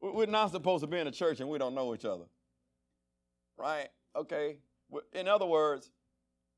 We're 0.00 0.26
not 0.26 0.50
supposed 0.50 0.82
to 0.82 0.86
be 0.86 0.98
in 0.98 1.06
a 1.06 1.12
church 1.12 1.40
and 1.40 1.48
we 1.48 1.58
don't 1.58 1.74
know 1.74 1.94
each 1.94 2.04
other. 2.04 2.24
Right? 3.58 3.88
Okay. 4.16 4.56
In 5.12 5.28
other 5.28 5.46
words, 5.46 5.90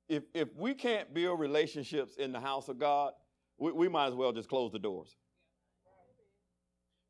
if, 0.08 0.22
if 0.34 0.48
we 0.56 0.74
can't 0.74 1.12
build 1.12 1.40
relationships 1.40 2.14
in 2.16 2.32
the 2.32 2.40
house 2.40 2.68
of 2.68 2.78
God, 2.78 3.12
we, 3.58 3.72
we 3.72 3.88
might 3.88 4.08
as 4.08 4.14
well 4.14 4.32
just 4.32 4.48
close 4.48 4.72
the 4.72 4.78
doors. 4.78 5.16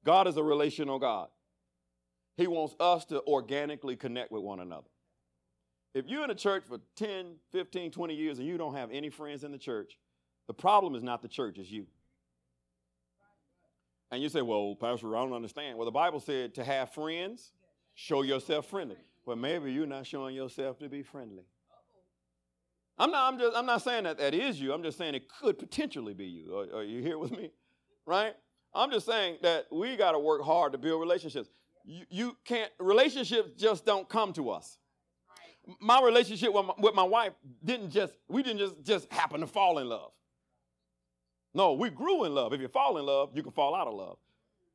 God 0.04 0.26
is 0.26 0.36
a 0.36 0.42
relational 0.42 0.98
God. 0.98 1.28
He 2.36 2.46
wants 2.46 2.74
us 2.80 3.04
to 3.06 3.22
organically 3.24 3.96
connect 3.96 4.32
with 4.32 4.42
one 4.42 4.60
another. 4.60 4.88
If 5.94 6.06
you're 6.08 6.24
in 6.24 6.30
a 6.30 6.34
church 6.34 6.64
for 6.66 6.78
10, 6.96 7.34
15, 7.50 7.90
20 7.90 8.14
years 8.14 8.38
and 8.38 8.48
you 8.48 8.56
don't 8.56 8.74
have 8.74 8.90
any 8.90 9.10
friends 9.10 9.44
in 9.44 9.52
the 9.52 9.58
church, 9.58 9.98
the 10.46 10.54
problem 10.54 10.94
is 10.94 11.02
not 11.02 11.20
the 11.22 11.28
church, 11.28 11.58
it's 11.58 11.70
you. 11.70 11.86
And 14.12 14.22
you 14.22 14.28
say, 14.28 14.42
well, 14.42 14.76
Pastor, 14.78 15.16
I 15.16 15.22
don't 15.22 15.32
understand. 15.32 15.78
Well, 15.78 15.86
the 15.86 15.90
Bible 15.90 16.20
said 16.20 16.54
to 16.56 16.64
have 16.64 16.92
friends, 16.92 17.52
show 17.94 18.20
yourself 18.20 18.66
friendly. 18.66 18.98
Well, 19.24 19.36
maybe 19.36 19.72
you're 19.72 19.86
not 19.86 20.06
showing 20.06 20.36
yourself 20.36 20.78
to 20.80 20.88
be 20.90 21.02
friendly. 21.02 21.44
I'm 22.98 23.10
not, 23.10 23.32
I'm, 23.32 23.38
just, 23.38 23.56
I'm 23.56 23.64
not 23.64 23.80
saying 23.80 24.04
that 24.04 24.18
that 24.18 24.34
is 24.34 24.60
you. 24.60 24.74
I'm 24.74 24.82
just 24.82 24.98
saying 24.98 25.14
it 25.14 25.30
could 25.40 25.58
potentially 25.58 26.12
be 26.12 26.26
you. 26.26 26.54
Are, 26.54 26.80
are 26.80 26.84
you 26.84 27.00
here 27.00 27.16
with 27.16 27.30
me? 27.30 27.52
Right? 28.04 28.34
I'm 28.74 28.90
just 28.90 29.06
saying 29.06 29.38
that 29.42 29.66
we 29.72 29.96
got 29.96 30.12
to 30.12 30.18
work 30.18 30.42
hard 30.42 30.72
to 30.72 30.78
build 30.78 31.00
relationships. 31.00 31.48
You, 31.82 32.04
you, 32.10 32.36
can't, 32.44 32.70
relationships 32.78 33.52
just 33.56 33.86
don't 33.86 34.06
come 34.10 34.34
to 34.34 34.50
us. 34.50 34.76
My 35.80 36.02
relationship 36.02 36.52
with 36.52 36.66
my, 36.66 36.74
with 36.78 36.94
my 36.94 37.02
wife 37.02 37.32
didn't 37.64 37.90
just, 37.90 38.12
we 38.28 38.42
didn't 38.42 38.58
just, 38.58 38.82
just 38.82 39.12
happen 39.12 39.40
to 39.40 39.46
fall 39.46 39.78
in 39.78 39.88
love. 39.88 40.10
No, 41.55 41.74
we 41.74 41.90
grew 41.90 42.24
in 42.24 42.34
love. 42.34 42.53
If 42.53 42.61
you 42.61 42.68
fall 42.68 42.98
in 42.98 43.07
love, 43.07 43.30
you 43.34 43.42
can 43.42 43.53
fall 43.53 43.74
out 43.74 43.86
of 43.86 43.94
love. 43.94 44.16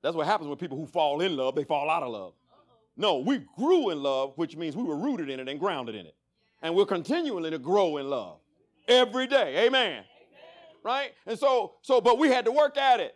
That's 0.03 0.15
what 0.15 0.27
happens 0.27 0.49
with 0.49 0.59
people 0.59 0.77
who 0.77 0.85
fall 0.85 1.21
in 1.21 1.35
love, 1.35 1.55
they 1.55 1.63
fall 1.63 1.89
out 1.89 2.03
of 2.03 2.09
love. 2.09 2.33
No, 2.95 3.19
we 3.19 3.43
grew 3.55 3.89
in 3.91 4.01
love, 4.01 4.33
which 4.37 4.55
means 4.55 4.75
we 4.75 4.83
were 4.83 4.95
rooted 4.97 5.29
in 5.29 5.39
it 5.39 5.47
and 5.47 5.59
grounded 5.59 5.95
in 5.95 6.05
it. 6.05 6.15
And 6.61 6.75
we're 6.75 6.85
continually 6.85 7.51
to 7.51 7.59
grow 7.59 7.97
in 7.97 8.09
love 8.09 8.39
every 8.87 9.27
day. 9.27 9.65
Amen. 9.67 10.03
Right? 10.83 11.11
And 11.27 11.37
so, 11.37 11.73
so, 11.81 12.01
but 12.01 12.17
we 12.17 12.29
had 12.29 12.45
to 12.45 12.51
work 12.51 12.77
at 12.77 12.99
it. 12.99 13.15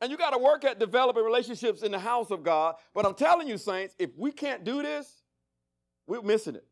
And 0.00 0.10
you 0.10 0.16
got 0.16 0.30
to 0.30 0.38
work 0.38 0.64
at 0.64 0.78
developing 0.78 1.24
relationships 1.24 1.82
in 1.82 1.90
the 1.90 1.98
house 1.98 2.30
of 2.30 2.42
God. 2.42 2.76
But 2.94 3.04
I'm 3.04 3.14
telling 3.14 3.48
you, 3.48 3.58
saints, 3.58 3.94
if 3.98 4.10
we 4.16 4.30
can't 4.30 4.64
do 4.64 4.82
this, 4.82 5.22
we're 6.06 6.22
missing 6.22 6.54
it. 6.54 6.64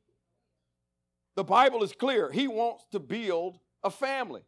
The 1.35 1.45
Bible 1.45 1.83
is 1.83 1.93
clear. 1.93 2.31
He 2.31 2.49
wants 2.49 2.87
to 2.93 3.01
build 3.01 3.59
a 3.83 3.91
family. 3.91 4.43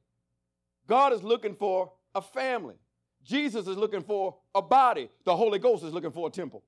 God 0.88 1.12
is 1.12 1.22
looking 1.22 1.54
for 1.54 1.92
a 2.14 2.22
family. 2.22 2.76
Jesus 3.22 3.66
is 3.66 3.76
looking 3.76 4.02
for 4.02 4.36
a 4.54 4.62
body. 4.62 5.10
The 5.24 5.36
Holy 5.36 5.58
Ghost 5.58 5.84
is 5.84 5.92
looking 5.92 6.10
for 6.10 6.28
a 6.28 6.30
temple. 6.30 6.64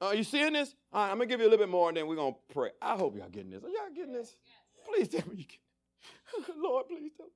Are 0.00 0.14
you 0.14 0.24
seeing 0.24 0.52
this? 0.52 0.74
All 0.92 1.02
right, 1.02 1.10
I'm 1.10 1.16
gonna 1.16 1.26
give 1.26 1.40
you 1.40 1.46
a 1.46 1.50
little 1.50 1.64
bit 1.64 1.70
more 1.70 1.88
and 1.88 1.96
then 1.96 2.06
we're 2.06 2.16
gonna 2.16 2.36
pray. 2.52 2.70
I 2.80 2.96
hope 2.96 3.16
y'all 3.16 3.28
getting 3.28 3.50
this. 3.50 3.64
Are 3.64 3.68
y'all 3.68 3.94
getting 3.94 4.12
this? 4.12 4.36
Please 4.86 5.08
tell 5.08 5.26
me 5.28 5.36
you 5.38 6.44
Lord, 6.62 6.86
please 6.86 7.10
tell 7.16 7.26
me. 7.26 7.32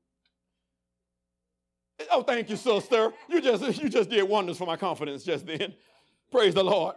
Oh, 2.12 2.22
thank 2.22 2.48
you, 2.48 2.56
sister. 2.56 3.12
You 3.28 3.40
just 3.40 3.78
you 3.82 3.88
just 3.88 4.10
did 4.10 4.22
wonders 4.22 4.58
for 4.58 4.66
my 4.66 4.76
confidence 4.76 5.24
just 5.24 5.46
then. 5.46 5.74
Praise 6.30 6.54
the 6.54 6.62
Lord. 6.62 6.96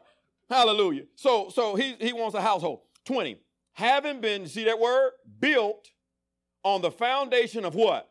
Hallelujah. 0.50 1.04
So 1.16 1.50
so 1.50 1.76
he 1.76 1.96
he 2.00 2.14
wants 2.14 2.36
a 2.36 2.42
household. 2.42 2.82
20 3.06 3.38
having 3.74 4.22
been, 4.22 4.48
see 4.48 4.64
that 4.66 4.80
word? 4.80 5.12
Built 5.40 5.90
on 6.64 6.82
the 6.82 6.92
foundation 6.92 7.66
of 7.66 7.76
what? 7.76 8.10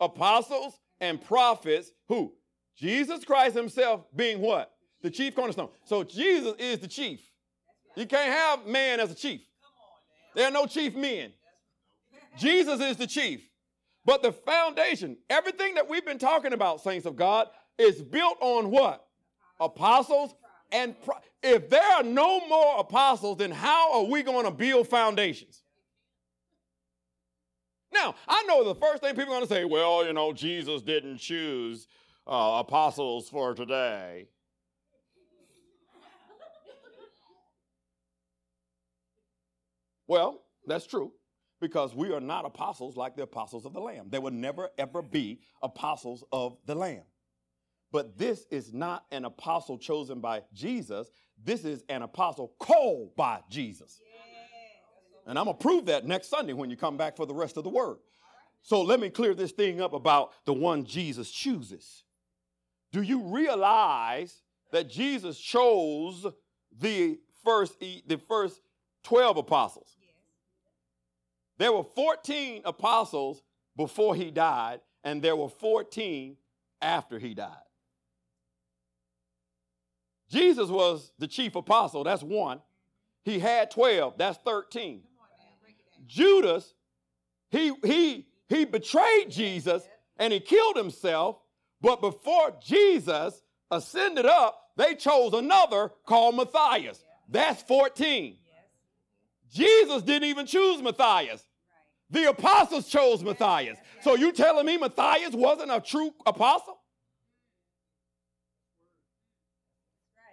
Apostles 0.00 0.78
and 1.00 1.22
prophets. 1.22 1.90
Who? 2.08 2.32
Jesus 2.76 3.24
Christ 3.24 3.56
himself 3.56 4.04
being 4.14 4.40
what? 4.40 4.72
The 5.02 5.10
chief 5.10 5.34
cornerstone. 5.34 5.70
So 5.84 6.02
Jesus 6.04 6.54
is 6.58 6.78
the 6.78 6.88
chief. 6.88 7.20
You 7.96 8.06
can't 8.06 8.32
have 8.32 8.66
man 8.66 9.00
as 9.00 9.10
a 9.10 9.14
chief. 9.14 9.40
There 10.34 10.46
are 10.46 10.52
no 10.52 10.66
chief 10.66 10.94
men. 10.94 11.32
Jesus 12.36 12.80
is 12.80 12.96
the 12.96 13.06
chief. 13.06 13.42
But 14.04 14.22
the 14.22 14.32
foundation, 14.32 15.16
everything 15.28 15.74
that 15.74 15.88
we've 15.88 16.04
been 16.04 16.18
talking 16.18 16.52
about, 16.52 16.80
saints 16.80 17.06
of 17.06 17.16
God, 17.16 17.48
is 17.76 18.00
built 18.00 18.38
on 18.40 18.70
what? 18.70 19.04
Apostles 19.60 20.34
and 20.70 21.00
pro- 21.02 21.18
if 21.42 21.70
there 21.70 21.82
are 21.82 22.02
no 22.02 22.46
more 22.46 22.80
apostles, 22.80 23.38
then 23.38 23.50
how 23.50 24.00
are 24.00 24.04
we 24.04 24.22
going 24.22 24.44
to 24.44 24.50
build 24.50 24.88
foundations? 24.88 25.62
Now, 27.92 28.14
I 28.26 28.44
know 28.46 28.64
the 28.64 28.74
first 28.74 29.02
thing 29.02 29.14
people 29.14 29.32
are 29.32 29.38
going 29.38 29.48
to 29.48 29.54
say, 29.54 29.64
well, 29.64 30.04
you 30.06 30.12
know, 30.12 30.32
Jesus 30.32 30.82
didn't 30.82 31.18
choose 31.18 31.88
uh, 32.26 32.62
apostles 32.66 33.28
for 33.28 33.54
today. 33.54 34.28
well, 40.06 40.42
that's 40.66 40.86
true 40.86 41.12
because 41.60 41.94
we 41.94 42.12
are 42.12 42.20
not 42.20 42.44
apostles 42.44 42.96
like 42.96 43.16
the 43.16 43.22
apostles 43.22 43.64
of 43.64 43.72
the 43.72 43.80
Lamb. 43.80 44.06
There 44.10 44.20
will 44.20 44.30
never, 44.30 44.68
ever 44.78 45.02
be 45.02 45.40
apostles 45.62 46.24
of 46.30 46.56
the 46.66 46.74
Lamb. 46.74 47.02
But 47.90 48.18
this 48.18 48.46
is 48.50 48.72
not 48.72 49.06
an 49.10 49.24
apostle 49.24 49.78
chosen 49.78 50.20
by 50.20 50.42
Jesus. 50.52 51.10
This 51.42 51.64
is 51.64 51.84
an 51.88 52.02
apostle 52.02 52.52
called 52.58 53.16
by 53.16 53.40
Jesus. 53.48 54.00
And 55.26 55.38
I'm 55.38 55.44
going 55.44 55.56
to 55.56 55.62
prove 55.62 55.86
that 55.86 56.06
next 56.06 56.28
Sunday 56.28 56.52
when 56.52 56.70
you 56.70 56.76
come 56.76 56.96
back 56.96 57.16
for 57.16 57.26
the 57.26 57.34
rest 57.34 57.56
of 57.56 57.64
the 57.64 57.70
word. 57.70 57.98
So 58.62 58.82
let 58.82 59.00
me 59.00 59.10
clear 59.10 59.34
this 59.34 59.52
thing 59.52 59.80
up 59.80 59.92
about 59.92 60.32
the 60.44 60.52
one 60.52 60.84
Jesus 60.84 61.30
chooses. 61.30 62.04
Do 62.92 63.02
you 63.02 63.22
realize 63.22 64.42
that 64.72 64.88
Jesus 64.88 65.38
chose 65.38 66.26
the 66.78 67.18
first 67.44 67.78
the 67.80 68.20
first 68.26 68.60
12 69.04 69.38
apostles? 69.38 69.96
There 71.58 71.72
were 71.72 71.84
14 71.84 72.62
apostles 72.64 73.42
before 73.76 74.14
he 74.14 74.30
died, 74.30 74.80
and 75.04 75.20
there 75.20 75.36
were 75.36 75.48
14 75.48 76.36
after 76.80 77.18
he 77.18 77.34
died. 77.34 77.67
Jesus 80.30 80.68
was 80.68 81.12
the 81.18 81.26
chief 81.26 81.54
apostle, 81.54 82.04
that's 82.04 82.22
one. 82.22 82.60
He 83.24 83.38
had 83.38 83.70
12, 83.70 84.14
that's 84.16 84.38
13. 84.38 85.02
Judas, 86.06 86.74
he, 87.50 87.72
he, 87.84 88.26
he 88.48 88.64
betrayed 88.64 89.30
Jesus 89.30 89.86
and 90.18 90.32
he 90.32 90.40
killed 90.40 90.76
himself, 90.76 91.38
but 91.80 92.00
before 92.00 92.54
Jesus 92.62 93.42
ascended 93.70 94.26
up, 94.26 94.70
they 94.76 94.94
chose 94.94 95.32
another 95.32 95.92
called 96.06 96.36
Matthias. 96.36 97.02
That's 97.28 97.62
14. 97.62 98.36
Jesus 99.52 100.02
didn't 100.02 100.28
even 100.28 100.46
choose 100.46 100.82
Matthias. 100.82 101.42
The 102.10 102.30
apostles 102.30 102.88
chose 102.88 103.22
Matthias. 103.22 103.78
So 104.02 104.14
you 104.14 104.32
telling 104.32 104.66
me 104.66 104.78
Matthias 104.78 105.34
wasn't 105.34 105.70
a 105.70 105.80
true 105.80 106.12
apostle? 106.26 106.77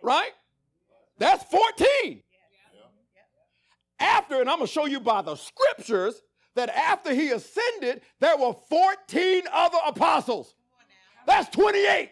Right? 0.06 0.32
That's 1.18 1.43
14. 1.45 2.22
After, 3.99 4.39
and 4.39 4.47
I'm 4.47 4.58
going 4.58 4.68
to 4.68 4.72
show 4.72 4.86
you 4.86 4.99
by 4.99 5.24
the 5.24 5.36
scriptures 5.36 6.22
that 6.53 6.70
after 6.70 7.12
he 7.12 7.32
ascended, 7.32 8.01
there 8.20 8.38
were 8.38 8.53
14 8.70 9.41
other 9.51 9.80
apostles. 9.88 10.53
That's 11.26 11.49
28. 11.49 12.12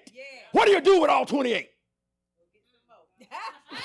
What 0.54 0.66
do 0.66 0.72
you 0.72 0.82
do 0.82 1.02
with 1.02 1.12
all 1.12 1.26
28? 1.26 1.70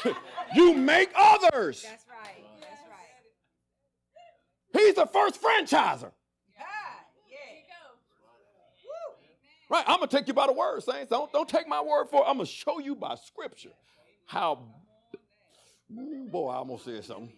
you 0.54 0.72
make 0.72 1.10
others. 1.14 1.82
That's 1.82 2.06
right. 2.08 2.44
That's 2.60 2.80
right. 4.74 4.82
He's 4.82 4.94
the 4.94 5.06
first 5.06 5.38
franchiser. 5.42 6.12
Right, 9.70 9.84
I'm 9.86 9.98
gonna 9.98 10.06
take 10.06 10.26
you 10.26 10.32
by 10.32 10.46
the 10.46 10.52
word, 10.54 10.82
saints. 10.82 11.10
Don't, 11.10 11.30
don't 11.30 11.48
take 11.48 11.68
my 11.68 11.82
word 11.82 12.06
for 12.08 12.22
it. 12.22 12.24
I'm 12.26 12.38
gonna 12.38 12.46
show 12.46 12.78
you 12.78 12.94
by 12.94 13.16
scripture 13.16 13.72
how 14.28 14.58
boy, 15.88 16.48
I 16.48 16.56
almost 16.56 16.84
said 16.84 17.02
something. 17.02 17.32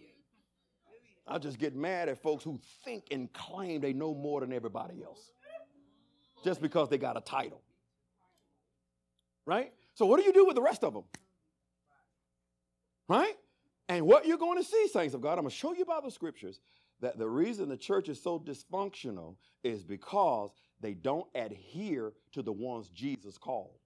I 1.25 1.37
just 1.37 1.57
get 1.57 1.73
mad 1.73 2.09
at 2.09 2.21
folks 2.21 2.43
who 2.43 2.59
think 2.83 3.05
and 3.11 3.31
claim 3.31 3.79
they 3.79 3.93
know 3.93 4.13
more 4.13 4.41
than 4.41 4.51
everybody 4.51 5.01
else. 5.01 5.31
Just 6.43 6.61
because 6.61 6.89
they 6.89 6.97
got 6.97 7.15
a 7.15 7.21
title. 7.21 7.61
Right? 9.45 9.71
So 9.93 10.05
what 10.05 10.19
do 10.19 10.25
you 10.25 10.33
do 10.33 10.45
with 10.45 10.55
the 10.55 10.61
rest 10.61 10.83
of 10.83 10.93
them? 10.93 11.03
Right? 13.07 13.35
And 13.87 14.05
what 14.05 14.25
you're 14.25 14.37
going 14.37 14.57
to 14.57 14.63
see, 14.63 14.89
saints 14.89 15.13
of 15.13 15.21
God, 15.21 15.33
I'm 15.33 15.43
going 15.43 15.49
to 15.49 15.55
show 15.55 15.73
you 15.73 15.85
by 15.85 15.99
the 16.03 16.11
scriptures 16.11 16.59
that 16.99 17.17
the 17.17 17.27
reason 17.27 17.69
the 17.69 17.77
church 17.77 18.09
is 18.09 18.21
so 18.21 18.37
dysfunctional 18.37 19.35
is 19.63 19.83
because 19.83 20.51
they 20.81 20.93
don't 20.93 21.27
adhere 21.35 22.11
to 22.33 22.41
the 22.41 22.51
ones 22.51 22.89
Jesus 22.89 23.37
called. 23.37 23.80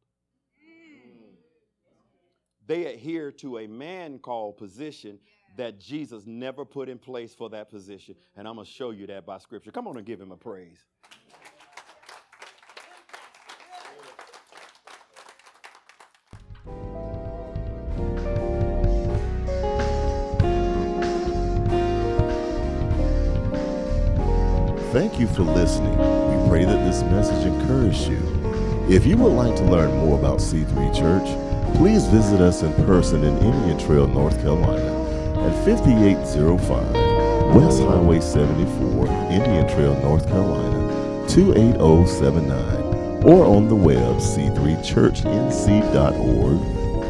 They 2.68 2.86
adhere 2.86 3.32
to 3.34 3.60
a 3.60 3.68
man 3.68 4.20
called 4.20 4.58
position 4.58 5.20
that 5.58 5.80
Jesus 5.80 6.26
never 6.26 6.66
put 6.66 6.90
in 6.90 6.98
place 6.98 7.34
for 7.34 7.50
that 7.52 7.70
position. 7.70 8.16
And 8.36 8.48
I'm 8.48 8.56
going 8.56 8.66
to 8.66 8.72
show 8.72 8.92
you 8.92 9.08
that 9.08 9.26
by 9.26 9.38
scripture. 9.38 9.72
Come 9.72 9.88
on 9.88 9.98
and 9.98 10.06
give 10.06 10.20
him 10.20 10.32
a 10.32 10.38
praise. 10.38 10.84
Thank 24.92 25.20
you 25.20 25.28
for 25.28 25.44
listening. 25.44 25.92
We 25.92 26.50
pray 26.50 26.64
that 26.64 26.86
this 26.86 27.02
message 27.04 27.46
encouraged 27.46 28.08
you. 28.08 28.18
If 28.90 29.06
you 29.06 29.18
would 29.18 29.34
like 29.34 29.56
to 29.58 29.64
learn 29.66 29.94
more 29.98 30.18
about 30.18 30.40
C3 30.40 30.96
Church, 30.98 31.45
please 31.76 32.06
visit 32.08 32.42
us 32.42 32.64
in 32.64 32.74
person 32.86 33.24
in 33.24 33.38
Indian 33.38 33.78
Trail, 33.78 34.08
North 34.08 34.42
Carolina 34.42 35.06
at 35.46 35.54
5805 35.66 36.94
West 37.56 37.82
Highway 37.82 38.20
74, 38.20 39.08
Indian 39.32 39.68
Trail, 39.68 39.96
North 40.02 40.28
Carolina 40.28 41.28
28079, 41.28 43.24
or 43.24 43.46
on 43.46 43.68
the 43.68 43.76
web 43.76 44.18
c3churchnc.org 44.18 46.60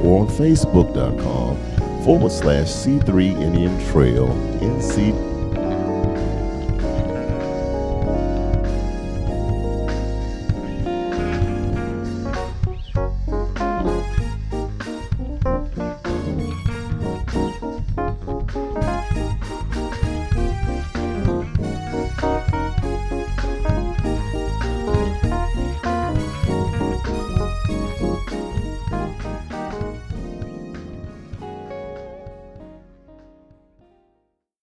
or 0.04 0.20
on 0.22 0.28
facebook.com 0.28 1.58
forward 2.04 2.32
slash 2.32 2.68
C3 2.68 3.42
Indian 3.42 3.80
Trail 3.92 4.28